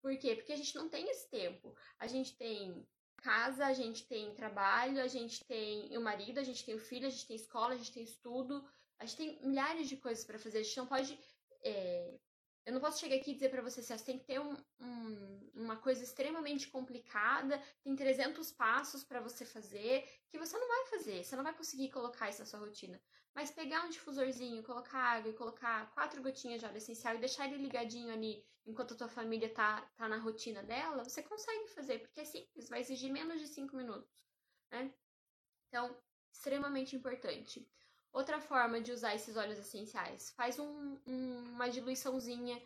Por 0.01 0.17
quê? 0.17 0.33
Porque 0.33 0.53
a 0.53 0.57
gente 0.57 0.75
não 0.75 0.87
tem 0.87 1.09
esse 1.09 1.29
tempo. 1.29 1.75
A 1.99 2.07
gente 2.07 2.37
tem 2.37 2.87
casa, 3.17 3.65
a 3.65 3.73
gente 3.73 4.07
tem 4.07 4.33
trabalho, 4.33 5.01
a 5.01 5.07
gente 5.07 5.43
tem 5.43 5.97
o 5.97 6.01
marido, 6.01 6.39
a 6.39 6.43
gente 6.43 6.63
tem 6.63 6.75
o 6.75 6.79
filho, 6.79 7.07
a 7.07 7.09
gente 7.09 7.27
tem 7.27 7.35
escola, 7.35 7.73
a 7.73 7.77
gente 7.77 7.91
tem 7.91 8.03
estudo, 8.03 8.65
a 8.97 9.05
gente 9.05 9.17
tem 9.17 9.45
milhares 9.45 9.89
de 9.89 9.97
coisas 9.97 10.23
para 10.23 10.39
fazer. 10.39 10.59
A 10.59 10.63
gente 10.63 10.77
não 10.77 10.87
pode 10.87 11.19
é, 11.63 12.17
eu 12.65 12.73
não 12.73 12.81
posso 12.81 12.99
chegar 12.99 13.15
aqui 13.15 13.31
e 13.31 13.33
dizer 13.35 13.49
para 13.49 13.61
você, 13.61 13.81
você 13.81 13.97
tem 14.03 14.17
que 14.17 14.25
ter 14.25 14.39
um, 14.39 14.57
um, 14.79 15.51
uma 15.53 15.77
coisa 15.77 16.03
extremamente 16.03 16.67
complicada, 16.67 17.61
tem 17.83 17.95
300 17.95 18.51
passos 18.51 19.03
para 19.03 19.21
você 19.21 19.45
fazer, 19.45 20.03
que 20.29 20.39
você 20.39 20.57
não 20.57 20.67
vai 20.67 20.85
fazer, 20.87 21.23
você 21.23 21.35
não 21.35 21.43
vai 21.43 21.53
conseguir 21.53 21.89
colocar 21.89 22.29
isso 22.29 22.39
na 22.39 22.45
sua 22.45 22.59
rotina. 22.59 22.99
Mas 23.35 23.51
pegar 23.51 23.83
um 23.85 23.89
difusorzinho, 23.89 24.63
colocar 24.63 24.97
água 24.97 25.29
e 25.29 25.35
colocar 25.35 25.91
quatro 25.91 26.23
gotinhas 26.23 26.59
de 26.59 26.65
óleo 26.65 26.77
essencial 26.77 27.15
e 27.15 27.19
deixar 27.19 27.45
ele 27.45 27.61
ligadinho 27.61 28.11
ali 28.11 28.43
enquanto 28.65 28.95
a 28.95 28.97
tua 28.97 29.07
família 29.07 29.53
tá, 29.53 29.81
tá 29.95 30.07
na 30.07 30.17
rotina 30.17 30.63
dela, 30.63 31.03
você 31.03 31.21
consegue 31.21 31.67
fazer, 31.67 31.99
porque 31.99 32.21
é 32.21 32.25
simples, 32.25 32.67
vai 32.67 32.79
exigir 32.79 33.11
menos 33.11 33.39
de 33.39 33.47
5 33.47 33.75
minutos, 33.75 34.25
né? 34.71 34.91
Então, 35.67 35.95
extremamente 36.31 36.95
importante. 36.95 37.67
Outra 38.15 38.39
forma 38.39 38.79
de 38.79 38.93
usar 38.93 39.13
esses 39.13 39.35
óleos 39.35 39.59
essenciais, 39.59 40.31
faz 40.37 40.57
um, 40.57 40.97
um, 41.05 41.49
uma 41.51 41.69
diluiçãozinha 41.69 42.57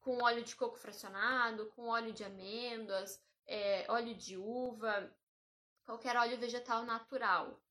com 0.00 0.22
óleo 0.22 0.42
de 0.42 0.56
coco 0.56 0.78
fracionado, 0.78 1.66
com 1.76 1.88
óleo 1.88 2.10
de 2.10 2.24
amêndoas, 2.24 3.22
é, 3.46 3.84
óleo 3.90 4.14
de 4.14 4.38
uva, 4.38 5.14
qualquer 5.84 6.16
óleo 6.16 6.38
vegetal 6.38 6.84
natural. 6.84 7.62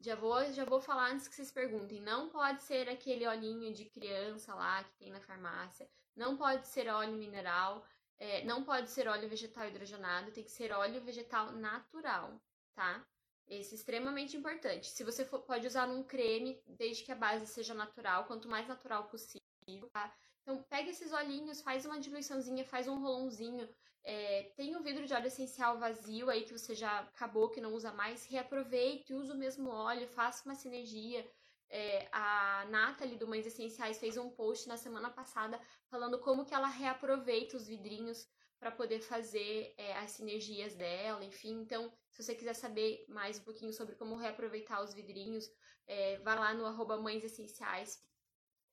Já 0.00 0.14
vou, 0.14 0.52
já 0.52 0.66
vou 0.66 0.82
falar 0.82 1.10
antes 1.10 1.26
que 1.28 1.34
vocês 1.34 1.50
perguntem. 1.50 1.98
Não 1.98 2.28
pode 2.28 2.62
ser 2.62 2.90
aquele 2.90 3.26
olhinho 3.26 3.72
de 3.72 3.86
criança 3.86 4.54
lá 4.54 4.84
que 4.84 4.94
tem 4.98 5.10
na 5.10 5.20
farmácia. 5.22 5.88
Não 6.14 6.36
pode 6.36 6.68
ser 6.68 6.88
óleo 6.88 7.14
mineral. 7.14 7.82
É, 8.18 8.44
não 8.44 8.62
pode 8.62 8.90
ser 8.90 9.08
óleo 9.08 9.30
vegetal 9.30 9.66
hidrogenado. 9.66 10.30
Tem 10.30 10.44
que 10.44 10.50
ser 10.50 10.72
óleo 10.72 11.00
vegetal 11.00 11.52
natural, 11.52 12.38
tá? 12.74 13.02
Esse 13.50 13.74
é 13.74 13.78
extremamente 13.78 14.36
importante. 14.36 14.86
Se 14.86 15.02
você 15.02 15.24
for, 15.24 15.40
pode 15.40 15.66
usar 15.66 15.88
num 15.88 16.04
creme, 16.04 16.62
desde 16.68 17.02
que 17.02 17.10
a 17.10 17.16
base 17.16 17.48
seja 17.48 17.74
natural, 17.74 18.24
quanto 18.24 18.48
mais 18.48 18.68
natural 18.68 19.08
possível, 19.08 19.90
tá? 19.92 20.14
Então, 20.42 20.62
pega 20.62 20.88
esses 20.88 21.12
olhinhos, 21.12 21.60
faz 21.60 21.84
uma 21.84 21.98
diluiçãozinha, 21.98 22.64
faz 22.64 22.86
um 22.86 23.00
rolãozinho. 23.00 23.68
É, 24.04 24.52
tem 24.56 24.76
um 24.76 24.82
vidro 24.82 25.04
de 25.04 25.12
óleo 25.12 25.26
essencial 25.26 25.78
vazio 25.78 26.30
aí 26.30 26.44
que 26.44 26.56
você 26.56 26.76
já 26.76 27.00
acabou, 27.00 27.50
que 27.50 27.60
não 27.60 27.74
usa 27.74 27.92
mais, 27.92 28.24
reaproveite, 28.24 29.12
use 29.12 29.32
o 29.32 29.36
mesmo 29.36 29.68
óleo, 29.68 30.06
faça 30.06 30.44
uma 30.48 30.54
sinergia. 30.54 31.28
É, 31.68 32.08
a 32.12 32.66
Nathalie 32.70 33.18
do 33.18 33.26
Mães 33.26 33.46
Essenciais 33.46 33.98
fez 33.98 34.16
um 34.16 34.30
post 34.30 34.68
na 34.68 34.76
semana 34.76 35.10
passada 35.10 35.60
falando 35.88 36.20
como 36.20 36.44
que 36.44 36.54
ela 36.54 36.68
reaproveita 36.68 37.56
os 37.56 37.66
vidrinhos 37.66 38.28
para 38.60 38.70
poder 38.70 39.00
fazer 39.00 39.74
é, 39.78 39.96
as 39.96 40.12
sinergias 40.12 40.74
dela, 40.74 41.24
enfim. 41.24 41.62
Então, 41.62 41.90
se 42.10 42.22
você 42.22 42.34
quiser 42.34 42.52
saber 42.52 43.06
mais 43.08 43.38
um 43.38 43.42
pouquinho 43.42 43.72
sobre 43.72 43.94
como 43.94 44.16
reaproveitar 44.16 44.82
os 44.82 44.92
vidrinhos, 44.92 45.50
é, 45.86 46.18
vá 46.18 46.34
lá 46.34 46.52
no 46.52 46.66
arroba 46.66 47.00
Mães 47.00 47.24
Essenciais. 47.24 48.04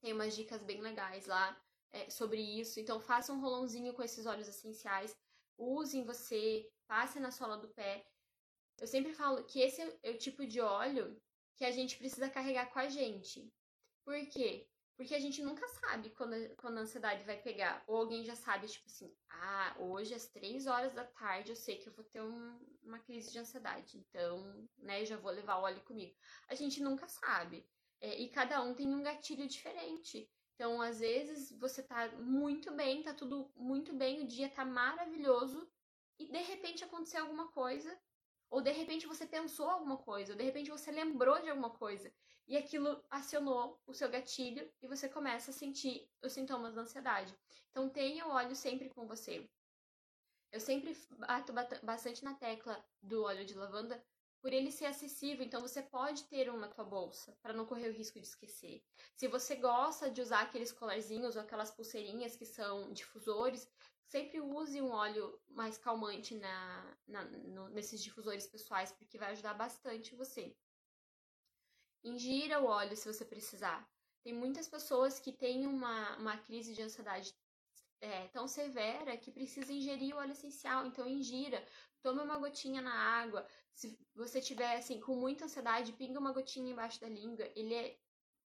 Tem 0.02 0.12
umas 0.12 0.36
dicas 0.36 0.62
bem 0.62 0.82
legais 0.82 1.26
lá 1.26 1.58
é, 1.94 2.10
sobre 2.10 2.42
isso. 2.42 2.82
Então, 2.82 3.00
faça 3.00 3.32
um 3.32 3.40
rolãozinho 3.40 3.94
com 3.94 4.04
esses 4.04 4.26
óleos 4.26 4.50
essenciais. 4.50 5.16
Use 5.58 5.98
em 5.98 6.04
você, 6.04 6.70
passe 6.86 7.18
na 7.20 7.32
sola 7.32 7.58
do 7.58 7.70
pé. 7.70 8.06
Eu 8.80 8.88
sempre 8.88 9.14
falo 9.14 9.44
que 9.46 9.62
esse 9.62 9.82
é 10.04 10.12
o 10.12 10.18
tipo 10.18 10.46
de 10.46 10.60
óleo 10.60 11.20
que 11.56 11.64
a 11.64 11.72
gente 11.72 11.98
precisa 11.98 12.30
carregar 12.30 12.72
com 12.72 12.80
a 12.80 12.90
gente. 12.90 13.52
Por 14.04 14.20
quê? 14.28 14.68
Porque 14.98 15.14
a 15.14 15.20
gente 15.20 15.44
nunca 15.44 15.66
sabe 15.68 16.10
quando, 16.10 16.34
quando 16.56 16.80
a 16.80 16.82
ansiedade 16.82 17.24
vai 17.24 17.40
pegar. 17.40 17.84
Ou 17.86 17.98
alguém 17.98 18.26
já 18.26 18.36
sabe, 18.36 18.68
tipo 18.68 18.88
assim, 18.88 19.16
ah, 19.30 19.76
hoje 19.78 20.16
às 20.16 20.28
três 20.28 20.66
horas 20.66 20.92
da 20.92 21.06
tarde 21.06 21.52
eu 21.52 21.56
sei 21.56 21.78
que 21.78 21.88
eu 21.88 21.94
vou 21.94 22.04
ter 22.04 22.20
um, 22.20 22.60
uma 22.84 22.98
crise 22.98 23.32
de 23.32 23.38
ansiedade. 23.38 23.96
Então, 24.00 24.68
né, 24.80 25.06
já 25.06 25.16
vou 25.16 25.32
levar 25.32 25.58
o 25.58 25.62
óleo 25.62 25.82
comigo. 25.82 26.16
A 26.50 26.56
gente 26.56 26.82
nunca 26.82 27.08
sabe. 27.08 27.64
É, 28.02 28.20
e 28.20 28.30
cada 28.30 28.62
um 28.64 28.74
tem 28.74 28.88
um 28.88 29.04
gatilho 29.04 29.48
diferente. 29.48 30.28
Então, 30.56 30.82
às 30.82 31.00
vezes, 31.00 31.52
você 31.60 31.84
tá 31.84 32.10
muito 32.14 32.72
bem, 32.74 33.04
tá 33.04 33.14
tudo 33.14 33.52
muito 33.56 33.94
bem, 33.94 34.24
o 34.24 34.28
dia 34.28 34.50
tá 34.50 34.66
maravilhoso, 34.66 35.70
e 36.18 36.26
de 36.26 36.42
repente 36.42 36.84
aconteceu 36.84 37.22
alguma 37.22 37.52
coisa, 37.52 37.96
ou 38.50 38.62
de 38.62 38.72
repente 38.72 39.06
você 39.06 39.28
pensou 39.28 39.70
alguma 39.70 39.98
coisa, 39.98 40.34
ou 40.34 40.38
de 40.38 40.44
repente 40.44 40.72
você 40.72 40.92
lembrou 40.92 41.40
de 41.40 41.50
alguma 41.50 41.70
coisa 41.70 42.12
e 42.48 42.56
aquilo 42.56 43.04
acionou 43.10 43.82
o 43.86 43.94
seu 43.94 44.10
gatilho 44.10 44.72
e 44.82 44.88
você 44.88 45.10
começa 45.10 45.52
a 45.52 45.54
sentir 45.54 46.10
os 46.24 46.32
sintomas 46.32 46.74
da 46.74 46.82
ansiedade. 46.82 47.36
Então 47.72 47.90
tenha 47.90 48.26
o 48.26 48.32
óleo 48.32 48.56
sempre 48.56 48.90
com 48.90 49.06
você. 49.06 49.48
Eu 50.52 50.62
sempre 50.62 50.98
bato 51.20 51.54
bastante 51.84 52.24
na 52.24 52.34
tecla 52.34 52.84
do 53.02 53.24
óleo 53.24 53.46
de 53.46 53.54
lavanda 53.54 54.02
por 54.40 54.54
ele 54.54 54.72
ser 54.72 54.86
acessível, 54.86 55.46
então 55.46 55.60
você 55.60 55.82
pode 55.82 56.24
ter 56.26 56.50
um 56.50 56.58
na 56.58 56.68
tua 56.68 56.86
bolsa 56.86 57.36
para 57.42 57.54
não 57.54 57.66
correr 57.66 57.90
o 57.90 57.94
risco 57.94 58.20
de 58.20 58.28
esquecer. 58.28 58.84
Se 59.16 59.28
você 59.28 59.56
gosta 59.56 60.10
de 60.10 60.22
usar 60.22 60.42
aqueles 60.42 60.72
colarzinhos 60.72 61.36
ou 61.36 61.42
aquelas 61.42 61.72
pulseirinhas 61.72 62.36
que 62.36 62.46
são 62.46 62.94
difusores, 62.94 63.68
sempre 64.06 64.40
use 64.40 64.82
um 64.82 64.92
óleo 64.92 65.38
mais 65.50 65.78
calmante 65.78 66.36
na, 66.36 66.98
na 67.08 67.26
no, 67.26 67.68
nesses 67.70 68.02
difusores 68.02 68.48
pessoais, 68.48 68.92
porque 68.92 69.18
vai 69.18 69.32
ajudar 69.32 69.54
bastante 69.54 70.16
você. 70.16 70.56
Ingira 72.04 72.60
o 72.60 72.66
óleo 72.66 72.96
se 72.96 73.12
você 73.12 73.26
precisar. 73.26 73.88
Tem 74.24 74.34
muitas 74.34 74.68
pessoas 74.68 75.20
que 75.20 75.32
têm 75.32 75.66
uma, 75.66 76.18
uma 76.18 76.38
crise 76.38 76.74
de 76.74 76.82
ansiedade 76.82 77.34
é, 78.00 78.28
tão 78.28 78.48
severa 78.48 79.18
que 79.18 79.32
precisa 79.32 79.72
ingerir 79.72 80.16
o 80.16 80.20
óleo 80.20 80.32
essencial. 80.32 80.86
Então, 80.86 81.08
ingira. 81.08 81.66
Tome 82.02 82.22
uma 82.22 82.38
gotinha 82.38 82.82
na 82.82 82.94
água. 82.94 83.48
Se 83.74 83.98
você 84.16 84.42
tiver, 84.42 84.76
assim, 84.76 85.00
com 85.00 85.16
muita 85.16 85.46
ansiedade, 85.46 85.94
pinga 85.94 86.20
uma 86.20 86.32
gotinha 86.32 86.72
embaixo 86.72 87.02
da 87.02 87.10
língua. 87.10 87.50
Ele 87.56 87.74
é 87.74 87.98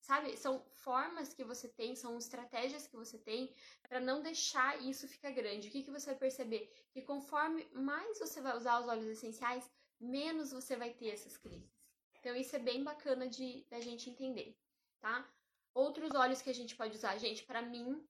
sabe? 0.04 0.36
São 0.36 0.62
formas 0.74 1.32
que 1.32 1.42
você 1.42 1.66
tem, 1.66 1.96
são 1.96 2.18
estratégias 2.18 2.86
que 2.86 2.94
você 2.94 3.16
tem 3.18 3.54
para 3.88 4.00
não 4.00 4.22
deixar 4.22 4.80
isso 4.82 5.08
ficar 5.08 5.30
grande. 5.30 5.68
O 5.68 5.70
que, 5.70 5.82
que 5.82 5.90
você 5.90 6.06
vai 6.10 6.16
perceber? 6.16 6.70
Que 6.92 7.00
conforme 7.00 7.66
mais 7.72 8.18
você 8.18 8.40
vai 8.40 8.54
usar 8.56 8.80
os 8.80 8.86
óleos 8.86 9.06
essenciais, 9.06 9.68
menos 9.98 10.52
você 10.52 10.76
vai 10.76 10.92
ter 10.92 11.08
essas 11.08 11.38
crises. 11.38 11.83
Então, 12.24 12.34
isso 12.34 12.56
é 12.56 12.58
bem 12.58 12.82
bacana 12.82 13.28
de 13.28 13.66
da 13.68 13.78
gente 13.80 14.08
entender, 14.08 14.56
tá? 14.98 15.30
Outros 15.74 16.14
óleos 16.14 16.40
que 16.40 16.48
a 16.48 16.54
gente 16.54 16.74
pode 16.74 16.96
usar, 16.96 17.18
gente, 17.18 17.44
para 17.44 17.60
mim, 17.60 18.02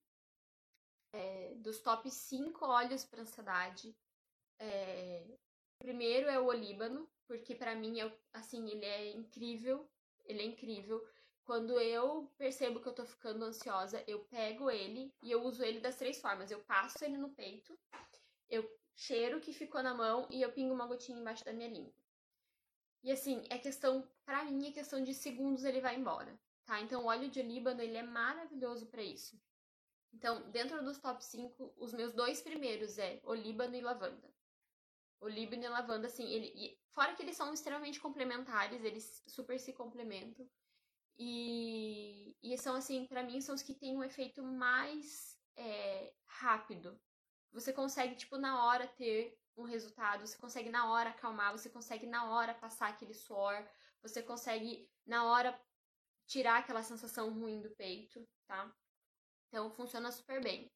é, 1.13 1.57
dos 1.57 1.81
top 1.81 2.09
5 2.09 2.65
óleos 2.65 3.05
para 3.05 3.23
ansiedade, 3.23 3.93
é, 4.61 5.37
primeiro 5.81 6.29
é 6.29 6.39
o 6.39 6.45
olíbano, 6.45 7.11
porque 7.27 7.57
para 7.57 7.75
mim, 7.75 8.01
é, 8.01 8.19
assim, 8.33 8.71
ele 8.71 8.85
é 8.85 9.11
incrível, 9.11 9.91
ele 10.25 10.43
é 10.43 10.47
incrível. 10.47 11.05
Quando 11.45 11.81
eu 11.81 12.33
percebo 12.39 12.79
que 12.81 12.87
eu 12.87 12.95
tô 12.95 13.05
ficando 13.05 13.45
ansiosa, 13.45 14.05
eu 14.07 14.25
pego 14.27 14.71
ele 14.71 15.13
e 15.25 15.33
eu 15.33 15.43
uso 15.43 15.65
ele 15.65 15.81
das 15.81 15.97
três 15.97 16.21
formas. 16.21 16.53
Eu 16.53 16.61
passo 16.61 17.05
ele 17.05 17.17
no 17.17 17.31
peito, 17.31 17.77
eu 18.49 18.65
cheiro 18.95 19.41
que 19.41 19.53
ficou 19.53 19.83
na 19.83 19.93
mão 19.93 20.29
e 20.31 20.41
eu 20.41 20.53
pingo 20.53 20.73
uma 20.73 20.87
gotinha 20.87 21.19
embaixo 21.19 21.45
da 21.45 21.53
minha 21.53 21.69
língua. 21.69 21.93
E 23.05 23.13
assim, 23.13 23.45
é 23.51 23.59
questão, 23.59 24.09
para 24.25 24.43
mim, 24.47 24.67
é 24.67 24.73
questão 24.73 25.05
de 25.05 25.13
segundos 25.13 25.63
ele 25.63 25.79
vai 25.79 25.95
embora, 25.95 26.41
tá? 26.65 26.81
Então 26.81 27.03
o 27.03 27.07
óleo 27.07 27.31
de 27.31 27.39
olíbano, 27.39 27.83
ele 27.83 27.99
é 27.99 28.03
maravilhoso 28.03 28.87
para 28.87 29.03
isso. 29.03 29.39
Então, 30.15 30.51
dentro 30.51 30.83
dos 30.83 30.99
top 30.99 31.23
5, 31.23 31.75
os 31.77 31.93
meus 31.93 32.15
dois 32.15 32.41
primeiros 32.41 32.99
é 32.99 33.21
olíbano 33.25 33.77
e 33.77 33.83
lavanda. 33.83 34.33
Olíbano 35.21 35.65
e 35.65 35.69
lavanda, 35.69 36.07
assim, 36.07 36.25
ele, 36.31 36.79
fora 36.93 37.15
que 37.15 37.23
eles 37.23 37.37
são 37.37 37.53
extremamente 37.53 38.01
complementares, 38.01 38.83
eles 38.83 39.23
super 39.27 39.61
se 39.61 39.75
complementam. 39.75 40.49
E, 41.19 42.35
e 42.43 42.57
são, 42.57 42.75
assim, 42.75 43.07
para 43.07 43.23
mim, 43.23 43.41
são 43.43 43.55
os 43.55 43.63
que 43.63 43.75
têm 43.75 43.95
um 43.95 44.03
efeito 44.03 44.43
mais 44.43 45.39
é, 45.57 46.15
rápido. 46.25 46.99
Você 47.53 47.71
consegue, 47.71 48.15
tipo, 48.15 48.39
na 48.39 48.65
hora 48.65 48.87
ter 48.87 49.39
um 49.57 49.65
resultado, 49.65 50.27
você 50.27 50.37
consegue 50.39 50.71
na 50.71 50.91
hora 50.91 51.11
acalmar, 51.11 51.53
você 51.53 51.71
consegue 51.71 52.07
na 52.07 52.31
hora 52.31 52.55
passar 52.55 52.89
aquele 52.89 53.15
suor, 53.15 53.65
você 54.03 54.23
consegue 54.23 54.89
na 55.07 55.25
hora 55.25 55.59
tirar 56.27 56.59
aquela 56.59 56.83
sensação 56.83 57.33
ruim 57.33 57.61
do 57.61 57.71
peito, 57.71 58.27
tá? 58.47 58.75
Então 59.49 59.71
funciona 59.71 60.11
super 60.11 60.43
bem. 60.43 60.71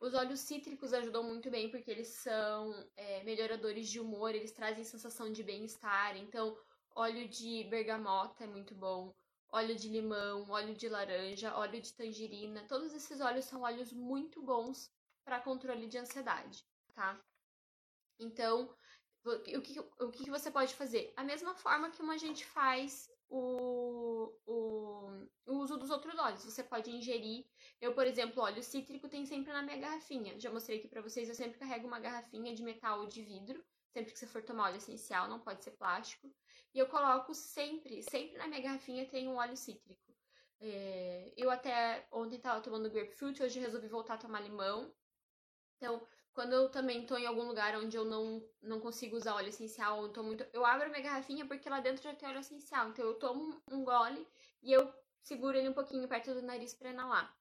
Os 0.00 0.14
óleos 0.14 0.40
cítricos 0.40 0.92
ajudam 0.92 1.24
muito 1.24 1.50
bem 1.50 1.70
porque 1.70 1.90
eles 1.90 2.08
são 2.08 2.72
é, 2.96 3.22
melhoradores 3.24 3.88
de 3.88 3.98
humor, 3.98 4.34
eles 4.34 4.52
trazem 4.52 4.84
sensação 4.84 5.30
de 5.32 5.42
bem-estar. 5.42 6.16
Então, 6.16 6.56
óleo 6.94 7.28
de 7.28 7.64
bergamota 7.64 8.44
é 8.44 8.46
muito 8.46 8.74
bom, 8.74 9.12
óleo 9.50 9.74
de 9.74 9.88
limão, 9.88 10.48
óleo 10.48 10.74
de 10.74 10.88
laranja, 10.88 11.56
óleo 11.56 11.80
de 11.80 11.92
tangerina. 11.94 12.64
Todos 12.68 12.94
esses 12.94 13.20
óleos 13.20 13.44
são 13.44 13.62
óleos 13.62 13.92
muito 13.92 14.40
bons 14.42 14.90
para 15.24 15.40
controle 15.40 15.86
de 15.88 15.98
ansiedade, 15.98 16.64
tá? 16.94 17.20
Então, 18.18 18.74
o 19.24 19.60
que, 19.62 19.80
o 19.80 20.10
que 20.10 20.30
você 20.30 20.50
pode 20.50 20.74
fazer? 20.74 21.12
A 21.16 21.24
mesma 21.24 21.54
forma 21.54 21.90
que 21.90 22.02
uma 22.02 22.18
gente 22.18 22.44
faz 22.44 23.10
o, 23.28 24.32
o, 24.46 25.28
o, 25.46 25.58
uso 25.58 25.76
dos 25.76 25.90
outros 25.90 26.18
óleos. 26.18 26.44
Você 26.44 26.62
pode 26.62 26.90
ingerir. 26.90 27.46
Eu, 27.80 27.94
por 27.94 28.06
exemplo, 28.06 28.42
óleo 28.42 28.62
cítrico 28.62 29.08
tem 29.08 29.26
sempre 29.26 29.52
na 29.52 29.62
minha 29.62 29.76
garrafinha. 29.76 30.38
Já 30.40 30.50
mostrei 30.50 30.78
aqui 30.78 30.88
para 30.88 31.02
vocês, 31.02 31.28
eu 31.28 31.34
sempre 31.34 31.58
carrego 31.58 31.86
uma 31.86 32.00
garrafinha 32.00 32.54
de 32.54 32.62
metal 32.62 33.00
ou 33.00 33.06
de 33.06 33.22
vidro. 33.22 33.62
Sempre 33.92 34.12
que 34.12 34.18
você 34.18 34.26
for 34.26 34.42
tomar 34.42 34.68
óleo 34.68 34.76
essencial, 34.76 35.28
não 35.28 35.40
pode 35.40 35.62
ser 35.62 35.72
plástico. 35.72 36.32
E 36.74 36.78
eu 36.78 36.86
coloco 36.88 37.34
sempre, 37.34 38.02
sempre 38.02 38.36
na 38.36 38.46
minha 38.46 38.60
garrafinha 38.60 39.06
tem 39.06 39.28
um 39.28 39.36
óleo 39.36 39.56
cítrico. 39.56 40.14
É, 40.60 41.32
eu 41.36 41.50
até 41.50 42.06
ontem 42.10 42.36
estava 42.36 42.60
tomando 42.60 42.90
grapefruit, 42.90 43.42
hoje 43.42 43.60
resolvi 43.60 43.88
voltar 43.88 44.14
a 44.14 44.18
tomar 44.18 44.40
limão. 44.40 44.92
Então, 45.76 46.06
quando 46.32 46.52
eu 46.52 46.68
também 46.70 47.04
tô 47.06 47.16
em 47.16 47.26
algum 47.26 47.42
lugar 47.42 47.76
onde 47.76 47.96
eu 47.96 48.04
não, 48.04 48.42
não 48.62 48.80
consigo 48.80 49.16
usar 49.16 49.34
óleo 49.34 49.48
essencial, 49.48 50.00
ou 50.00 50.08
tô 50.08 50.22
muito. 50.22 50.46
Eu 50.52 50.64
abro 50.64 50.88
minha 50.90 51.02
garrafinha 51.02 51.46
porque 51.46 51.68
lá 51.68 51.80
dentro 51.80 52.02
já 52.02 52.14
tem 52.14 52.28
óleo 52.28 52.40
essencial. 52.40 52.88
Então 52.88 53.04
eu 53.04 53.14
tomo 53.14 53.60
um 53.70 53.84
gole 53.84 54.26
e 54.62 54.72
eu 54.72 54.92
seguro 55.22 55.56
ele 55.56 55.68
um 55.68 55.74
pouquinho 55.74 56.08
perto 56.08 56.34
do 56.34 56.42
nariz 56.42 56.74
para 56.74 56.90
inalar. 56.90 57.36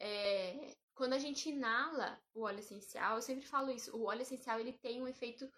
É, 0.00 0.76
quando 0.94 1.12
a 1.12 1.18
gente 1.18 1.48
inala 1.48 2.20
o 2.34 2.42
óleo 2.42 2.60
essencial, 2.60 3.16
eu 3.16 3.22
sempre 3.22 3.46
falo 3.46 3.70
isso, 3.70 3.96
o 3.96 4.04
óleo 4.04 4.22
essencial 4.22 4.58
ele 4.58 4.72
tem 4.72 5.00
um 5.02 5.08
efeito. 5.08 5.50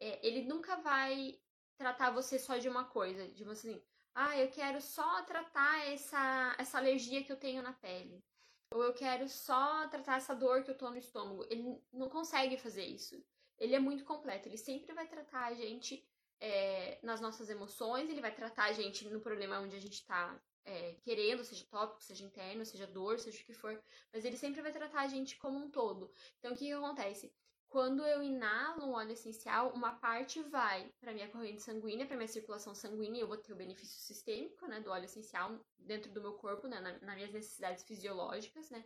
É, 0.00 0.26
ele 0.26 0.42
nunca 0.42 0.76
vai 0.76 1.38
tratar 1.76 2.10
você 2.10 2.38
só 2.38 2.56
de 2.56 2.68
uma 2.68 2.84
coisa, 2.84 3.28
de 3.28 3.44
você 3.44 3.70
assim, 3.70 3.82
ah, 4.14 4.38
eu 4.38 4.50
quero 4.50 4.80
só 4.80 5.22
tratar 5.24 5.86
essa, 5.86 6.56
essa 6.58 6.78
alergia 6.78 7.22
que 7.22 7.30
eu 7.30 7.36
tenho 7.36 7.62
na 7.62 7.72
pele 7.74 8.24
ou 8.70 8.82
eu 8.82 8.92
quero 8.92 9.28
só 9.28 9.86
tratar 9.88 10.16
essa 10.16 10.34
dor 10.34 10.62
que 10.62 10.70
eu 10.70 10.78
tô 10.78 10.90
no 10.90 10.98
estômago. 10.98 11.46
Ele 11.48 11.78
não 11.92 12.08
consegue 12.08 12.56
fazer 12.56 12.84
isso. 12.84 13.22
Ele 13.58 13.74
é 13.74 13.78
muito 13.78 14.04
completo. 14.04 14.48
Ele 14.48 14.58
sempre 14.58 14.92
vai 14.92 15.06
tratar 15.06 15.46
a 15.46 15.54
gente 15.54 16.06
é, 16.40 16.98
nas 17.02 17.20
nossas 17.20 17.48
emoções, 17.48 18.10
ele 18.10 18.20
vai 18.20 18.34
tratar 18.34 18.64
a 18.64 18.72
gente 18.72 19.08
no 19.08 19.20
problema 19.20 19.60
onde 19.60 19.76
a 19.76 19.80
gente 19.80 20.04
tá 20.04 20.38
é, 20.64 20.94
querendo, 21.02 21.44
seja 21.44 21.64
tópico, 21.70 22.02
seja 22.02 22.24
interno, 22.24 22.66
seja 22.66 22.86
dor, 22.86 23.18
seja 23.18 23.40
o 23.40 23.46
que 23.46 23.54
for. 23.54 23.82
Mas 24.12 24.24
ele 24.24 24.36
sempre 24.36 24.60
vai 24.60 24.72
tratar 24.72 25.02
a 25.02 25.08
gente 25.08 25.36
como 25.38 25.58
um 25.58 25.70
todo. 25.70 26.10
Então 26.38 26.52
o 26.52 26.56
que, 26.56 26.66
que 26.66 26.72
acontece? 26.72 27.32
Quando 27.68 28.06
eu 28.06 28.22
inalo 28.22 28.86
um 28.86 28.92
óleo 28.92 29.12
essencial, 29.12 29.72
uma 29.72 29.92
parte 29.92 30.40
vai 30.42 30.92
para 31.00 31.12
minha 31.12 31.28
corrente 31.28 31.62
sanguínea, 31.62 32.06
para 32.06 32.16
minha 32.16 32.28
circulação 32.28 32.74
sanguínea, 32.74 33.20
eu 33.20 33.26
vou 33.26 33.36
ter 33.36 33.52
o 33.52 33.56
benefício 33.56 34.00
sistêmico, 34.00 34.66
né, 34.66 34.80
do 34.80 34.90
óleo 34.90 35.04
essencial 35.04 35.60
dentro 35.76 36.10
do 36.12 36.20
meu 36.20 36.34
corpo, 36.34 36.68
né, 36.68 36.80
nas 36.80 37.14
minhas 37.16 37.32
necessidades 37.32 37.84
fisiológicas, 37.84 38.70
né, 38.70 38.84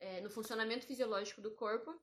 é, 0.00 0.20
no 0.20 0.30
funcionamento 0.30 0.86
fisiológico 0.86 1.40
do 1.40 1.54
corpo, 1.54 1.94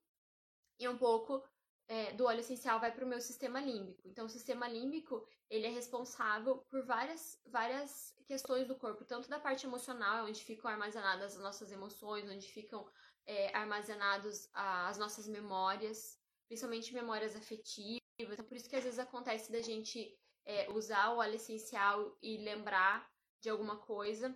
e 0.80 0.88
um 0.88 0.98
pouco 0.98 1.44
é, 1.88 2.14
do 2.14 2.26
óleo 2.26 2.40
essencial 2.40 2.80
vai 2.80 2.92
para 2.92 3.06
o 3.06 3.08
meu 3.08 3.22
sistema 3.22 3.60
límbico. 3.60 4.02
Então, 4.08 4.26
o 4.26 4.30
sistema 4.30 4.68
límbico 4.68 5.28
ele 5.50 5.68
é 5.68 5.70
responsável 5.70 6.58
por 6.70 6.84
várias, 6.84 7.40
várias 7.46 8.16
questões 8.26 8.68
do 8.68 8.76
corpo, 8.76 9.06
tanto 9.06 9.30
da 9.30 9.40
parte 9.40 9.66
emocional, 9.66 10.26
onde 10.26 10.44
ficam 10.44 10.70
armazenadas 10.70 11.36
as 11.36 11.42
nossas 11.42 11.72
emoções, 11.72 12.28
onde 12.30 12.48
ficam 12.48 12.90
é, 13.26 13.56
armazenados 13.56 14.50
as 14.54 14.98
nossas 14.98 15.28
memórias, 15.28 16.20
principalmente 16.48 16.94
memórias 16.94 17.36
afetivas. 17.36 18.00
Então, 18.18 18.46
por 18.46 18.56
isso 18.56 18.70
que 18.70 18.76
às 18.76 18.84
vezes 18.84 19.00
acontece 19.00 19.52
da 19.52 19.62
gente 19.62 20.18
é, 20.46 20.70
usar 20.72 21.10
o 21.12 21.18
óleo 21.18 21.36
essencial 21.36 22.18
e 22.22 22.38
lembrar 22.38 23.10
de 23.42 23.50
alguma 23.50 23.78
coisa, 23.78 24.36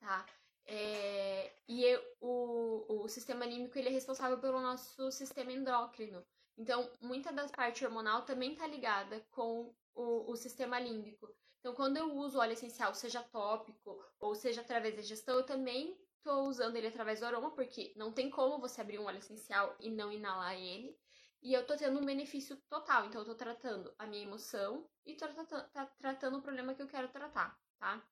tá? 0.00 0.26
É, 0.64 1.52
e 1.68 1.84
o, 2.20 3.02
o 3.02 3.08
sistema 3.08 3.44
límbico 3.44 3.76
ele 3.78 3.88
é 3.88 3.92
responsável 3.92 4.38
pelo 4.38 4.60
nosso 4.60 5.10
sistema 5.10 5.52
endócrino. 5.52 6.24
Então, 6.56 6.90
muita 7.00 7.32
da 7.32 7.48
parte 7.48 7.84
hormonal 7.84 8.22
também 8.22 8.52
está 8.52 8.66
ligada 8.66 9.20
com 9.30 9.74
o, 9.94 10.30
o 10.30 10.36
sistema 10.36 10.78
límbico. 10.78 11.28
Então, 11.58 11.74
quando 11.74 11.96
eu 11.96 12.12
uso 12.16 12.38
óleo 12.38 12.52
essencial, 12.52 12.94
seja 12.94 13.22
tópico 13.22 14.04
ou 14.20 14.34
seja 14.34 14.60
através 14.60 14.96
da 14.96 15.02
gestão, 15.02 15.36
eu 15.36 15.46
também 15.46 15.96
Tô 16.22 16.42
usando 16.48 16.76
ele 16.76 16.86
através 16.86 17.20
do 17.20 17.26
aroma, 17.26 17.50
porque 17.50 17.92
não 17.96 18.12
tem 18.12 18.30
como 18.30 18.60
você 18.60 18.80
abrir 18.80 18.98
um 18.98 19.04
óleo 19.04 19.18
essencial 19.18 19.74
e 19.80 19.90
não 19.90 20.12
inalar 20.12 20.54
ele. 20.54 20.96
E 21.42 21.52
eu 21.52 21.66
tô 21.66 21.76
tendo 21.76 21.98
um 21.98 22.04
benefício 22.04 22.56
total. 22.68 23.06
Então, 23.06 23.20
eu 23.20 23.24
tô 23.24 23.34
tratando 23.34 23.92
a 23.98 24.06
minha 24.06 24.22
emoção 24.22 24.88
e 25.04 25.16
tô 25.16 25.26
tratando, 25.26 25.68
tá 25.70 25.86
tratando 25.98 26.38
o 26.38 26.42
problema 26.42 26.74
que 26.74 26.82
eu 26.82 26.86
quero 26.86 27.08
tratar, 27.08 27.60
tá? 27.78 28.06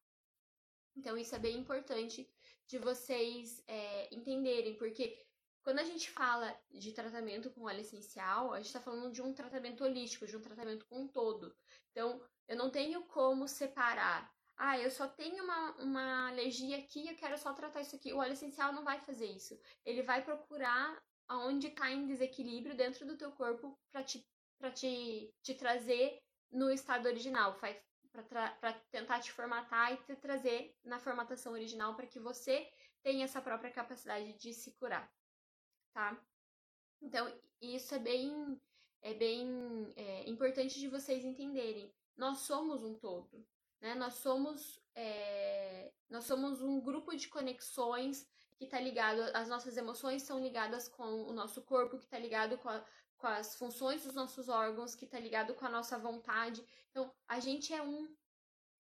Então, 0.97 1.17
isso 1.17 1.35
é 1.37 1.39
bem 1.39 1.57
importante 1.57 2.29
de 2.67 2.79
vocês 2.79 3.63
é, 3.69 4.13
entenderem, 4.13 4.77
porque 4.77 5.17
quando 5.63 5.79
a 5.79 5.85
gente 5.85 6.11
fala 6.11 6.59
de 6.71 6.93
tratamento 6.93 7.51
com 7.51 7.65
óleo 7.65 7.81
essencial, 7.81 8.53
a 8.53 8.57
gente 8.57 8.67
está 8.67 8.81
falando 8.81 9.13
de 9.13 9.23
um 9.23 9.33
tratamento 9.33 9.85
holístico, 9.85 10.27
de 10.27 10.37
um 10.37 10.41
tratamento 10.41 10.87
com 10.87 11.07
todo. 11.07 11.55
Então, 11.93 12.21
eu 12.49 12.57
não 12.57 12.71
tenho 12.71 13.05
como 13.05 13.47
separar 13.47 14.33
ah, 14.63 14.79
eu 14.79 14.91
só 14.91 15.09
tenho 15.09 15.43
uma, 15.43 15.71
uma 15.77 16.29
alergia 16.29 16.77
aqui, 16.77 17.09
eu 17.09 17.17
quero 17.17 17.39
só 17.39 17.55
tratar 17.55 17.81
isso 17.81 17.97
aqui. 17.97 18.13
O 18.13 18.19
óleo 18.19 18.35
essencial 18.35 18.75
não 18.75 18.85
vai 18.85 19.01
fazer 19.01 19.25
isso. 19.25 19.59
Ele 19.87 20.03
vai 20.03 20.23
procurar 20.23 21.03
aonde 21.27 21.69
está 21.69 21.91
em 21.91 22.07
desequilíbrio 22.07 22.77
dentro 22.77 23.07
do 23.07 23.17
teu 23.17 23.33
corpo 23.33 23.75
para 23.91 24.05
te, 24.05 24.23
pra 24.59 24.71
te, 24.71 25.35
te 25.43 25.55
trazer 25.55 26.23
no 26.51 26.71
estado 26.71 27.07
original, 27.07 27.59
para 27.59 28.73
tentar 28.91 29.21
te 29.21 29.33
formatar 29.33 29.95
e 29.95 29.97
te 29.97 30.15
trazer 30.17 30.77
na 30.85 30.99
formatação 30.99 31.55
original 31.55 31.97
para 31.97 32.07
que 32.07 32.21
você 32.21 32.71
tenha 33.03 33.25
essa 33.25 33.41
própria 33.41 33.73
capacidade 33.73 34.35
de 34.35 34.53
se 34.53 34.73
curar, 34.73 35.11
tá? 35.95 36.23
Então, 37.01 37.33
isso 37.63 37.95
é 37.95 37.99
bem, 37.99 38.61
é 39.01 39.15
bem 39.15 39.91
é, 39.97 40.29
importante 40.29 40.79
de 40.79 40.89
vocês 40.89 41.25
entenderem. 41.25 41.91
Nós 42.15 42.41
somos 42.41 42.85
um 42.85 42.95
todo, 42.99 43.43
né? 43.81 43.95
Nós 43.95 44.15
somos 44.15 44.81
é, 44.95 45.93
nós 46.09 46.25
somos 46.25 46.61
um 46.61 46.81
grupo 46.81 47.15
de 47.17 47.29
conexões 47.29 48.27
que 48.57 48.65
está 48.65 48.79
ligado, 48.79 49.21
as 49.35 49.49
nossas 49.49 49.77
emoções 49.77 50.23
são 50.23 50.39
ligadas 50.39 50.89
com 50.89 51.23
o 51.23 51.33
nosso 51.33 51.63
corpo, 51.63 51.97
que 51.97 52.05
está 52.05 52.19
ligado 52.19 52.59
com, 52.59 52.69
a, 52.69 52.85
com 53.17 53.27
as 53.27 53.57
funções 53.57 54.05
dos 54.05 54.15
nossos 54.15 54.49
órgãos, 54.49 54.95
que 54.95 55.07
está 55.07 55.19
ligado 55.19 55.55
com 55.55 55.65
a 55.65 55.71
nossa 55.71 55.99
vontade. 55.99 56.63
Então, 56.91 57.11
a 57.27 57.41
gente 57.41 57.73
é 57.73 57.83
um 57.83 58.15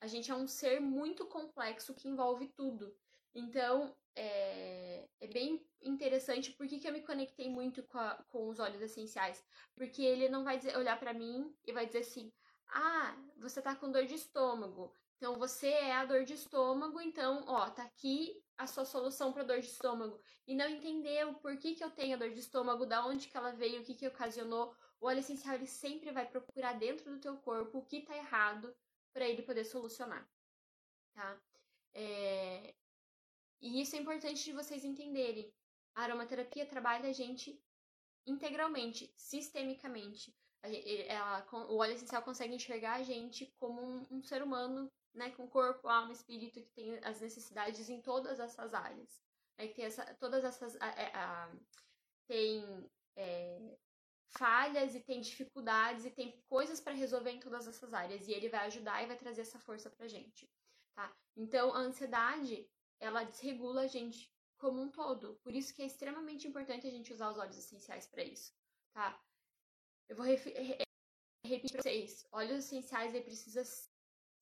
a 0.02 0.08
gente 0.08 0.32
é 0.32 0.36
um 0.36 0.47
ser 0.47 0.80
muito 0.80 1.26
complexo 1.26 1.93
que 1.93 2.08
envolve 2.08 2.47
tudo. 2.47 2.95
Então, 3.36 3.93
é, 4.16 5.08
é 5.20 5.28
bem 5.28 5.66
interessante. 5.82 6.52
Por 6.52 6.68
que, 6.68 6.80
que 6.80 6.88
eu 6.88 6.93
me 6.93 7.02
conectei 7.02 7.50
muito 7.50 7.84
com, 7.84 7.97
a, 7.97 8.16
com 8.30 8.47
os 8.47 8.60
óleos 8.60 8.82
essenciais? 8.82 9.43
Porque 9.76 10.02
ele 10.02 10.30
não 10.30 10.43
vai 10.43 10.58
dizer, 10.58 10.78
olhar 10.78 10.97
para 10.97 11.14
mim 11.14 11.54
e 11.66 11.74
vai 11.74 11.86
dizer 11.86 12.00
assim: 12.00 12.32
ah, 12.72 13.15
você 13.38 13.61
tá 13.61 13.76
com 13.76 13.91
dor 13.91 14.05
de 14.05 14.15
estômago. 14.15 14.93
Então 15.17 15.38
você 15.38 15.67
é 15.67 15.95
a 15.95 16.05
dor 16.05 16.24
de 16.24 16.34
estômago, 16.34 17.01
então, 17.01 17.43
ó, 17.45 17.70
tá 17.70 17.84
aqui 17.84 18.41
a 18.57 18.65
sua 18.65 18.86
solução 18.86 19.34
para 19.34 19.43
dor 19.43 19.59
de 19.59 19.67
estômago. 19.67 20.22
E 20.47 20.55
não 20.55 20.70
entendeu 20.70 21.34
por 21.36 21.57
que, 21.57 21.76
que 21.76 21.84
eu 21.84 21.91
tenho 21.91 22.15
a 22.15 22.17
dor 22.17 22.30
de 22.30 22.39
estômago, 22.39 22.86
da 22.86 23.05
onde 23.05 23.28
que 23.28 23.36
ela 23.36 23.51
veio, 23.51 23.82
o 23.82 23.84
que 23.84 23.95
que 23.95 24.07
ocasionou. 24.07 24.74
O 24.99 25.07
óleo 25.07 25.20
essencial 25.20 25.55
ele 25.55 25.67
sempre 25.67 26.11
vai 26.11 26.26
procurar 26.26 26.74
dentro 26.74 27.11
do 27.11 27.20
teu 27.20 27.38
corpo 27.38 27.80
o 27.80 27.86
que 27.86 28.01
tá 28.01 28.15
errado 28.15 28.74
para 29.11 29.28
ele 29.28 29.41
poder 29.41 29.65
solucionar, 29.65 30.30
tá? 31.13 31.41
É... 31.93 32.76
E 33.61 33.82
isso 33.82 33.95
é 33.95 33.99
importante 33.99 34.43
de 34.43 34.53
vocês 34.53 34.86
entenderem. 34.86 35.53
A 35.95 36.03
aromaterapia 36.03 36.65
trabalha 36.65 37.09
a 37.09 37.13
gente 37.13 37.61
integralmente, 38.26 39.13
sistemicamente 39.17 40.38
ela, 40.62 41.45
o 41.70 41.78
óleo 41.78 41.93
essencial 41.93 42.22
consegue 42.22 42.53
enxergar 42.53 42.95
a 42.95 43.03
gente 43.03 43.53
como 43.60 43.82
um, 43.82 44.07
um, 44.12 44.24
ser 44.24 44.43
humano, 44.43 44.91
né, 45.14 45.32
com 45.32 45.47
corpo, 45.47 45.88
alma, 45.88 46.12
espírito, 46.12 46.62
que 46.62 46.72
tem 46.72 46.97
as 47.03 47.22
necessidades 47.22 47.89
em 47.89 48.01
todas 48.01 48.39
essas 48.39 48.74
áreas. 48.74 49.22
Né, 49.57 49.68
que 49.68 49.76
tem 49.76 49.86
essa, 49.86 50.05
todas 50.16 50.43
essas. 50.43 50.76
A, 50.76 50.86
a, 50.86 51.45
a, 51.45 51.51
tem 52.28 52.89
é, 53.16 53.78
falhas 54.38 54.93
e 54.95 54.99
tem 54.99 55.22
dificuldades 55.22 56.05
e 56.05 56.12
tem 56.12 56.43
coisas 56.47 56.80
para 56.80 56.93
resolver 56.93 57.32
em 57.32 57.39
todas 57.39 57.68
essas 57.68 57.93
áreas. 57.93 58.28
E 58.28 58.34
ele 58.34 58.49
vai 58.49 58.66
ajudar 58.68 59.01
e 59.01 59.07
vai 59.07 59.18
trazer 59.18 59.41
essa 59.41 59.60
força 59.60 59.89
pra 59.89 60.07
gente. 60.07 60.49
Tá? 60.95 61.16
Então, 61.36 61.74
a 61.74 61.80
ansiedade, 61.80 62.70
ela 62.99 63.24
desregula 63.24 63.82
a 63.82 63.88
gente 63.88 64.30
como 64.57 64.82
um 64.82 64.91
todo. 64.91 65.39
Por 65.41 65.55
isso 65.55 65.74
que 65.74 65.82
é 65.82 65.86
extremamente 65.86 66.47
importante 66.47 66.86
a 66.86 66.91
gente 66.91 67.14
usar 67.14 67.30
os 67.30 67.38
óleos 67.38 67.57
essenciais 67.57 68.05
para 68.05 68.24
isso. 68.24 68.53
Tá? 68.93 69.20
Eu 70.10 70.16
vou 70.16 70.26
repetir 70.26 71.72
para 71.72 71.82
vocês. 71.84 72.28
Óleos 72.32 72.66
essenciais 72.66 73.14
ele 73.14 73.24
precisa 73.24 73.64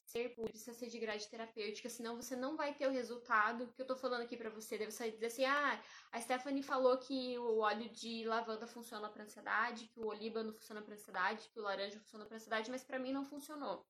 ser 0.05 0.33
puro, 0.33 0.49
precisa 0.49 0.73
ser 0.73 0.87
de 0.87 0.97
grade 0.97 1.27
terapêutica, 1.27 1.89
senão 1.89 2.15
você 2.15 2.37
não 2.37 2.55
vai 2.55 2.73
ter 2.73 2.87
o 2.87 2.91
resultado 2.91 3.67
que 3.73 3.81
eu 3.81 3.85
tô 3.85 3.93
falando 3.93 4.21
aqui 4.21 4.37
para 4.37 4.49
você. 4.49 4.77
Deve 4.77 4.91
sair 4.91 5.11
dizer 5.11 5.25
assim: 5.25 5.43
"Ah, 5.43 5.83
a 6.13 6.21
Stephanie 6.21 6.63
falou 6.63 6.97
que 6.97 7.37
o 7.37 7.57
óleo 7.57 7.89
de 7.89 8.23
lavanda 8.25 8.65
funciona 8.65 9.09
para 9.09 9.25
ansiedade, 9.25 9.89
que 9.89 9.99
o 9.99 10.07
olíbano 10.07 10.53
funciona 10.53 10.81
para 10.81 10.93
ansiedade, 10.93 11.49
que 11.49 11.59
o 11.59 11.63
laranja 11.63 11.99
funciona 11.99 12.25
para 12.25 12.37
ansiedade, 12.37 12.71
mas 12.71 12.83
para 12.85 12.97
mim 12.97 13.11
não 13.11 13.25
funcionou". 13.25 13.85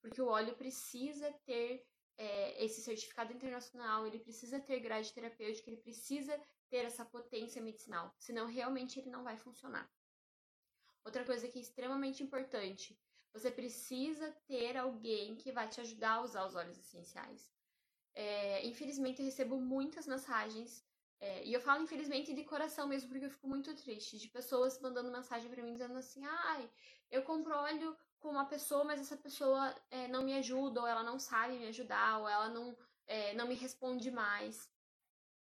Porque 0.00 0.20
o 0.20 0.26
óleo 0.26 0.56
precisa 0.56 1.32
ter 1.46 1.86
é, 2.18 2.64
esse 2.64 2.82
certificado 2.82 3.32
internacional, 3.32 4.04
ele 4.04 4.18
precisa 4.18 4.58
ter 4.58 4.80
grade 4.80 5.12
terapêutica, 5.12 5.70
ele 5.70 5.80
precisa 5.80 6.36
ter 6.68 6.84
essa 6.84 7.04
potência 7.04 7.62
medicinal, 7.62 8.12
senão 8.18 8.46
realmente 8.46 8.98
ele 8.98 9.10
não 9.10 9.22
vai 9.22 9.36
funcionar. 9.36 9.88
Outra 11.04 11.24
coisa 11.24 11.48
que 11.48 11.58
é 11.58 11.62
extremamente 11.62 12.22
importante, 12.22 12.98
você 13.32 13.50
precisa 13.50 14.30
ter 14.46 14.76
alguém 14.76 15.36
que 15.36 15.52
vai 15.52 15.68
te 15.68 15.80
ajudar 15.80 16.14
a 16.14 16.22
usar 16.22 16.46
os 16.46 16.54
óleos 16.54 16.78
essenciais. 16.78 17.52
É, 18.14 18.66
infelizmente, 18.66 19.20
eu 19.20 19.24
recebo 19.24 19.60
muitas 19.60 20.06
mensagens, 20.06 20.84
é, 21.20 21.44
e 21.44 21.52
eu 21.52 21.60
falo 21.60 21.82
infelizmente 21.82 22.34
de 22.34 22.44
coração 22.44 22.88
mesmo, 22.88 23.08
porque 23.08 23.26
eu 23.26 23.30
fico 23.30 23.46
muito 23.46 23.74
triste, 23.74 24.18
de 24.18 24.28
pessoas 24.28 24.80
mandando 24.80 25.12
mensagem 25.12 25.50
para 25.50 25.62
mim 25.62 25.72
dizendo 25.72 25.96
assim: 25.96 26.24
ai, 26.24 26.70
eu 27.10 27.22
compro 27.22 27.54
óleo 27.54 27.96
com 28.18 28.28
uma 28.30 28.46
pessoa, 28.46 28.84
mas 28.84 29.00
essa 29.00 29.16
pessoa 29.16 29.74
é, 29.90 30.08
não 30.08 30.22
me 30.22 30.34
ajuda, 30.34 30.80
ou 30.80 30.86
ela 30.86 31.02
não 31.02 31.18
sabe 31.18 31.58
me 31.58 31.68
ajudar, 31.68 32.18
ou 32.18 32.28
ela 32.28 32.48
não, 32.48 32.76
é, 33.06 33.34
não 33.34 33.46
me 33.46 33.54
responde 33.54 34.10
mais. 34.10 34.70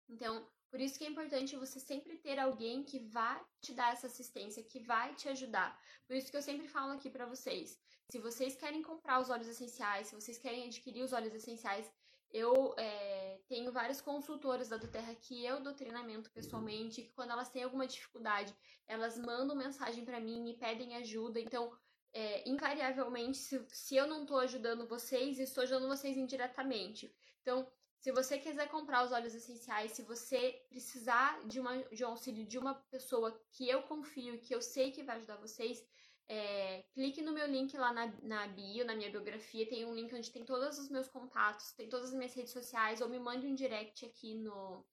Então, 0.08 0.48
por 0.72 0.80
isso 0.80 0.98
que 0.98 1.04
é 1.04 1.10
importante 1.10 1.56
você 1.58 1.80
sempre 1.80 2.18
ter 2.18 2.40
alguém 2.40 2.82
que 2.82 3.00
vai 3.00 3.40
te 3.62 3.74
dar 3.74 3.92
essa 3.92 4.08
assistência, 4.08 4.64
que 4.64 4.80
vai 4.80 5.14
te 5.14 5.28
ajudar. 5.30 5.78
Por 6.08 6.16
isso 6.16 6.32
que 6.32 6.38
eu 6.38 6.42
sempre 6.42 6.68
falo 6.68 6.94
aqui 6.94 7.10
para 7.10 7.26
vocês, 7.26 7.78
se 8.10 8.20
vocês 8.20 8.56
querem 8.56 8.82
comprar 8.82 9.22
os 9.22 9.30
óleos 9.30 9.48
essenciais, 9.48 10.08
se 10.08 10.16
vocês 10.16 10.38
querem 10.38 10.66
adquirir 10.66 11.04
os 11.04 11.14
óleos 11.14 11.34
essenciais, 11.34 11.90
eu 12.30 12.74
é, 12.78 13.40
tenho 13.48 13.72
várias 13.72 14.02
consultoras 14.02 14.70
da 14.70 14.78
Doterra 14.78 15.14
que 15.16 15.46
eu 15.46 15.62
dou 15.62 15.74
treinamento 15.74 16.32
pessoalmente, 16.32 17.02
que 17.04 17.14
quando 17.14 17.32
elas 17.32 17.50
têm 17.50 17.64
alguma 17.64 17.88
dificuldade, 17.88 18.56
elas 18.88 19.18
mandam 19.18 19.56
mensagem 19.56 20.04
para 20.04 20.20
mim 20.20 20.50
e 20.50 20.58
pedem 20.58 20.96
ajuda. 20.96 21.40
Então, 21.40 21.72
é, 22.14 22.50
invariavelmente, 22.50 23.38
se, 23.38 23.66
se 23.70 23.96
eu 23.96 24.08
não 24.08 24.24
estou 24.24 24.40
ajudando 24.40 24.88
vocês, 24.88 25.40
estou 25.40 25.64
ajudando 25.64 25.88
vocês 25.88 26.18
indiretamente. 26.18 27.14
Então, 27.42 27.66
se 28.02 28.12
você 28.12 28.40
quiser 28.40 28.68
comprar 28.68 29.06
os 29.06 29.12
óleos 29.12 29.36
essenciais, 29.36 29.92
se 29.92 30.02
você 30.02 30.60
precisar 30.70 31.40
de, 31.46 31.60
uma, 31.60 31.78
de 31.84 32.04
um 32.04 32.08
auxílio 32.08 32.44
de 32.48 32.58
uma 32.58 32.74
pessoa 32.74 33.40
que 33.52 33.70
eu 33.70 33.84
confio, 33.84 34.40
que 34.40 34.56
eu 34.56 34.62
sei 34.62 34.92
que 34.92 35.04
vai 35.04 35.18
ajudar 35.18 35.38
vocês, 35.38 35.86
é, 36.28 36.84
clique 36.94 37.22
no 37.22 37.32
meu 37.32 37.46
link 37.46 37.78
lá 37.78 37.94
na, 37.94 38.12
na 38.24 38.48
bio, 38.48 38.86
na 38.86 38.96
minha 38.96 39.12
biografia. 39.12 39.70
Tem 39.70 39.86
um 39.86 39.94
link 39.94 40.16
onde 40.16 40.32
tem 40.32 40.44
todos 40.44 40.80
os 40.80 40.90
meus 40.90 41.08
contatos, 41.08 41.74
tem 41.74 41.88
todas 41.88 42.10
as 42.10 42.16
minhas 42.16 42.34
redes 42.34 42.52
sociais, 42.52 43.02
ou 43.02 43.08
me 43.08 43.20
mande 43.20 43.46
um 43.46 43.54
direct 43.54 44.04
aqui 44.04 44.34
no, 44.34 44.84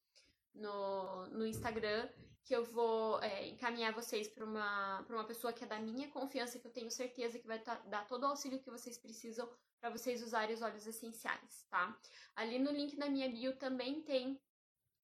no, 0.54 1.26
no 1.28 1.46
Instagram, 1.46 2.10
que 2.48 2.56
eu 2.56 2.64
vou 2.64 3.20
é, 3.22 3.46
encaminhar 3.46 3.92
vocês 3.92 4.26
para 4.26 4.42
uma, 4.42 5.00
uma 5.02 5.24
pessoa 5.24 5.52
que 5.52 5.62
é 5.64 5.66
da 5.66 5.78
minha 5.78 6.08
confiança, 6.08 6.58
que 6.58 6.66
eu 6.66 6.72
tenho 6.72 6.90
certeza 6.90 7.38
que 7.38 7.46
vai 7.46 7.62
dar 7.84 8.06
todo 8.06 8.22
o 8.22 8.28
auxílio 8.28 8.58
que 8.58 8.70
vocês 8.70 8.96
precisam 8.96 9.46
para 9.78 9.90
vocês 9.90 10.22
usarem 10.22 10.54
os 10.54 10.62
óleos 10.62 10.86
essenciais, 10.86 11.66
tá? 11.68 11.94
Ali 12.34 12.58
no 12.58 12.72
link 12.72 12.96
da 12.96 13.10
minha 13.10 13.28
bio 13.28 13.54
também 13.58 14.00
tem 14.00 14.40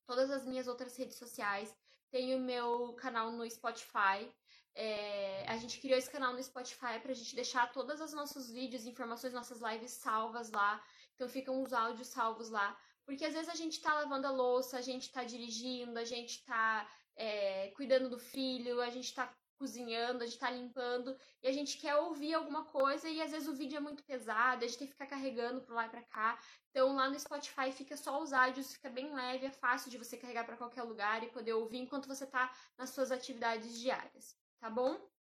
todas 0.07 0.31
as 0.31 0.47
minhas 0.47 0.67
outras 0.67 0.97
redes 0.97 1.19
sociais, 1.19 1.77
tem 2.11 2.35
o 2.35 2.41
meu 2.41 2.95
canal 2.95 3.31
no 3.31 3.49
Spotify. 3.51 4.27
É, 4.75 5.45
a 5.47 5.59
gente 5.59 5.79
criou 5.81 5.99
esse 5.99 6.11
canal 6.11 6.33
no 6.33 6.43
Spotify 6.43 6.99
para 7.03 7.13
a 7.13 7.15
gente 7.15 7.37
deixar 7.37 7.71
todos 7.73 8.01
os 8.01 8.15
nossos 8.15 8.51
vídeos, 8.51 8.87
informações, 8.87 9.35
nossas 9.35 9.61
lives 9.61 9.91
salvas 9.91 10.51
lá. 10.51 10.83
Então 11.15 11.29
ficam 11.29 11.63
os 11.63 11.75
áudios 11.75 12.09
salvos 12.09 12.49
lá. 12.49 12.75
Porque 13.05 13.25
às 13.25 13.35
vezes 13.35 13.49
a 13.49 13.55
gente 13.55 13.81
tá 13.81 13.93
lavando 13.95 14.27
a 14.27 14.31
louça, 14.31 14.79
a 14.79 14.83
gente 14.83 15.11
tá 15.11 15.25
dirigindo, 15.25 15.99
a 15.99 16.05
gente 16.05 16.45
tá 16.45 16.89
é, 17.17 17.71
cuidando 17.77 18.09
do 18.09 18.19
filho, 18.19 18.81
a 18.81 18.91
gente 18.91 19.15
tá 19.15 19.33
cozinhando, 19.57 20.23
a 20.23 20.27
gente 20.27 20.39
tá 20.39 20.51
limpando 20.51 21.17
e 21.43 21.49
a 21.49 21.53
gente 21.53 21.79
quer 21.79 21.95
ouvir 21.97 22.35
alguma 22.35 22.65
coisa 22.65 23.09
e 23.09 23.21
às 23.23 23.31
vezes 23.31 23.49
o 23.49 23.55
vídeo 23.55 23.77
é 23.77 23.81
muito 23.81 24.03
pesado, 24.05 24.65
a 24.65 24.67
gente 24.67 24.79
tem 24.79 24.87
que 24.87 24.93
ficar 24.93 25.07
carregando 25.07 25.61
para 25.63 25.75
lá 25.75 25.87
e 25.87 25.91
pra 25.91 26.03
cá. 26.03 26.39
Então 26.71 26.95
lá 26.95 27.09
no 27.09 27.19
Spotify 27.19 27.71
fica 27.73 27.97
só 27.97 28.21
os 28.21 28.33
áudios, 28.33 28.73
fica 28.73 28.91
bem 28.91 29.15
leve, 29.15 29.47
é 29.47 29.51
fácil 29.51 29.91
de 29.91 29.99
você 29.99 30.17
carregar 30.17 30.45
para 30.45 30.57
qualquer 30.57 30.83
lugar 30.83 31.23
e 31.23 31.31
poder 31.31 31.53
ouvir 31.53 31.79
enquanto 31.79 32.09
você 32.09 32.27
tá 32.27 32.53
nas 32.77 32.91
suas 32.91 33.13
atividades 33.13 33.79
diárias, 33.79 34.37
tá 34.59 34.69
bom? 34.69 35.14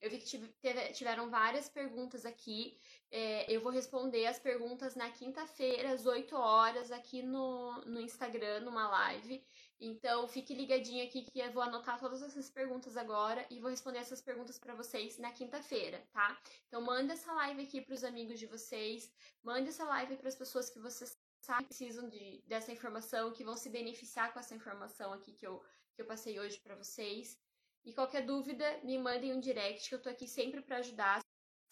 Eu 0.00 0.10
vi 0.10 0.18
que 0.18 0.92
tiveram 0.94 1.28
várias 1.28 1.68
perguntas 1.68 2.24
aqui. 2.24 2.78
É, 3.10 3.52
eu 3.52 3.60
vou 3.60 3.70
responder 3.70 4.24
as 4.26 4.38
perguntas 4.38 4.94
na 4.94 5.10
quinta-feira, 5.10 5.92
às 5.92 6.06
8 6.06 6.34
horas, 6.36 6.90
aqui 6.90 7.22
no, 7.22 7.72
no 7.84 8.00
Instagram, 8.00 8.60
numa 8.60 8.88
live. 8.88 9.44
Então, 9.78 10.26
fique 10.28 10.54
ligadinho 10.54 11.04
aqui 11.04 11.22
que 11.22 11.40
eu 11.40 11.52
vou 11.52 11.62
anotar 11.62 11.98
todas 11.98 12.22
essas 12.22 12.50
perguntas 12.50 12.96
agora 12.96 13.46
e 13.50 13.58
vou 13.58 13.70
responder 13.70 13.98
essas 13.98 14.20
perguntas 14.20 14.58
para 14.58 14.74
vocês 14.74 15.18
na 15.18 15.32
quinta-feira, 15.32 16.02
tá? 16.12 16.38
Então, 16.68 16.80
manda 16.80 17.12
essa 17.12 17.32
live 17.32 17.62
aqui 17.62 17.80
para 17.80 17.94
os 17.94 18.04
amigos 18.04 18.38
de 18.38 18.46
vocês, 18.46 19.10
manda 19.42 19.68
essa 19.68 19.84
live 19.84 20.16
para 20.16 20.28
as 20.28 20.36
pessoas 20.36 20.70
que 20.70 20.78
vocês 20.78 21.16
sabem 21.40 21.66
que 21.66 21.74
precisam 21.74 22.08
de, 22.08 22.42
dessa 22.46 22.72
informação, 22.72 23.32
que 23.32 23.44
vão 23.44 23.56
se 23.56 23.68
beneficiar 23.68 24.32
com 24.32 24.38
essa 24.38 24.54
informação 24.54 25.12
aqui 25.12 25.32
que 25.32 25.46
eu, 25.46 25.62
que 25.94 26.02
eu 26.02 26.06
passei 26.06 26.38
hoje 26.38 26.58
para 26.58 26.74
vocês. 26.74 27.38
E 27.84 27.92
qualquer 27.92 28.24
dúvida, 28.24 28.78
me 28.82 28.98
mandem 28.98 29.32
um 29.32 29.40
direct, 29.40 29.88
que 29.88 29.94
eu 29.94 30.02
tô 30.02 30.08
aqui 30.08 30.26
sempre 30.26 30.60
para 30.60 30.78
ajudar. 30.78 31.20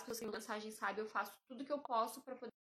Se 0.01 0.07
você 0.07 0.21
tem 0.21 0.31
mensagem, 0.31 0.71
sabe, 0.71 1.01
eu 1.01 1.07
faço 1.07 1.39
tudo 1.47 1.65
que 1.65 1.73
eu 1.73 1.81
posso 1.81 2.23
para 2.23 2.35
poder 2.35 2.53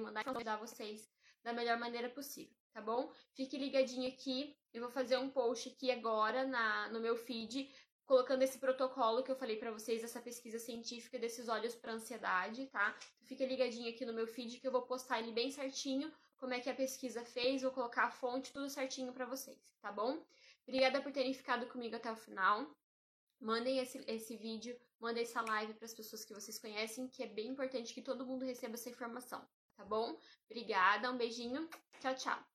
mandar 0.00 0.24
e 0.26 0.30
ajudar 0.30 0.56
vocês 0.56 1.10
da 1.42 1.52
melhor 1.52 1.78
maneira 1.78 2.08
possível, 2.08 2.56
tá 2.72 2.80
bom? 2.80 3.12
Fique 3.34 3.58
ligadinho 3.58 4.08
aqui, 4.08 4.56
eu 4.72 4.80
vou 4.80 4.90
fazer 4.90 5.18
um 5.18 5.28
post 5.28 5.68
aqui 5.68 5.90
agora 5.90 6.46
na, 6.46 6.88
no 6.88 7.00
meu 7.00 7.16
feed, 7.16 7.68
colocando 8.06 8.42
esse 8.42 8.58
protocolo 8.58 9.22
que 9.22 9.30
eu 9.30 9.36
falei 9.36 9.56
para 9.56 9.70
vocês, 9.70 10.02
essa 10.04 10.20
pesquisa 10.20 10.58
científica 10.58 11.18
desses 11.18 11.48
olhos 11.48 11.74
para 11.74 11.92
ansiedade, 11.92 12.66
tá? 12.66 12.96
Então, 13.16 13.26
fica 13.26 13.44
ligadinho 13.44 13.90
aqui 13.90 14.04
no 14.04 14.12
meu 14.12 14.26
feed 14.26 14.60
que 14.60 14.66
eu 14.66 14.72
vou 14.72 14.82
postar 14.82 15.18
ele 15.18 15.32
bem 15.32 15.50
certinho, 15.50 16.12
como 16.36 16.54
é 16.54 16.60
que 16.60 16.70
a 16.70 16.74
pesquisa 16.74 17.24
fez, 17.24 17.62
vou 17.62 17.70
colocar 17.70 18.04
a 18.04 18.10
fonte, 18.10 18.52
tudo 18.52 18.68
certinho 18.68 19.12
para 19.12 19.26
vocês, 19.26 19.58
tá 19.80 19.92
bom? 19.92 20.24
Obrigada 20.66 21.02
por 21.02 21.12
terem 21.12 21.34
ficado 21.34 21.66
comigo 21.66 21.96
até 21.96 22.10
o 22.10 22.16
final. 22.16 22.70
Mandem 23.40 23.78
esse, 23.78 24.04
esse 24.06 24.36
vídeo, 24.36 24.78
mandem 25.00 25.24
essa 25.24 25.42
live 25.42 25.74
para 25.74 25.86
as 25.86 25.94
pessoas 25.94 26.24
que 26.24 26.34
vocês 26.34 26.58
conhecem, 26.58 27.08
que 27.08 27.22
é 27.22 27.26
bem 27.26 27.48
importante 27.48 27.92
que 27.92 28.02
todo 28.02 28.26
mundo 28.26 28.44
receba 28.44 28.74
essa 28.74 28.88
informação 28.88 29.46
tá 29.82 29.84
bom? 29.84 30.16
Obrigada, 30.48 31.10
um 31.10 31.16
beijinho, 31.16 31.68
tchau, 32.00 32.14
tchau. 32.14 32.51